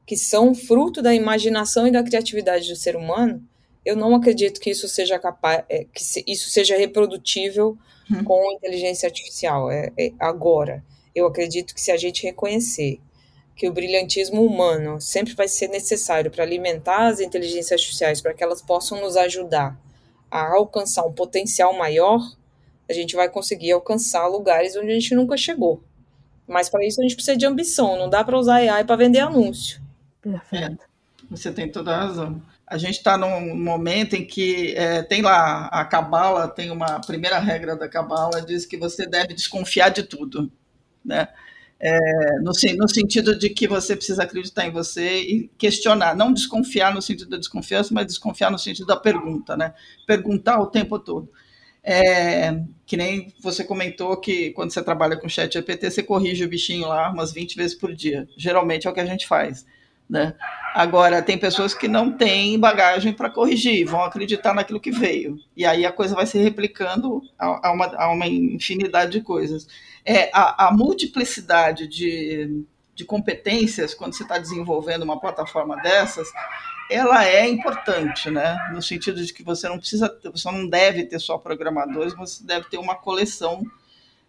que 0.04 0.16
são 0.16 0.54
fruto 0.54 1.00
da 1.00 1.14
imaginação 1.14 1.86
e 1.86 1.92
da 1.92 2.02
criatividade 2.02 2.68
do 2.68 2.76
ser 2.76 2.96
humano. 2.96 3.42
Eu 3.84 3.96
não 3.96 4.14
acredito 4.14 4.60
que 4.60 4.70
isso 4.70 4.88
seja 4.88 5.18
capaz, 5.18 5.64
é, 5.68 5.84
que 5.84 6.02
isso 6.26 6.50
seja 6.50 6.76
reprodutível 6.76 7.76
hum. 8.10 8.24
com 8.24 8.52
inteligência 8.52 9.06
artificial 9.06 9.70
é, 9.70 9.92
é 9.96 10.12
agora. 10.18 10.84
Eu 11.14 11.26
acredito 11.26 11.74
que 11.74 11.80
se 11.80 11.92
a 11.92 11.96
gente 11.96 12.22
reconhecer 12.22 13.00
que 13.54 13.68
o 13.68 13.72
brilhantismo 13.72 14.44
humano 14.44 15.00
sempre 15.00 15.34
vai 15.34 15.46
ser 15.46 15.68
necessário 15.68 16.30
para 16.30 16.42
alimentar 16.42 17.06
as 17.06 17.20
inteligências 17.20 17.72
artificiais, 17.72 18.20
para 18.20 18.34
que 18.34 18.42
elas 18.42 18.62
possam 18.62 19.00
nos 19.00 19.16
ajudar 19.16 19.78
a 20.30 20.54
alcançar 20.54 21.04
um 21.04 21.12
potencial 21.12 21.76
maior, 21.76 22.20
a 22.88 22.92
gente 22.92 23.14
vai 23.14 23.28
conseguir 23.28 23.72
alcançar 23.72 24.26
lugares 24.26 24.76
onde 24.76 24.90
a 24.90 24.94
gente 24.94 25.14
nunca 25.14 25.36
chegou. 25.36 25.82
Mas 26.46 26.68
para 26.68 26.84
isso 26.84 27.00
a 27.00 27.02
gente 27.02 27.14
precisa 27.14 27.36
de 27.36 27.46
ambição, 27.46 27.98
não 27.98 28.08
dá 28.08 28.24
para 28.24 28.38
usar 28.38 28.56
AI 28.56 28.84
para 28.84 28.96
vender 28.96 29.20
anúncio. 29.20 29.80
Perfeito. 30.20 30.84
É, 30.84 31.26
você 31.30 31.52
tem 31.52 31.70
toda 31.70 31.94
a 31.94 32.06
razão. 32.06 32.42
A 32.66 32.78
gente 32.78 32.96
está 32.96 33.18
num 33.18 33.54
momento 33.54 34.14
em 34.14 34.24
que 34.24 34.74
é, 34.76 35.02
tem 35.02 35.20
lá 35.20 35.66
a 35.66 35.84
cabala, 35.84 36.48
tem 36.48 36.70
uma 36.70 37.00
primeira 37.00 37.38
regra 37.38 37.76
da 37.76 37.88
cabala, 37.88 38.40
diz 38.40 38.64
que 38.64 38.78
você 38.78 39.06
deve 39.06 39.34
desconfiar 39.34 39.90
de 39.90 40.02
tudo 40.02 40.50
né? 41.04 41.28
É, 41.84 41.98
no, 42.38 42.52
no, 42.78 42.88
sentido 42.88 43.36
de 43.36 43.50
que 43.50 43.66
você 43.66 43.96
precisa 43.96 44.22
acreditar 44.22 44.64
em 44.64 44.70
você 44.70 45.18
e 45.18 45.50
questionar, 45.58 46.14
não 46.14 46.32
desconfiar 46.32 46.94
no 46.94 47.02
sentido 47.02 47.30
da 47.30 47.36
desconfiança, 47.36 47.92
mas 47.92 48.06
desconfiar 48.06 48.52
no 48.52 48.58
sentido 48.58 48.86
da 48.86 48.94
pergunta, 48.96 49.56
né? 49.56 49.74
Perguntar 50.06 50.60
o 50.60 50.66
tempo 50.68 50.96
todo. 50.96 51.28
É, 51.82 52.56
que 52.86 52.96
nem 52.96 53.34
você 53.40 53.64
comentou 53.64 54.16
que 54.16 54.52
quando 54.52 54.72
você 54.72 54.80
trabalha 54.80 55.16
com 55.16 55.28
chat 55.28 55.52
GPT, 55.52 55.90
você 55.90 56.04
corrige 56.04 56.44
o 56.44 56.48
bichinho 56.48 56.86
lá 56.86 57.10
umas 57.10 57.32
20 57.32 57.56
vezes 57.56 57.76
por 57.76 57.92
dia. 57.92 58.28
Geralmente 58.36 58.86
é 58.86 58.90
o 58.90 58.94
que 58.94 59.00
a 59.00 59.04
gente 59.06 59.26
faz. 59.26 59.66
Né? 60.08 60.34
Agora, 60.74 61.20
tem 61.20 61.36
pessoas 61.36 61.74
que 61.74 61.88
não 61.88 62.12
têm 62.12 62.60
bagagem 62.60 63.12
para 63.12 63.30
corrigir, 63.30 63.86
vão 63.86 64.02
acreditar 64.04 64.54
naquilo 64.54 64.78
que 64.78 64.92
veio. 64.92 65.36
E 65.56 65.64
aí 65.64 65.84
a 65.84 65.90
coisa 65.90 66.14
vai 66.14 66.26
se 66.26 66.38
replicando 66.38 67.22
a, 67.36 67.68
a, 67.68 67.72
uma, 67.72 67.86
a 67.96 68.12
uma 68.12 68.26
infinidade 68.28 69.10
de 69.10 69.20
coisas 69.20 69.66
é, 70.04 70.30
a, 70.32 70.68
a 70.68 70.72
multiplicidade 70.72 71.86
de, 71.86 72.64
de 72.94 73.04
competências 73.04 73.94
quando 73.94 74.14
você 74.14 74.22
está 74.22 74.38
desenvolvendo 74.38 75.02
uma 75.02 75.20
plataforma 75.20 75.76
dessas, 75.76 76.28
ela 76.90 77.26
é 77.26 77.48
importante, 77.48 78.30
né? 78.30 78.56
No 78.72 78.82
sentido 78.82 79.24
de 79.24 79.32
que 79.32 79.42
você 79.42 79.68
não 79.68 79.78
precisa, 79.78 80.14
você 80.30 80.50
não 80.50 80.68
deve 80.68 81.04
ter 81.04 81.18
só 81.18 81.38
programadores, 81.38 82.14
você 82.14 82.44
deve 82.44 82.68
ter 82.68 82.78
uma 82.78 82.94
coleção 82.94 83.62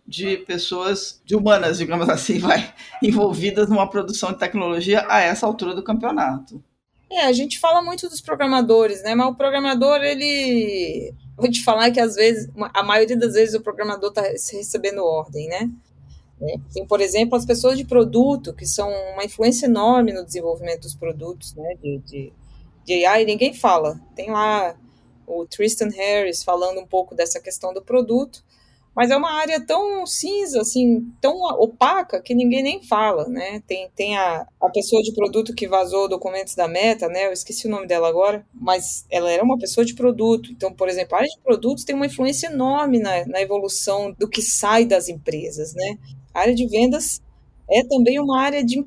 de 0.05 0.38
pessoas, 0.38 1.21
de 1.26 1.36
humanas, 1.36 1.78
digamos 1.78 2.07
assim, 2.09 2.39
vai, 2.39 2.74
envolvidas 3.01 3.69
numa 3.69 3.89
produção 3.89 4.32
de 4.32 4.39
tecnologia 4.39 5.05
a 5.09 5.21
essa 5.21 5.45
altura 5.45 5.74
do 5.74 5.84
campeonato. 5.84 6.63
É, 7.11 7.26
a 7.26 7.32
gente 7.32 7.59
fala 7.59 7.82
muito 7.82 8.09
dos 8.09 8.21
programadores, 8.21 9.03
né? 9.03 9.13
Mas 9.13 9.28
o 9.28 9.36
programador, 9.36 10.01
ele. 10.01 11.13
Vou 11.36 11.50
te 11.50 11.64
falar 11.64 11.92
que 11.92 12.00
às 12.00 12.16
vezes, 12.16 12.50
a 12.74 12.84
maioria 12.84 13.18
das 13.18 13.34
vezes 13.34 13.56
o 13.56 13.62
programador 13.62 14.10
está 14.10 14.22
recebendo 14.22 15.04
ordem, 15.04 15.48
né? 15.48 15.70
É, 16.42 16.56
tem, 16.74 16.86
por 16.86 17.00
exemplo, 17.00 17.38
as 17.38 17.46
pessoas 17.46 17.78
de 17.78 17.86
produto, 17.86 18.54
que 18.54 18.66
são 18.66 18.90
uma 19.14 19.24
influência 19.24 19.66
enorme 19.66 20.12
no 20.12 20.26
desenvolvimento 20.26 20.82
dos 20.82 20.96
produtos, 20.96 21.54
né? 21.56 21.76
De, 21.82 21.98
de, 22.00 22.34
de 22.86 23.06
AI, 23.06 23.26
ninguém 23.26 23.54
fala. 23.54 24.00
Tem 24.16 24.30
lá 24.30 24.76
o 25.26 25.46
Tristan 25.46 25.90
Harris 25.90 26.44
falando 26.44 26.80
um 26.80 26.86
pouco 26.86 27.16
dessa 27.16 27.40
questão 27.40 27.74
do 27.74 27.82
produto, 27.82 28.44
mas 28.96 29.10
é 29.10 29.18
uma 29.18 29.32
área 29.32 29.60
tão 29.60 30.06
cinza, 30.06 30.62
assim, 30.62 31.12
tão 31.20 31.36
opaca 31.60 32.22
que 32.22 32.36
ninguém 32.36 32.62
nem 32.62 32.84
fala, 32.84 33.28
né? 33.28 33.62
Tem, 33.66 33.89
tem 33.96 34.16
a, 34.16 34.46
a 34.62 34.70
pessoa 34.70 35.02
de 35.02 35.14
produto 35.14 35.54
que 35.54 35.68
vazou 35.68 36.08
documentos 36.08 36.54
da 36.54 36.68
Meta, 36.68 37.08
né? 37.08 37.26
Eu 37.26 37.34
esqueci 37.34 37.66
o 37.66 37.72
nome 37.72 37.88
dela 37.88 38.08
agora, 38.08 38.46
mas 38.54 39.06
ela 39.10 39.32
era 39.32 39.44
uma 39.44 39.58
pessoa 39.58 39.84
de 39.84 39.96
produto. 39.96 40.52
Então, 40.52 40.72
por 40.72 40.88
exemplo, 40.89 41.16
a 41.16 41.20
área 41.20 41.30
de 41.30 41.39
produtos 41.41 41.84
tem 41.84 41.96
uma 41.96 42.06
influência 42.06 42.48
enorme 42.48 43.00
na, 43.00 43.26
na 43.26 43.41
evolução 43.41 44.14
do 44.14 44.30
que 44.30 44.44
sai 44.44 44.86
das 44.86 45.10
empresas, 45.10 45.74
né? 45.74 45.98
A 46.32 46.41
área 46.41 46.54
de 46.54 46.68
vendas 46.68 47.20
é 47.70 47.84
também 47.84 48.20
uma 48.20 48.39
área 48.39 48.64
de 48.64 48.86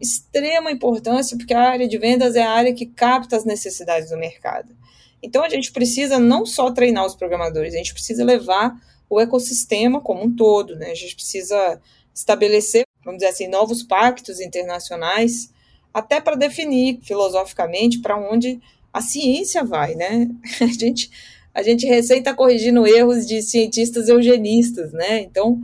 extrema 0.00 0.70
importância, 0.70 1.36
porque 1.36 1.54
a 1.54 1.68
área 1.68 1.88
de 1.88 1.98
vendas 1.98 2.36
é 2.36 2.42
a 2.42 2.50
área 2.50 2.72
que 2.72 2.86
capta 2.86 3.36
as 3.36 3.44
necessidades 3.44 4.10
do 4.10 4.16
mercado. 4.16 4.72
Então, 5.20 5.42
a 5.42 5.48
gente 5.48 5.72
precisa 5.72 6.18
não 6.18 6.46
só 6.46 6.70
treinar 6.70 7.04
os 7.06 7.14
programadores, 7.16 7.74
a 7.74 7.78
gente 7.78 7.92
precisa 7.92 8.24
levar 8.24 8.74
o 9.12 9.20
ecossistema 9.20 10.00
como 10.00 10.24
um 10.24 10.34
todo, 10.34 10.74
né? 10.76 10.90
A 10.90 10.94
gente 10.94 11.14
precisa 11.14 11.78
estabelecer, 12.14 12.86
vamos 13.04 13.18
dizer 13.18 13.30
assim, 13.30 13.46
novos 13.46 13.82
pactos 13.82 14.40
internacionais, 14.40 15.52
até 15.92 16.18
para 16.18 16.34
definir 16.34 16.98
filosoficamente 17.02 18.00
para 18.00 18.16
onde 18.16 18.58
a 18.90 19.02
ciência 19.02 19.62
vai, 19.62 19.94
né? 19.94 20.30
A 20.60 20.66
gente, 20.66 21.10
a 21.54 21.62
gente 21.62 21.86
recém 21.86 22.20
está 22.20 22.32
corrigindo 22.32 22.86
erros 22.86 23.26
de 23.26 23.42
cientistas 23.42 24.08
eugenistas, 24.08 24.92
né? 24.92 25.20
Então, 25.20 25.60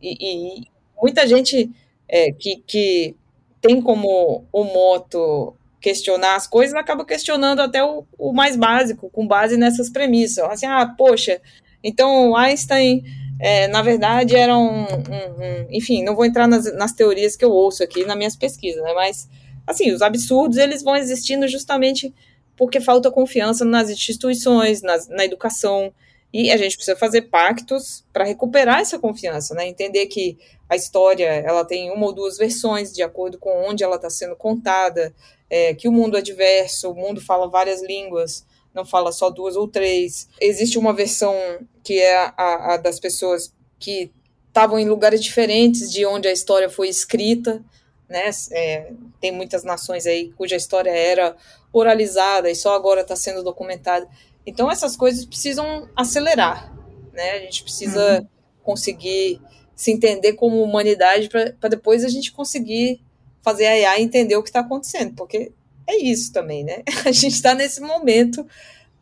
e, 0.00 0.60
e 0.60 0.66
muita 1.02 1.26
gente 1.26 1.68
é, 2.08 2.30
que, 2.30 2.62
que 2.64 3.16
tem 3.60 3.82
como 3.82 4.44
o 4.52 4.62
moto 4.62 5.56
questionar 5.80 6.36
as 6.36 6.46
coisas, 6.46 6.74
acaba 6.74 7.04
questionando 7.04 7.60
até 7.60 7.84
o, 7.84 8.04
o 8.16 8.32
mais 8.32 8.54
básico, 8.54 9.10
com 9.10 9.26
base 9.26 9.56
nessas 9.56 9.90
premissas. 9.90 10.44
Assim, 10.44 10.66
ah, 10.66 10.86
poxa, 10.96 11.40
então, 11.82 12.36
Einstein, 12.36 13.04
é, 13.38 13.68
na 13.68 13.82
verdade, 13.82 14.34
era 14.34 14.56
um, 14.56 14.82
um, 14.82 14.84
um, 14.84 15.66
Enfim, 15.70 16.02
não 16.02 16.14
vou 16.14 16.24
entrar 16.24 16.46
nas, 16.46 16.72
nas, 16.74 16.92
teorias 16.92 17.36
que 17.36 17.44
eu 17.44 17.50
ouço 17.50 17.82
aqui 17.82 18.04
nas 18.04 18.16
minhas 18.16 18.36
pesquisas, 18.36 18.82
né? 18.82 18.92
Mas, 18.94 19.28
assim, 19.66 19.92
os 19.92 20.00
absurdos, 20.00 20.56
eles 20.56 20.82
vão 20.82 20.96
existindo 20.96 21.46
justamente 21.46 22.14
porque 22.56 22.80
falta 22.80 23.10
confiança 23.10 23.64
nas 23.64 23.90
instituições, 23.90 24.80
nas, 24.80 25.08
na 25.08 25.24
educação, 25.24 25.92
e 26.32 26.50
a 26.50 26.56
gente 26.56 26.76
precisa 26.76 26.96
fazer 26.96 27.22
pactos 27.22 28.04
para 28.12 28.24
recuperar 28.24 28.80
essa 28.80 28.98
confiança, 28.98 29.54
né? 29.54 29.68
Entender 29.68 30.06
que 30.06 30.38
a 30.68 30.74
história 30.74 31.26
ela 31.26 31.64
tem 31.64 31.90
uma 31.90 32.06
ou 32.06 32.12
duas 32.12 32.36
versões 32.36 32.92
de 32.92 33.02
acordo 33.02 33.38
com 33.38 33.68
onde 33.68 33.84
ela 33.84 33.96
está 33.96 34.10
sendo 34.10 34.34
contada, 34.34 35.14
é, 35.48 35.74
que 35.74 35.88
o 35.88 35.92
mundo 35.92 36.16
é 36.16 36.22
diverso, 36.22 36.90
o 36.90 36.94
mundo 36.94 37.20
fala 37.20 37.48
várias 37.48 37.82
línguas, 37.82 38.44
não 38.76 38.84
fala 38.84 39.10
só 39.10 39.30
duas 39.30 39.56
ou 39.56 39.66
três. 39.66 40.28
Existe 40.38 40.78
uma 40.78 40.92
versão 40.92 41.34
que 41.82 41.98
é 41.98 42.14
a, 42.36 42.74
a 42.74 42.76
das 42.76 43.00
pessoas 43.00 43.52
que 43.78 44.12
estavam 44.48 44.78
em 44.78 44.86
lugares 44.86 45.24
diferentes 45.24 45.90
de 45.90 46.04
onde 46.04 46.28
a 46.28 46.32
história 46.32 46.68
foi 46.68 46.88
escrita, 46.88 47.64
né? 48.08 48.30
É, 48.52 48.92
tem 49.20 49.32
muitas 49.32 49.64
nações 49.64 50.06
aí 50.06 50.30
cuja 50.36 50.54
história 50.54 50.90
era 50.90 51.34
oralizada 51.72 52.50
e 52.50 52.54
só 52.54 52.74
agora 52.74 53.00
está 53.00 53.16
sendo 53.16 53.42
documentada. 53.42 54.06
Então 54.46 54.70
essas 54.70 54.94
coisas 54.94 55.24
precisam 55.24 55.88
acelerar, 55.96 56.72
né? 57.12 57.32
A 57.32 57.40
gente 57.40 57.62
precisa 57.62 58.20
uhum. 58.20 58.26
conseguir 58.62 59.40
se 59.74 59.90
entender 59.90 60.34
como 60.34 60.62
humanidade 60.62 61.28
para 61.28 61.68
depois 61.68 62.04
a 62.04 62.08
gente 62.08 62.30
conseguir 62.32 63.00
fazer 63.42 63.66
a 63.66 63.78
IA 63.78 64.00
entender 64.00 64.36
o 64.36 64.42
que 64.42 64.48
está 64.48 64.60
acontecendo, 64.60 65.14
porque 65.14 65.52
é 65.86 65.96
isso 65.96 66.32
também, 66.32 66.64
né? 66.64 66.82
A 67.06 67.12
gente 67.12 67.34
está 67.34 67.54
nesse 67.54 67.80
momento 67.80 68.46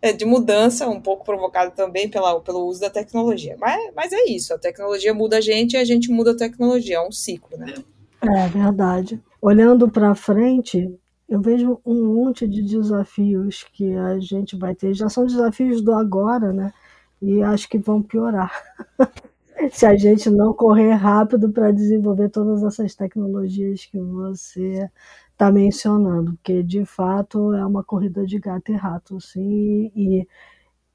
é, 0.03 0.12
de 0.12 0.24
mudança, 0.24 0.89
um 0.89 1.01
pouco 1.01 1.24
provocado 1.24 1.74
também 1.74 2.09
pela, 2.09 2.39
pelo 2.41 2.66
uso 2.66 2.80
da 2.80 2.91
tecnologia. 2.91 3.57
Mas, 3.59 3.93
mas 3.97 4.12
é 4.12 4.24
isso, 4.28 4.53
a 4.53 4.59
tecnologia 4.59 5.14
muda 5.14 5.39
a 5.39 5.41
gente 5.41 5.72
e 5.72 5.76
a 5.76 5.85
gente 5.85 6.11
muda 6.11 6.32
a 6.32 6.37
tecnologia, 6.37 6.97
é 6.97 7.01
um 7.01 7.12
ciclo, 7.12 7.57
né? 7.57 7.74
É 8.22 8.49
verdade. 8.49 9.20
Olhando 9.41 9.91
para 9.91 10.14
frente, 10.14 10.95
eu 11.28 11.41
vejo 11.41 11.80
um 11.85 12.05
monte 12.14 12.47
de 12.47 12.62
desafios 12.62 13.64
que 13.72 13.95
a 13.95 14.18
gente 14.18 14.57
vai 14.57 14.74
ter. 14.74 14.95
Já 14.95 15.09
são 15.09 15.26
desafios 15.26 15.80
do 15.80 15.93
agora, 15.93 16.53
né? 16.53 16.72
E 17.20 17.43
acho 17.43 17.68
que 17.68 17.78
vão 17.78 18.03
piorar. 18.03 18.53
Se 19.72 19.87
a 19.87 19.97
gente 19.97 20.28
não 20.28 20.53
correr 20.53 20.93
rápido 20.93 21.51
para 21.51 21.70
desenvolver 21.70 22.28
todas 22.28 22.62
essas 22.62 22.95
tecnologias 22.95 23.87
que 23.87 23.99
você 23.99 24.91
está 25.35 25.51
mencionando, 25.51 26.32
porque 26.35 26.62
de 26.62 26.85
fato 26.85 27.53
é 27.53 27.66
uma 27.66 27.85
corrida 27.85 28.24
de 28.24 28.39
gato 28.39 28.72
e 28.72 28.76
rato, 28.76 29.16
assim, 29.16 29.91
e, 29.95 30.26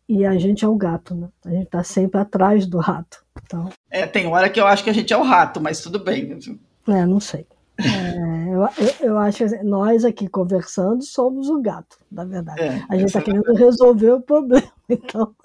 e 0.08 0.26
a 0.26 0.38
gente 0.38 0.66
é 0.66 0.68
o 0.68 0.76
gato, 0.76 1.14
né? 1.14 1.28
A 1.46 1.50
gente 1.50 1.66
está 1.66 1.84
sempre 1.84 2.20
atrás 2.20 2.66
do 2.66 2.80
rato. 2.80 3.24
Então... 3.44 3.70
É, 3.92 4.08
tem 4.08 4.28
hora 4.28 4.50
que 4.50 4.60
eu 4.60 4.66
acho 4.66 4.84
que 4.84 4.90
a 4.90 4.94
gente 4.94 5.14
é 5.14 5.18
o 5.18 5.24
rato, 5.24 5.62
mas 5.62 5.82
tudo 5.82 6.00
bem. 6.00 6.38
É, 6.88 7.06
não 7.06 7.20
sei. 7.20 7.46
É, 7.80 8.54
eu, 8.54 9.08
eu, 9.08 9.18
acho 9.18 9.48
que 9.48 9.64
nós 9.64 10.04
aqui 10.04 10.28
conversando 10.28 11.02
somos 11.02 11.50
o 11.50 11.62
gato, 11.62 11.98
na 12.12 12.26
verdade. 12.26 12.62
É, 12.62 12.84
a 12.90 12.96
gente 12.96 13.08
está 13.08 13.22
querendo 13.22 13.54
resolver 13.54 14.12
o 14.12 14.22
problema. 14.22 14.68
Então, 14.92 15.36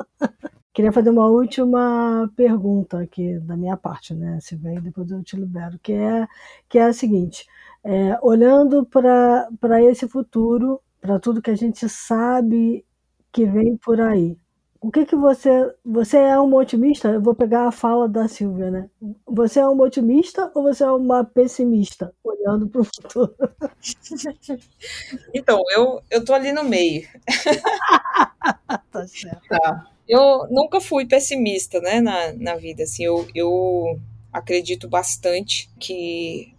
queria 0.75 0.93
fazer 0.93 1.11
uma 1.11 1.27
última 1.29 2.31
pergunta 2.37 3.01
aqui 3.01 3.39
da 3.41 3.57
minha 3.57 3.77
parte, 3.77 4.13
né? 4.15 4.39
Se 4.41 4.57
vem, 4.57 4.81
depois 4.81 5.11
eu 5.11 5.23
te 5.23 5.37
libero, 5.37 5.79
que 5.79 5.93
é, 5.93 6.27
que 6.69 6.79
é 6.79 6.83
a 6.85 6.93
seguinte: 6.93 7.47
é, 7.85 8.19
olhando 8.21 8.85
para 8.85 9.83
esse 9.83 10.09
futuro, 10.09 10.81
para 11.01 11.19
tudo 11.21 11.41
que 11.41 11.51
a 11.51 11.57
gente 11.57 11.89
sabe 11.89 12.85
que 13.33 13.47
vem 13.47 13.77
por 13.77 14.01
aí. 14.01 14.37
O 14.81 14.91
que 14.91 15.07
que 15.07 15.17
você 15.17 15.75
você 15.85 16.19
é 16.19 16.39
um 16.39 16.55
otimista? 16.55 17.09
Eu 17.09 17.23
vou 17.23 17.35
pegar 17.35 17.67
a 17.67 17.73
fala 17.73 18.07
da 18.07 18.29
Silvia, 18.29 18.71
né? 18.71 18.91
Você 19.27 19.61
é 19.61 19.67
um 19.67 19.81
otimista 19.81 20.51
ou 20.55 20.65
você 20.65 20.85
é 20.85 20.91
uma 20.91 21.25
pessimista 21.25 22.13
olhando 22.23 22.69
para 22.69 22.83
o 22.83 22.85
futuro? 22.85 23.35
Então 25.35 25.61
eu 25.75 26.03
eu 26.11 26.25
tô 26.25 26.35
ali 26.35 26.53
no 26.53 26.65
meio. 26.65 27.07
tá 28.91 29.07
certo. 29.07 29.49
Tá. 29.49 29.94
Eu 30.09 30.47
nunca 30.51 30.81
fui 30.81 31.07
pessimista, 31.07 31.81
né, 31.81 32.01
na, 32.01 32.33
na 32.33 32.57
vida. 32.57 32.83
Assim, 32.83 33.05
eu, 33.05 33.27
eu 33.35 33.99
acredito 34.33 34.89
bastante 34.89 35.71
que 35.79 36.53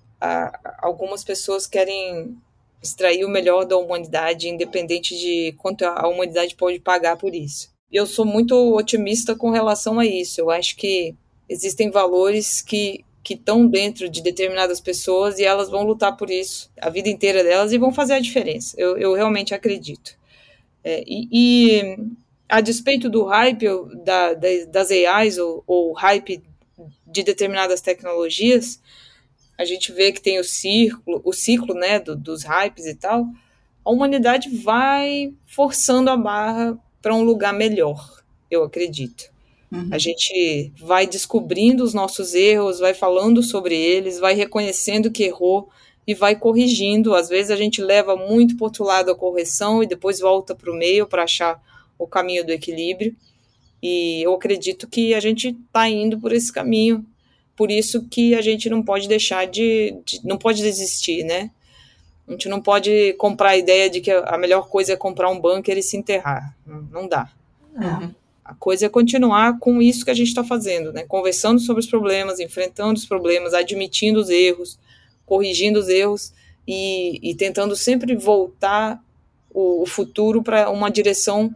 algumas 0.80 1.24
pessoas 1.24 1.68
querem 1.68 2.36
extrair 2.82 3.26
o 3.26 3.30
melhor 3.30 3.66
da 3.66 3.78
humanidade, 3.78 4.50
independente 4.50 5.16
de 5.18 5.54
quanto 5.58 5.84
a 5.84 6.08
humanidade 6.08 6.56
pode 6.56 6.80
pagar 6.80 7.18
por 7.18 7.36
isso. 7.36 7.70
Eu 7.92 8.06
sou 8.08 8.26
muito 8.26 8.56
otimista 8.76 9.36
com 9.36 9.52
relação 9.52 10.00
a 10.00 10.06
isso. 10.06 10.42
Eu 10.42 10.50
acho 10.50 10.76
que 10.76 11.16
existem 11.48 11.92
valores 11.92 12.62
que 12.62 13.06
que 13.26 13.34
estão 13.34 13.66
dentro 13.66 14.08
de 14.08 14.22
determinadas 14.22 14.80
pessoas 14.80 15.40
e 15.40 15.44
elas 15.44 15.68
vão 15.68 15.82
lutar 15.82 16.16
por 16.16 16.30
isso 16.30 16.72
a 16.80 16.92
vida 16.92 17.10
inteira 17.10 17.44
delas 17.44 17.74
e 17.74 17.78
vão 17.80 17.92
fazer 17.92 18.14
a 18.14 18.20
diferença. 18.20 18.80
Eu, 18.80 18.96
eu 19.00 19.16
realmente 19.16 19.52
acredito. 19.52 20.16
É, 20.84 21.04
e, 21.08 21.28
e, 21.32 21.98
a 22.48 22.62
despeito 22.62 23.10
do 23.10 23.24
hype 23.24 23.66
da, 24.04 24.34
das 24.34 24.92
AIs 24.92 25.38
ou, 25.38 25.64
ou 25.66 25.94
hype 25.94 26.44
de 27.06 27.24
determinadas 27.24 27.82
tecnologias, 27.82 28.80
a 29.58 29.66
gente 29.66 29.92
vê 29.92 30.12
que 30.12 30.22
tem 30.22 30.40
o 30.40 30.44
ciclo, 30.44 31.22
o 31.24 31.34
ciclo 31.34 31.74
né, 31.74 32.00
do, 32.00 32.16
dos 32.16 32.44
hypes 32.44 32.86
e 32.86 32.96
tal, 32.96 33.28
a 33.84 33.92
humanidade 33.92 34.50
vai 34.50 35.34
forçando 35.46 36.10
a 36.10 36.18
barra 36.18 36.78
para 37.02 37.16
um 37.16 37.24
lugar 37.24 37.54
melhor, 37.54 38.22
eu 38.50 38.64
acredito. 38.64 39.32
Uhum. 39.72 39.90
A 39.92 39.98
gente 39.98 40.72
vai 40.78 41.08
descobrindo 41.08 41.84
os 41.84 41.94
nossos 41.94 42.34
erros, 42.34 42.80
vai 42.80 42.94
falando 42.94 43.42
sobre 43.42 43.76
eles, 43.76 44.20
vai 44.20 44.34
reconhecendo 44.34 45.12
que 45.12 45.24
errou 45.24 45.70
e 46.06 46.14
vai 46.14 46.36
corrigindo. 46.36 47.14
Às 47.14 47.30
vezes 47.30 47.52
a 47.52 47.56
gente 47.56 47.82
leva 47.82 48.16
muito 48.16 48.56
para 48.58 48.66
outro 48.66 48.84
lado 48.84 49.12
a 49.12 49.16
correção 49.16 49.82
e 49.82 49.88
depois 49.88 50.20
volta 50.20 50.54
para 50.56 50.72
o 50.72 50.76
meio 50.76 51.08
para 51.08 51.24
achar 51.24 51.62
o 51.98 52.08
caminho 52.08 52.46
do 52.46 52.52
equilíbrio. 52.52 53.16
E 53.82 54.26
eu 54.26 54.34
acredito 54.34 54.88
que 54.88 55.14
a 55.14 55.20
gente 55.20 55.50
está 55.50 55.88
indo 55.90 56.20
por 56.20 56.32
esse 56.32 56.52
caminho 56.52 57.06
por 57.56 57.72
isso 57.72 58.06
que 58.10 58.36
a 58.36 58.42
gente 58.42 58.70
não 58.70 58.84
pode 58.84 59.08
deixar 59.08 59.48
de, 59.48 59.98
de, 60.04 60.20
não 60.26 60.38
pode 60.38 60.62
desistir, 60.62 61.24
né? 61.24 61.52
A 62.28 62.32
gente 62.32 62.50
não 62.50 62.60
pode 62.60 63.14
comprar 63.14 63.52
a 63.52 63.58
ideia 63.58 63.90
de 63.90 64.02
que 64.02 64.12
a 64.12 64.38
melhor 64.38 64.68
coisa 64.68 64.94
é 64.94 64.98
comprar 64.98 65.30
um 65.30 65.40
bunker 65.40 65.78
e 65.78 65.84
se 65.84 65.96
enterrar. 65.96 66.56
Não, 66.66 66.82
não 66.92 67.08
dá. 67.08 67.32
É. 67.80 68.10
A 68.44 68.54
coisa 68.54 68.88
é 68.88 68.90
continuar 68.90 69.58
com 69.60 69.82
isso 69.82 70.04
que 70.04 70.12
a 70.12 70.16
gente 70.16 70.28
está 70.28 70.44
fazendo, 70.44 70.92
né? 70.92 71.04
Conversando 71.04 71.60
sobre 71.60 71.82
os 71.82 71.88
problemas, 71.88 72.40
enfrentando 72.40 73.00
os 73.00 73.06
problemas, 73.06 73.54
admitindo 73.54 74.20
os 74.20 74.30
erros, 74.30 74.78
corrigindo 75.26 75.80
os 75.80 75.88
erros 75.88 76.34
e, 76.68 77.20
e 77.24 77.36
tentando 77.36 77.76
sempre 77.76 78.16
voltar 78.16 79.02
o, 79.54 79.84
o 79.84 79.86
futuro 79.86 80.44
para 80.44 80.70
uma 80.70 80.90
direção 80.90 81.54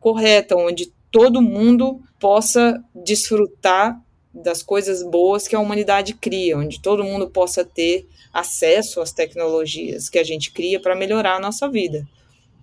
correta, 0.00 0.56
onde 0.56 0.92
todo 1.10 1.42
mundo 1.42 2.00
possa 2.18 2.82
desfrutar 2.94 4.00
das 4.32 4.62
coisas 4.62 5.02
boas 5.02 5.48
que 5.48 5.56
a 5.56 5.60
humanidade 5.60 6.14
cria, 6.14 6.58
onde 6.58 6.80
todo 6.80 7.04
mundo 7.04 7.28
possa 7.28 7.64
ter 7.64 8.06
acesso 8.32 9.00
às 9.00 9.12
tecnologias 9.12 10.10
que 10.10 10.18
a 10.18 10.24
gente 10.24 10.52
cria 10.52 10.78
para 10.78 10.94
melhorar 10.94 11.36
a 11.36 11.40
nossa 11.40 11.68
vida. 11.68 12.06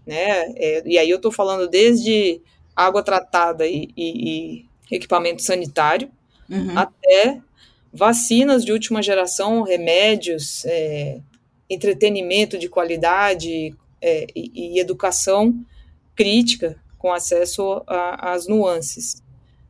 Né? 0.06 0.54
É, 0.56 0.84
e 0.86 0.98
aí 0.98 1.10
eu 1.10 1.18
estou 1.18 1.32
falando 1.32 1.68
desde 1.68 2.40
água 2.76 3.02
tratada 3.02 3.66
e, 3.66 3.90
e, 3.98 4.66
e 4.90 4.96
equipamento 4.96 5.42
sanitário, 5.42 6.10
uhum. 6.50 6.78
até 6.78 7.40
vacinas 7.92 8.64
de 8.66 8.72
última 8.72 9.02
geração, 9.02 9.64
remédios, 9.64 10.66
é, 10.66 11.20
entretenimento 11.70 12.58
de 12.58 12.68
qualidade 12.70 13.76
é, 14.02 14.28
e, 14.36 14.76
e, 14.76 14.80
educação 14.80 15.56
crítica 16.16 16.78
com 17.04 17.12
acesso 17.12 17.84
às 17.86 18.48
nuances. 18.48 19.22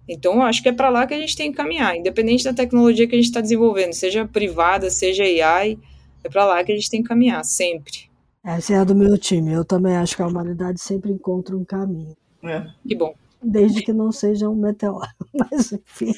Então, 0.07 0.35
eu 0.35 0.41
acho 0.43 0.61
que 0.61 0.69
é 0.69 0.71
para 0.71 0.89
lá 0.89 1.07
que 1.07 1.15
a 1.15 1.19
gente 1.19 1.35
tem 1.35 1.49
que 1.49 1.57
caminhar, 1.57 1.97
independente 1.97 2.43
da 2.43 2.53
tecnologia 2.53 3.07
que 3.07 3.15
a 3.15 3.17
gente 3.17 3.25
está 3.25 3.41
desenvolvendo, 3.41 3.91
seja 3.93 4.23
privada, 4.27 4.91
seja 4.91 5.23
AI, 5.23 5.79
é 6.23 6.29
para 6.29 6.45
lá 6.45 6.63
que 6.63 6.71
a 6.71 6.75
gente 6.75 6.91
tem 6.91 7.01
que 7.01 7.09
caminhar, 7.09 7.43
sempre. 7.43 8.11
Essa 8.45 8.73
é 8.73 8.77
a 8.77 8.83
do 8.83 8.93
meu 8.93 9.17
time. 9.17 9.51
Eu 9.51 9.65
também 9.65 9.95
acho 9.95 10.15
que 10.15 10.21
a 10.21 10.27
humanidade 10.27 10.79
sempre 10.79 11.11
encontra 11.11 11.57
um 11.57 11.65
caminho. 11.65 12.15
É. 12.43 12.67
Que 12.87 12.93
bom. 12.93 13.15
Desde 13.41 13.81
que 13.81 13.91
não 13.91 14.11
seja 14.11 14.47
um 14.47 14.55
meteoro. 14.55 15.09
Mas, 15.33 15.71
enfim, 15.71 16.13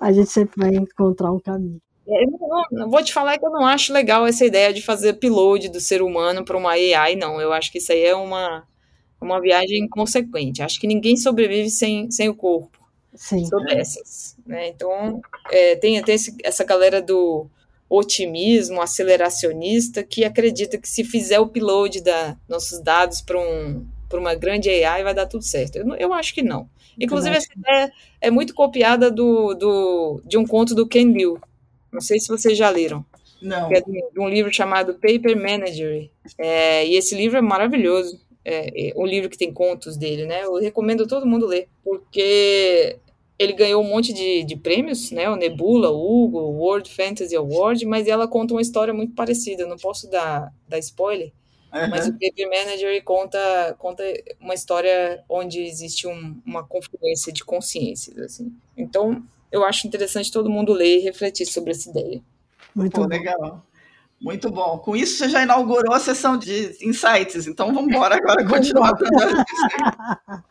a 0.00 0.12
gente 0.12 0.30
sempre 0.30 0.54
vai 0.56 0.74
encontrar 0.74 1.30
um 1.30 1.38
caminho. 1.38 1.80
É, 2.08 2.24
eu 2.24 2.30
não, 2.72 2.90
vou 2.90 3.02
te 3.04 3.12
falar 3.12 3.38
que 3.38 3.46
eu 3.46 3.50
não 3.50 3.64
acho 3.64 3.92
legal 3.92 4.26
essa 4.26 4.44
ideia 4.44 4.72
de 4.72 4.82
fazer 4.82 5.10
upload 5.10 5.68
do 5.68 5.80
ser 5.80 6.02
humano 6.02 6.44
para 6.44 6.56
uma 6.56 6.70
AI, 6.70 7.14
não. 7.14 7.40
Eu 7.40 7.52
acho 7.52 7.70
que 7.70 7.78
isso 7.78 7.92
aí 7.92 8.02
é 8.02 8.16
uma, 8.16 8.64
uma 9.20 9.40
viagem 9.40 9.84
inconsequente. 9.84 10.62
Acho 10.62 10.80
que 10.80 10.86
ninguém 10.86 11.16
sobrevive 11.16 11.70
sem, 11.70 12.10
sem 12.10 12.28
o 12.28 12.34
corpo. 12.34 12.78
Sim. 13.14 13.44
Sou 13.46 13.64
dessas. 13.64 14.36
Né? 14.46 14.68
Então, 14.68 15.20
é, 15.50 15.76
tem, 15.76 16.02
tem 16.02 16.14
esse, 16.14 16.36
essa 16.44 16.64
galera 16.64 17.00
do 17.00 17.46
otimismo 17.88 18.80
aceleracionista 18.82 20.02
que 20.02 20.24
acredita 20.24 20.76
que 20.76 20.88
se 20.88 21.04
fizer 21.04 21.38
o 21.38 21.44
upload 21.44 22.02
da 22.02 22.36
nossos 22.48 22.80
dados 22.80 23.20
para 23.22 23.38
um, 23.38 23.86
uma 24.12 24.34
grande 24.34 24.68
AI 24.68 25.04
vai 25.04 25.14
dar 25.14 25.26
tudo 25.26 25.44
certo. 25.44 25.76
Eu, 25.76 25.94
eu 25.94 26.12
acho 26.12 26.34
que 26.34 26.42
não. 26.42 26.68
Inclusive, 26.98 27.36
essa 27.36 27.48
ideia 27.56 27.92
é 28.20 28.30
muito 28.30 28.54
copiada 28.54 29.10
do, 29.10 29.54
do, 29.54 30.22
de 30.24 30.38
um 30.38 30.46
conto 30.46 30.74
do 30.74 30.86
Ken 30.86 31.12
Liu. 31.12 31.38
Não 31.92 32.00
sei 32.00 32.18
se 32.18 32.28
vocês 32.28 32.56
já 32.56 32.70
leram. 32.70 33.04
Não. 33.40 33.70
é 33.70 33.80
de, 33.80 33.92
de 34.12 34.18
um 34.18 34.28
livro 34.28 34.52
chamado 34.52 34.94
Paper 34.94 35.36
Manager. 35.36 36.10
É, 36.38 36.86
e 36.86 36.96
esse 36.96 37.14
livro 37.14 37.36
é 37.36 37.42
maravilhoso. 37.42 38.20
É, 38.48 38.90
é, 38.90 38.92
um 38.96 39.04
livro 39.04 39.28
que 39.28 39.36
tem 39.36 39.52
contos 39.52 39.96
dele, 39.96 40.24
né? 40.24 40.44
Eu 40.44 40.54
recomendo 40.54 41.04
todo 41.04 41.26
mundo 41.26 41.46
ler, 41.46 41.68
porque 41.82 42.96
ele 43.36 43.52
ganhou 43.52 43.82
um 43.82 43.88
monte 43.88 44.12
de, 44.12 44.44
de 44.44 44.54
prêmios, 44.54 45.10
né? 45.10 45.28
O 45.28 45.34
Nebula, 45.34 45.90
o 45.90 46.24
Hugo, 46.24 46.38
o 46.38 46.58
World 46.58 46.88
Fantasy 46.88 47.34
Award, 47.34 47.84
mas 47.86 48.06
ela 48.06 48.28
conta 48.28 48.54
uma 48.54 48.62
história 48.62 48.94
muito 48.94 49.14
parecida. 49.16 49.64
Eu 49.64 49.68
não 49.68 49.76
posso 49.76 50.08
dar, 50.08 50.54
dar 50.68 50.78
spoiler, 50.78 51.32
uhum. 51.74 51.90
mas 51.90 52.06
o 52.06 52.12
Paper 52.12 52.48
Manager 52.48 53.02
conta, 53.02 53.74
conta 53.80 54.04
uma 54.40 54.54
história 54.54 55.24
onde 55.28 55.60
existe 55.60 56.06
um, 56.06 56.40
uma 56.46 56.62
confluência 56.62 57.32
de 57.32 57.44
consciências, 57.44 58.16
assim. 58.16 58.54
Então, 58.76 59.24
eu 59.50 59.64
acho 59.64 59.88
interessante 59.88 60.30
todo 60.30 60.48
mundo 60.48 60.72
ler 60.72 60.98
e 60.98 61.02
refletir 61.02 61.46
sobre 61.46 61.72
essa 61.72 61.90
ideia. 61.90 62.22
Muito 62.72 63.00
Pô, 63.00 63.08
legal. 63.08 63.66
Muito 64.20 64.50
bom. 64.50 64.78
Com 64.78 64.96
isso, 64.96 65.18
você 65.18 65.28
já 65.28 65.42
inaugurou 65.42 65.94
a 65.94 66.00
sessão 66.00 66.38
de 66.38 66.76
insights. 66.80 67.46
Então, 67.46 67.72
vamos 67.72 67.94
embora 67.94 68.16
agora 68.16 68.44
continuar. 68.46 68.92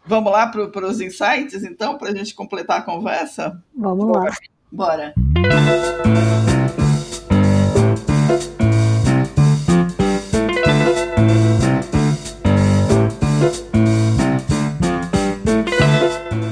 vamos 0.05 0.32
lá 0.32 0.47
para 0.47 0.88
os 0.88 1.01
insights, 1.01 1.63
então, 1.63 1.97
para 1.97 2.09
a 2.09 2.16
gente 2.16 2.36
completar 2.36 2.80
a 2.80 2.82
conversa? 2.84 3.61
Vamos 3.76 4.07
lá. 4.16 4.32
Bora. 4.72 5.13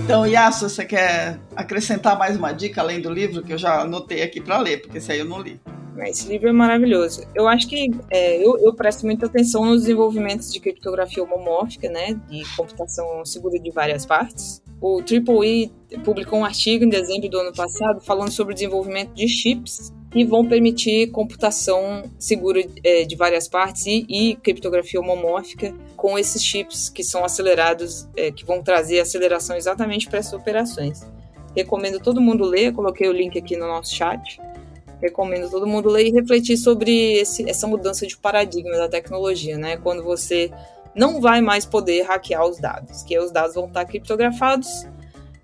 Então, 0.03 0.25
Yasso, 0.25 0.67
você 0.69 0.83
quer 0.83 1.39
acrescentar 1.55 2.17
mais 2.17 2.35
uma 2.37 2.51
dica 2.51 2.81
além 2.81 3.01
do 3.01 3.11
livro 3.11 3.43
que 3.43 3.53
eu 3.53 3.57
já 3.57 3.81
anotei 3.81 4.23
aqui 4.23 4.41
para 4.41 4.57
ler, 4.57 4.81
porque 4.81 4.97
esse 4.97 5.11
aí 5.11 5.19
eu 5.19 5.25
não 5.25 5.39
li. 5.39 5.59
Esse 6.01 6.27
livro 6.27 6.49
é 6.49 6.51
maravilhoso. 6.51 7.23
Eu 7.35 7.47
acho 7.47 7.67
que 7.67 7.91
é, 8.09 8.37
eu, 8.37 8.57
eu, 8.57 8.73
presto 8.73 9.05
muita 9.05 9.25
atenção 9.25 9.65
nos 9.65 9.81
desenvolvimentos 9.81 10.51
de 10.51 10.59
criptografia 10.59 11.23
homomórfica, 11.23 11.89
né, 11.89 12.19
de 12.29 12.43
computação 12.55 13.23
segura 13.25 13.59
de 13.59 13.71
várias 13.71 14.05
partes. 14.05 14.61
O 14.81 15.01
Triple 15.01 15.71
E 15.91 15.97
publicou 15.99 16.39
um 16.39 16.45
artigo 16.45 16.83
em 16.83 16.89
dezembro 16.89 17.29
do 17.29 17.37
ano 17.37 17.53
passado 17.53 18.01
falando 18.01 18.31
sobre 18.31 18.53
o 18.53 18.55
desenvolvimento 18.55 19.13
de 19.13 19.27
chips 19.27 19.93
que 20.11 20.25
vão 20.25 20.45
permitir 20.45 21.09
computação 21.09 22.03
segura 22.19 22.63
é, 22.83 23.03
de 23.03 23.15
várias 23.15 23.47
partes 23.47 23.85
e, 23.87 24.05
e, 24.07 24.35
criptografia 24.35 24.99
homomórfica 24.99 25.73
com 25.95 26.19
esses 26.19 26.43
chips 26.43 26.89
que 26.89 27.03
são 27.03 27.25
acelerados, 27.25 28.07
é, 28.15 28.31
que 28.31 28.45
vão 28.45 28.61
trazer 28.61 28.99
aceleração 28.99 29.55
exatamente 29.55 30.07
para 30.07 30.19
essas 30.19 30.33
operações. 30.33 31.01
Recomendo 31.55 31.99
todo 31.99 32.21
mundo 32.21 32.43
ler, 32.43 32.73
coloquei 32.73 33.07
o 33.07 33.11
link 33.11 33.37
aqui 33.37 33.55
no 33.55 33.67
nosso 33.67 33.95
chat 33.95 34.39
recomendo 35.03 35.49
todo 35.49 35.67
mundo 35.67 35.89
ler 35.89 36.07
e 36.07 36.11
refletir 36.11 36.57
sobre 36.57 37.19
esse, 37.19 37.47
essa 37.49 37.67
mudança 37.67 38.07
de 38.07 38.17
paradigma 38.17 38.77
da 38.77 38.87
tecnologia, 38.87 39.57
né? 39.57 39.75
Quando 39.75 40.01
você 40.01 40.49
não 40.95 41.19
vai 41.19 41.41
mais 41.41 41.65
poder 41.65 42.03
hackear 42.03 42.45
os 42.45 42.57
dados, 42.57 43.03
que 43.03 43.19
os 43.19 43.31
dados 43.31 43.55
vão 43.55 43.65
estar 43.65 43.83
criptografados, 43.85 44.87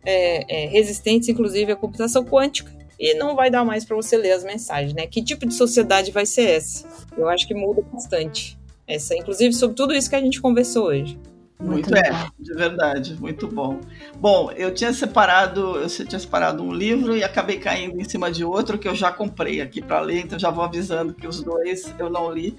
é, 0.05 0.64
é, 0.64 0.68
resistentes 0.68 1.28
inclusive 1.28 1.74
à 1.74 1.76
computação 1.76 2.24
quântica, 2.24 2.72
e 2.97 3.14
não 3.14 3.36
vai 3.36 3.49
dar 3.49 3.66
mais 3.66 3.86
para 3.86 3.95
você 3.95 4.18
ler 4.18 4.32
as 4.32 4.43
mensagens, 4.43 4.93
né? 4.93 5.05
Que 5.05 5.22
tipo 5.22 5.45
de 5.45 5.53
sociedade 5.53 6.12
vai 6.12 6.26
ser 6.26 6.49
essa? 6.49 6.88
Eu 7.18 7.28
acho 7.28 7.47
que 7.47 7.53
muda 7.53 7.82
bastante. 7.93 8.57
Essa, 8.88 9.16
inclusive 9.16 9.53
sobre 9.53 9.76
tudo 9.76 9.93
isso 9.93 10.10
que 10.10 10.16
a 10.16 10.22
gente 10.22 10.41
conversou 10.41 10.88
hoje. 10.88 11.20
Muito, 11.62 11.89
muito 11.89 11.95
é, 11.95 12.30
de 12.39 12.53
verdade, 12.53 13.18
muito 13.20 13.45
bom. 13.45 13.82
Bom, 14.16 14.49
eu 14.53 14.74
tinha 14.74 14.93
separado, 14.93 15.76
eu 15.76 15.89
tinha 15.89 16.18
separado 16.18 16.64
um 16.64 16.72
livro 16.72 17.18
e 17.18 17.22
acabei 17.22 17.60
caindo 17.60 17.99
em 17.99 18.07
cima 18.07 18.32
de 18.32 18.45
outro 18.45 18.78
que 18.78 18.88
eu 18.88 18.95
já 18.95 19.12
comprei 19.12 19.60
aqui 19.60 19.82
para 19.82 19.99
ler, 19.99 20.22
então 20.22 20.39
já 20.39 20.49
vou 20.49 20.64
avisando 20.64 21.14
que 21.14 21.28
os 21.28 21.43
dois 21.43 21.93
eu 21.99 22.10
não 22.10 22.32
li, 22.32 22.55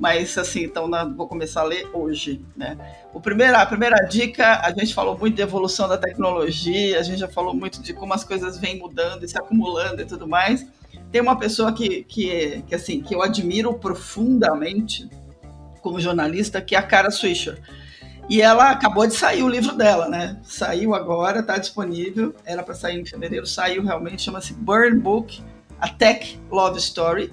mas 0.00 0.36
assim, 0.36 0.64
então 0.64 0.90
vou 1.16 1.28
começar 1.28 1.60
a 1.60 1.64
ler 1.64 1.88
hoje, 1.92 2.44
né? 2.56 2.76
O 3.14 3.20
primeiro, 3.20 3.56
a 3.56 3.64
primeira 3.64 3.96
dica, 3.98 4.60
a 4.64 4.72
gente 4.72 4.94
falou 4.94 5.16
muito 5.16 5.36
de 5.36 5.42
evolução 5.42 5.88
da 5.88 5.96
tecnologia, 5.96 6.98
a 6.98 7.04
gente 7.04 7.20
já 7.20 7.28
falou 7.28 7.54
muito 7.54 7.80
de 7.80 7.94
como 7.94 8.12
as 8.14 8.24
coisas 8.24 8.58
vêm 8.58 8.76
mudando 8.76 9.24
e 9.24 9.28
se 9.28 9.38
acumulando 9.38 10.02
e 10.02 10.04
tudo 10.04 10.26
mais. 10.26 10.66
Tem 11.12 11.20
uma 11.20 11.38
pessoa 11.38 11.72
que, 11.72 12.02
que, 12.02 12.64
que 12.66 12.74
assim, 12.74 13.00
que 13.00 13.14
eu 13.14 13.22
admiro 13.22 13.72
profundamente 13.74 15.08
como 15.80 16.00
jornalista, 16.00 16.60
que 16.60 16.74
é 16.74 16.78
a 16.78 16.82
Cara 16.82 17.12
Swisher 17.12 17.60
e 18.30 18.40
ela 18.40 18.70
acabou 18.70 19.08
de 19.08 19.14
sair 19.14 19.42
o 19.42 19.48
livro 19.48 19.76
dela, 19.76 20.08
né? 20.08 20.38
Saiu 20.44 20.94
agora, 20.94 21.40
está 21.40 21.58
disponível. 21.58 22.32
Era 22.44 22.62
para 22.62 22.76
sair 22.76 23.00
em 23.00 23.04
fevereiro, 23.04 23.44
saiu 23.44 23.82
realmente. 23.82 24.22
Chama-se 24.22 24.54
Burn 24.54 25.00
Book, 25.00 25.42
A 25.80 25.88
Tech 25.88 26.40
Love 26.48 26.78
Story. 26.78 27.32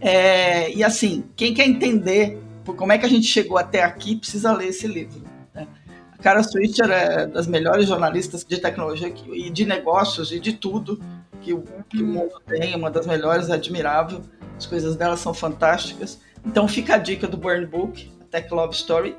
É, 0.00 0.72
e 0.72 0.82
assim, 0.82 1.24
quem 1.36 1.54
quer 1.54 1.68
entender 1.68 2.42
como 2.64 2.90
é 2.90 2.98
que 2.98 3.06
a 3.06 3.08
gente 3.08 3.24
chegou 3.28 3.56
até 3.56 3.84
aqui, 3.84 4.16
precisa 4.16 4.52
ler 4.52 4.70
esse 4.70 4.88
livro. 4.88 5.22
Né? 5.54 5.68
A 6.12 6.20
Cara 6.20 6.42
Switcher 6.42 6.90
é 6.90 7.28
das 7.28 7.46
melhores 7.46 7.86
jornalistas 7.86 8.44
de 8.44 8.60
tecnologia 8.60 9.14
e 9.32 9.48
de 9.48 9.64
negócios 9.64 10.32
e 10.32 10.40
de 10.40 10.54
tudo 10.54 11.00
que 11.40 11.52
o, 11.52 11.62
que 11.88 12.02
o 12.02 12.06
mundo 12.06 12.42
tem, 12.44 12.74
uma 12.74 12.90
das 12.90 13.06
melhores, 13.06 13.48
admirável. 13.48 14.22
As 14.58 14.66
coisas 14.66 14.96
dela 14.96 15.16
são 15.16 15.32
fantásticas. 15.32 16.18
Então 16.44 16.66
fica 16.66 16.96
a 16.96 16.98
dica 16.98 17.28
do 17.28 17.36
Burn 17.36 17.64
Book, 17.64 18.10
A 18.22 18.24
Tech 18.24 18.52
Love 18.52 18.74
Story. 18.74 19.14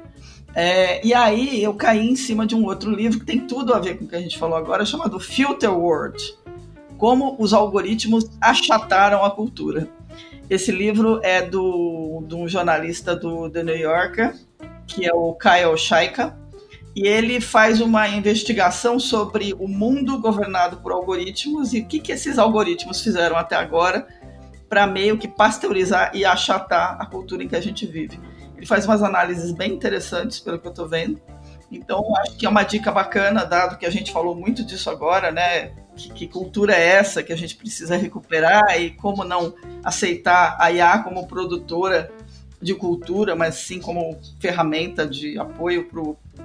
É, 0.60 1.06
e 1.06 1.14
aí 1.14 1.64
eu 1.64 1.76
caí 1.76 2.10
em 2.10 2.16
cima 2.16 2.44
de 2.44 2.56
um 2.56 2.66
outro 2.66 2.90
livro 2.90 3.20
que 3.20 3.26
tem 3.28 3.40
tudo 3.42 3.76
a 3.76 3.80
ver 3.80 3.96
com 3.96 4.06
o 4.06 4.08
que 4.08 4.16
a 4.16 4.20
gente 4.20 4.40
falou 4.40 4.58
agora, 4.58 4.84
chamado 4.84 5.20
Filter 5.20 5.72
World 5.72 6.18
Como 6.98 7.36
os 7.38 7.54
algoritmos 7.54 8.26
achataram 8.42 9.24
a 9.24 9.30
cultura. 9.30 9.88
Esse 10.50 10.72
livro 10.72 11.20
é 11.22 11.44
do, 11.44 12.24
de 12.28 12.34
um 12.34 12.48
jornalista 12.48 13.16
do 13.16 13.48
The 13.52 13.62
New 13.62 13.78
Yorker, 13.78 14.34
que 14.88 15.08
é 15.08 15.14
o 15.14 15.36
Kyle 15.36 15.78
Shaika, 15.78 16.36
e 16.96 17.08
ele 17.08 17.40
faz 17.40 17.80
uma 17.80 18.08
investigação 18.08 19.00
sobre 19.00 19.54
o 19.60 19.68
mundo 19.68 20.20
governado 20.20 20.78
por 20.78 20.92
algoritmos 20.92 21.72
e 21.72 21.82
o 21.82 21.86
que, 21.86 22.00
que 22.00 22.12
esses 22.12 22.40
algoritmos 22.40 23.00
fizeram 23.00 23.38
até 23.38 23.56
agora 23.56 24.08
para 24.68 24.88
meio 24.88 25.20
que 25.20 25.28
pasteurizar 25.28 26.10
e 26.16 26.26
achatar 26.26 26.98
a 27.00 27.06
cultura 27.06 27.44
em 27.44 27.48
que 27.48 27.56
a 27.56 27.62
gente 27.62 27.86
vive. 27.86 28.20
Ele 28.58 28.66
faz 28.66 28.86
umas 28.86 29.04
análises 29.04 29.52
bem 29.52 29.72
interessantes, 29.72 30.40
pelo 30.40 30.60
que 30.60 30.68
eu 30.68 30.72
estou 30.72 30.88
vendo. 30.88 31.22
Então, 31.72 32.04
acho 32.18 32.36
que 32.38 32.46
é 32.46 32.50
uma 32.50 32.64
dica 32.64 32.92
bacana, 32.92 33.46
dado 33.46 33.78
que 33.78 33.86
a 33.86 33.90
gente 33.90 34.12
falou 34.12 34.36
muito 34.36 34.64
disso 34.64 34.90
agora, 34.90 35.32
né? 35.32 35.72
Que, 35.96 36.10
que, 36.10 36.28
cultura 36.28 36.74
é 36.74 36.88
essa 36.88 37.24
que 37.24 37.34
a 37.34 37.36
gente 37.36 37.56
precisa 37.56 37.96
recuperar 37.96 38.80
e 38.80 38.92
como 38.92 39.24
não 39.24 39.54
aceitar 39.84 40.56
a 40.60 40.72
IA 40.72 41.00
como 41.00 41.28
produtora 41.28 42.12
de 42.62 42.74
cultura, 42.74 43.36
mas 43.36 43.56
sim 43.56 43.80
como 43.80 44.18
ferramenta 44.40 45.06
de 45.06 45.38
apoio 45.38 45.88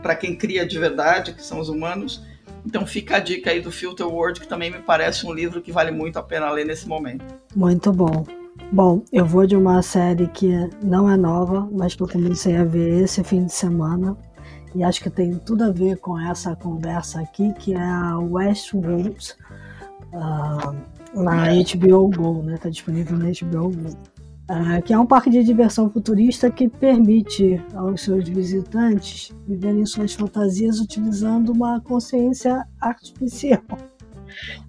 para 0.02 0.16
quem 0.16 0.36
cria 0.36 0.66
de 0.66 0.78
verdade, 0.78 1.32
que 1.32 1.44
são 1.44 1.60
os 1.60 1.68
humanos. 1.68 2.22
Então 2.64 2.86
fica 2.86 3.16
a 3.16 3.20
dica 3.20 3.50
aí 3.50 3.60
do 3.60 3.70
Filter 3.70 4.06
World, 4.06 4.40
que 4.40 4.48
também 4.48 4.70
me 4.70 4.78
parece 4.78 5.26
um 5.26 5.32
livro 5.32 5.60
que 5.60 5.72
vale 5.72 5.90
muito 5.90 6.18
a 6.18 6.22
pena 6.22 6.50
ler 6.50 6.66
nesse 6.66 6.86
momento. 6.86 7.24
Muito 7.54 7.92
bom. 7.92 8.24
Bom, 8.72 9.04
eu 9.12 9.26
vou 9.26 9.46
de 9.46 9.54
uma 9.54 9.82
série 9.82 10.26
que 10.28 10.50
não 10.82 11.06
é 11.06 11.14
nova, 11.14 11.68
mas 11.70 11.94
que 11.94 12.02
eu 12.02 12.08
comecei 12.08 12.56
a 12.56 12.64
ver 12.64 13.02
esse 13.02 13.22
fim 13.22 13.44
de 13.44 13.52
semana 13.52 14.16
e 14.74 14.82
acho 14.82 15.02
que 15.02 15.10
tem 15.10 15.34
tudo 15.34 15.64
a 15.64 15.70
ver 15.70 15.98
com 15.98 16.18
essa 16.18 16.56
conversa 16.56 17.20
aqui, 17.20 17.52
que 17.58 17.74
é 17.74 17.84
a 17.84 18.18
Westworld, 18.18 19.34
uh, 20.14 21.22
na 21.22 21.48
HBO 21.52 22.08
Go, 22.08 22.42
né? 22.42 22.54
Está 22.54 22.70
disponível 22.70 23.18
na 23.18 23.26
HBO 23.26 23.70
Go. 23.70 23.90
Uh, 24.50 24.82
que 24.82 24.94
é 24.94 24.98
um 24.98 25.04
parque 25.04 25.28
de 25.28 25.44
diversão 25.44 25.90
futurista 25.90 26.50
que 26.50 26.66
permite 26.66 27.62
aos 27.74 28.00
seus 28.00 28.26
visitantes 28.26 29.32
viverem 29.46 29.84
suas 29.84 30.14
fantasias 30.14 30.80
utilizando 30.80 31.52
uma 31.52 31.78
consciência 31.82 32.66
artificial. 32.80 33.60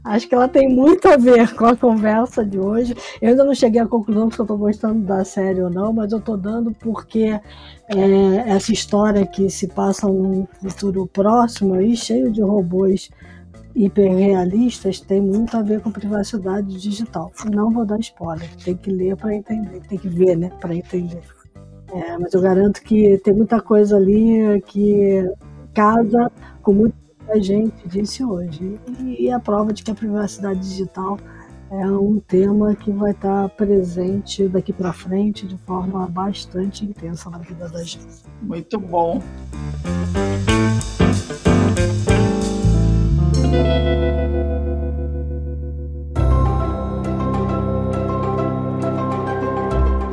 Acho 0.03 0.27
que 0.27 0.35
ela 0.35 0.47
tem 0.47 0.67
muito 0.67 1.07
a 1.07 1.17
ver 1.17 1.53
com 1.55 1.65
a 1.65 1.75
conversa 1.75 2.45
de 2.45 2.59
hoje. 2.59 2.95
Eu 3.21 3.29
ainda 3.29 3.43
não 3.43 3.55
cheguei 3.55 3.81
à 3.81 3.87
conclusão 3.87 4.29
se 4.29 4.39
eu 4.39 4.43
estou 4.43 4.57
gostando 4.57 4.99
da 4.99 5.23
série 5.23 5.61
ou 5.61 5.69
não, 5.69 5.93
mas 5.93 6.11
eu 6.11 6.19
estou 6.19 6.37
dando 6.37 6.71
porque 6.73 7.39
é, 7.87 8.35
essa 8.47 8.71
história 8.71 9.25
que 9.25 9.49
se 9.49 9.67
passa 9.67 10.07
num 10.07 10.47
futuro 10.61 11.07
próximo 11.07 11.75
aí, 11.75 11.95
cheio 11.95 12.31
de 12.31 12.41
robôs 12.41 13.09
hiperrealistas, 13.75 14.99
tem 14.99 15.19
muito 15.19 15.57
a 15.57 15.61
ver 15.61 15.81
com 15.81 15.91
privacidade 15.91 16.79
digital. 16.79 17.31
Não 17.51 17.71
vou 17.71 17.85
dar 17.85 17.99
spoiler, 17.99 18.49
tem 18.63 18.75
que 18.75 18.91
ler 18.91 19.15
para 19.15 19.35
entender, 19.35 19.81
tem 19.87 19.97
que 19.97 20.07
ver, 20.07 20.37
né, 20.37 20.51
para 20.59 20.75
entender. 20.75 21.21
É, 21.91 22.17
mas 22.17 22.33
eu 22.33 22.41
garanto 22.41 22.81
que 22.81 23.17
tem 23.19 23.33
muita 23.33 23.61
coisa 23.61 23.97
ali 23.97 24.61
que 24.67 25.23
casa 25.73 26.31
com 26.61 26.73
muito 26.73 27.02
a 27.29 27.39
gente 27.39 27.87
disse 27.87 28.23
hoje. 28.23 28.79
E 28.99 29.31
a 29.31 29.39
prova 29.39 29.73
de 29.73 29.83
que 29.83 29.91
a 29.91 29.95
privacidade 29.95 30.59
digital 30.59 31.17
é 31.71 31.87
um 31.87 32.19
tema 32.19 32.75
que 32.75 32.91
vai 32.91 33.11
estar 33.11 33.49
presente 33.49 34.47
daqui 34.47 34.71
para 34.71 34.93
frente 34.93 35.47
de 35.47 35.57
forma 35.65 36.05
bastante 36.07 36.85
intensa 36.85 37.29
na 37.29 37.39
vida 37.39 37.67
da 37.67 37.83
gente. 37.83 38.23
Muito 38.41 38.79
bom. 38.79 39.21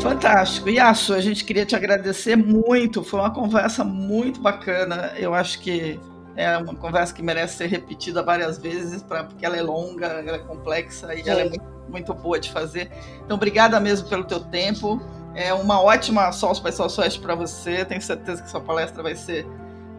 Fantástico. 0.00 0.70
Yasu, 0.70 1.12
a 1.12 1.20
gente 1.20 1.44
queria 1.44 1.66
te 1.66 1.76
agradecer 1.76 2.36
muito. 2.36 3.02
Foi 3.02 3.20
uma 3.20 3.32
conversa 3.32 3.84
muito 3.84 4.40
bacana. 4.40 5.12
Eu 5.18 5.34
acho 5.34 5.60
que 5.60 5.98
é 6.36 6.56
uma 6.56 6.74
conversa 6.74 7.12
que 7.12 7.22
merece 7.22 7.56
ser 7.56 7.66
repetida 7.66 8.22
várias 8.22 8.58
vezes, 8.58 9.02
pra, 9.02 9.24
porque 9.24 9.44
ela 9.44 9.56
é 9.56 9.62
longa, 9.62 10.06
ela 10.06 10.36
é 10.36 10.38
complexa 10.38 11.14
e 11.14 11.28
ela 11.28 11.40
é 11.40 11.48
muito, 11.48 11.64
muito, 11.88 12.14
boa 12.14 12.38
de 12.38 12.50
fazer. 12.50 12.90
Então, 13.24 13.36
obrigada 13.36 13.78
mesmo 13.80 14.08
pelo 14.08 14.24
teu 14.24 14.40
tempo. 14.40 15.00
É 15.34 15.52
uma 15.54 15.80
ótima 15.80 16.32
Sol 16.32 16.54
by 16.60 16.72
Southwest 16.72 17.20
para 17.20 17.34
você. 17.34 17.84
Tenho 17.84 18.02
certeza 18.02 18.42
que 18.42 18.50
sua 18.50 18.60
palestra 18.60 19.02
vai 19.02 19.14
ser, 19.14 19.46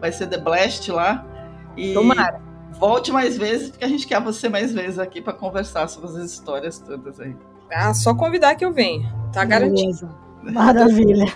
vai 0.00 0.12
ser 0.12 0.26
The 0.26 0.38
Blast 0.38 0.90
lá. 0.90 1.24
E 1.76 1.94
Tomara. 1.94 2.40
Volte 2.78 3.12
mais 3.12 3.36
vezes, 3.36 3.70
porque 3.70 3.84
a 3.84 3.88
gente 3.88 4.06
quer 4.06 4.20
você 4.20 4.48
mais 4.48 4.72
vezes 4.72 4.98
aqui 4.98 5.20
para 5.20 5.32
conversar 5.32 5.88
sobre 5.88 6.08
as 6.08 6.16
histórias 6.16 6.78
todas 6.78 7.20
aí. 7.20 7.36
Ah, 7.70 7.92
só 7.94 8.14
convidar 8.14 8.54
que 8.54 8.64
eu 8.64 8.72
venho. 8.72 9.10
Tá 9.32 9.44
garantido. 9.44 10.08
Maravilha. 10.42 11.26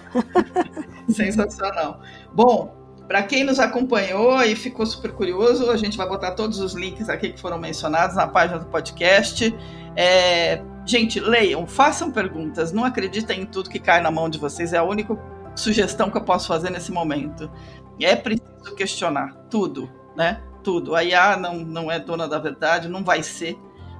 Sensacional. 1.08 2.00
Bom, 2.32 2.75
para 3.06 3.22
quem 3.22 3.44
nos 3.44 3.58
acompanhou 3.60 4.42
e 4.42 4.56
ficou 4.56 4.84
super 4.84 5.12
curioso, 5.12 5.70
a 5.70 5.76
gente 5.76 5.96
vai 5.96 6.08
botar 6.08 6.32
todos 6.32 6.58
os 6.58 6.74
links 6.74 7.08
aqui 7.08 7.30
que 7.30 7.40
foram 7.40 7.58
mencionados 7.58 8.16
na 8.16 8.26
página 8.26 8.58
do 8.58 8.66
podcast. 8.66 9.54
É, 9.94 10.60
gente, 10.84 11.20
leiam, 11.20 11.66
façam 11.66 12.10
perguntas, 12.10 12.72
não 12.72 12.84
acreditem 12.84 13.42
em 13.42 13.46
tudo 13.46 13.70
que 13.70 13.78
cai 13.78 14.00
na 14.00 14.10
mão 14.10 14.28
de 14.28 14.38
vocês, 14.38 14.72
é 14.72 14.78
a 14.78 14.82
única 14.82 15.16
sugestão 15.54 16.10
que 16.10 16.16
eu 16.16 16.22
posso 16.22 16.48
fazer 16.48 16.70
nesse 16.70 16.90
momento. 16.90 17.50
É 18.00 18.14
preciso 18.16 18.74
questionar 18.76 19.34
tudo, 19.48 19.90
né? 20.16 20.42
Tudo. 20.62 20.94
A 20.94 21.04
IA 21.04 21.36
não, 21.36 21.60
não 21.60 21.90
é 21.90 21.98
dona 21.98 22.26
da 22.26 22.38
verdade, 22.38 22.88
não 22.88 23.04
vai 23.04 23.22
ser 23.22 23.56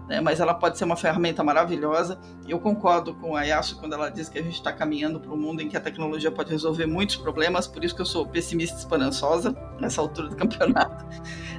né, 0.08 0.20
mas 0.20 0.40
ela 0.40 0.54
pode 0.54 0.78
ser 0.78 0.84
uma 0.84 0.96
ferramenta 0.96 1.42
maravilhosa. 1.42 2.18
Eu 2.46 2.58
concordo 2.58 3.14
com 3.14 3.34
a 3.34 3.42
Yasu 3.42 3.78
quando 3.78 3.94
ela 3.94 4.08
diz 4.08 4.28
que 4.28 4.38
a 4.38 4.42
gente 4.42 4.54
está 4.54 4.72
caminhando 4.72 5.18
para 5.20 5.32
um 5.32 5.36
mundo 5.36 5.60
em 5.60 5.68
que 5.68 5.76
a 5.76 5.80
tecnologia 5.80 6.30
pode 6.30 6.50
resolver 6.50 6.86
muitos 6.86 7.16
problemas, 7.16 7.66
por 7.66 7.84
isso 7.84 7.94
que 7.94 8.02
eu 8.02 8.06
sou 8.06 8.26
pessimista 8.26 8.78
esperançosa 8.78 9.56
nessa 9.80 10.00
altura 10.00 10.28
do 10.28 10.36
campeonato. 10.36 11.04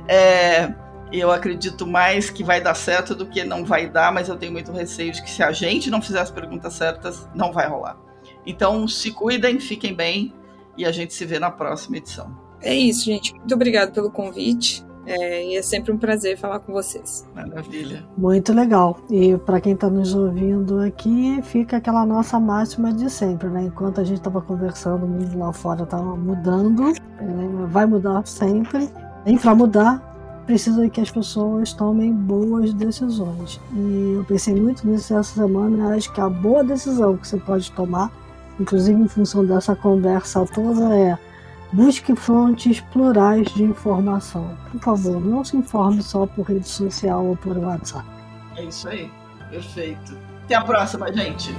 É, 0.08 0.74
eu 1.12 1.32
acredito 1.32 1.86
mais 1.86 2.30
que 2.30 2.44
vai 2.44 2.62
dar 2.62 2.76
certo 2.76 3.14
do 3.14 3.26
que 3.26 3.44
não 3.44 3.66
vai 3.66 3.90
dar, 3.90 4.12
mas 4.12 4.30
eu 4.30 4.38
tenho 4.38 4.52
muito 4.52 4.72
receio 4.72 5.12
de 5.12 5.22
que 5.22 5.30
se 5.30 5.44
a 5.44 5.52
gente 5.52 5.90
não 5.90 6.02
fizer 6.02 6.22
as 6.22 6.32
perguntas 6.32 6.74
certas, 6.74 7.28
não 7.36 7.52
vai 7.52 7.68
rolar. 7.68 7.98
Então, 8.46 8.88
se 8.88 9.12
cuidem, 9.12 9.60
fiquem 9.60 9.94
bem 9.94 10.34
e 10.78 10.86
a 10.86 10.92
gente 10.92 11.14
se 11.14 11.26
vê 11.26 11.40
na 11.40 11.52
próxima 11.52 11.98
edição. 11.98 12.48
É 12.62 12.74
isso, 12.74 13.06
gente. 13.06 13.34
Muito 13.34 13.54
obrigado 13.54 13.92
pelo 13.92 14.10
convite. 14.10 14.87
É, 15.08 15.46
e 15.46 15.56
é 15.56 15.62
sempre 15.62 15.94
um 15.94 15.98
prazer 15.98 16.38
falar 16.38 16.60
com 16.60 16.74
vocês. 16.74 17.26
Maravilha. 17.34 18.04
Muito 18.18 18.52
legal. 18.52 19.00
E 19.10 19.38
para 19.38 19.62
quem 19.62 19.74
está 19.74 19.90
nos 19.90 20.14
ouvindo 20.14 20.80
aqui, 20.82 21.42
fica 21.44 21.78
aquela 21.78 22.06
nossa 22.06 22.38
máxima 22.38 22.92
de 22.92 23.10
sempre, 23.10 23.48
né? 23.48 23.64
Enquanto 23.64 24.02
a 24.02 24.04
gente 24.04 24.18
estava 24.18 24.42
conversando, 24.42 25.06
o 25.06 25.08
mundo 25.08 25.40
lá 25.40 25.54
fora 25.54 25.84
estava 25.84 26.14
mudando, 26.18 26.90
é, 26.90 27.66
vai 27.68 27.86
mudar 27.86 28.28
sempre. 28.28 28.90
E 29.26 29.40
para 29.40 29.56
mudar, 29.56 30.44
precisa 30.46 30.90
que 30.90 31.00
as 31.00 31.10
pessoas 31.10 31.72
tomem 31.72 32.12
boas 32.12 32.74
decisões. 32.74 33.62
E 33.74 34.16
eu 34.18 34.26
pensei 34.26 34.56
muito 34.56 34.86
nisso 34.86 35.14
essa 35.14 35.42
semana. 35.42 35.96
Acho 35.96 36.12
que 36.12 36.20
a 36.20 36.30
boa 36.30 36.66
decisão 36.66 37.16
que 37.16 37.26
você 37.26 37.38
pode 37.38 37.72
tomar, 37.72 38.12
inclusive 38.60 39.02
em 39.02 39.08
função 39.08 39.46
dessa 39.46 39.74
conversa 39.74 40.46
toda, 40.54 40.94
é 40.98 41.18
Busque 41.74 42.16
fontes 42.16 42.80
plurais 42.80 43.48
de 43.54 43.64
informação. 43.64 44.58
Por 44.72 44.82
favor, 44.82 45.20
não 45.20 45.44
se 45.44 45.58
informe 45.58 46.02
só 46.02 46.26
por 46.26 46.44
rede 46.48 46.68
social 46.68 47.26
ou 47.26 47.36
por 47.36 47.58
WhatsApp. 47.58 48.08
É 48.56 48.64
isso 48.64 48.88
aí. 48.88 49.12
Perfeito. 49.50 50.18
Até 50.46 50.56
a 50.56 50.62
próxima, 50.62 51.12
gente. 51.12 51.54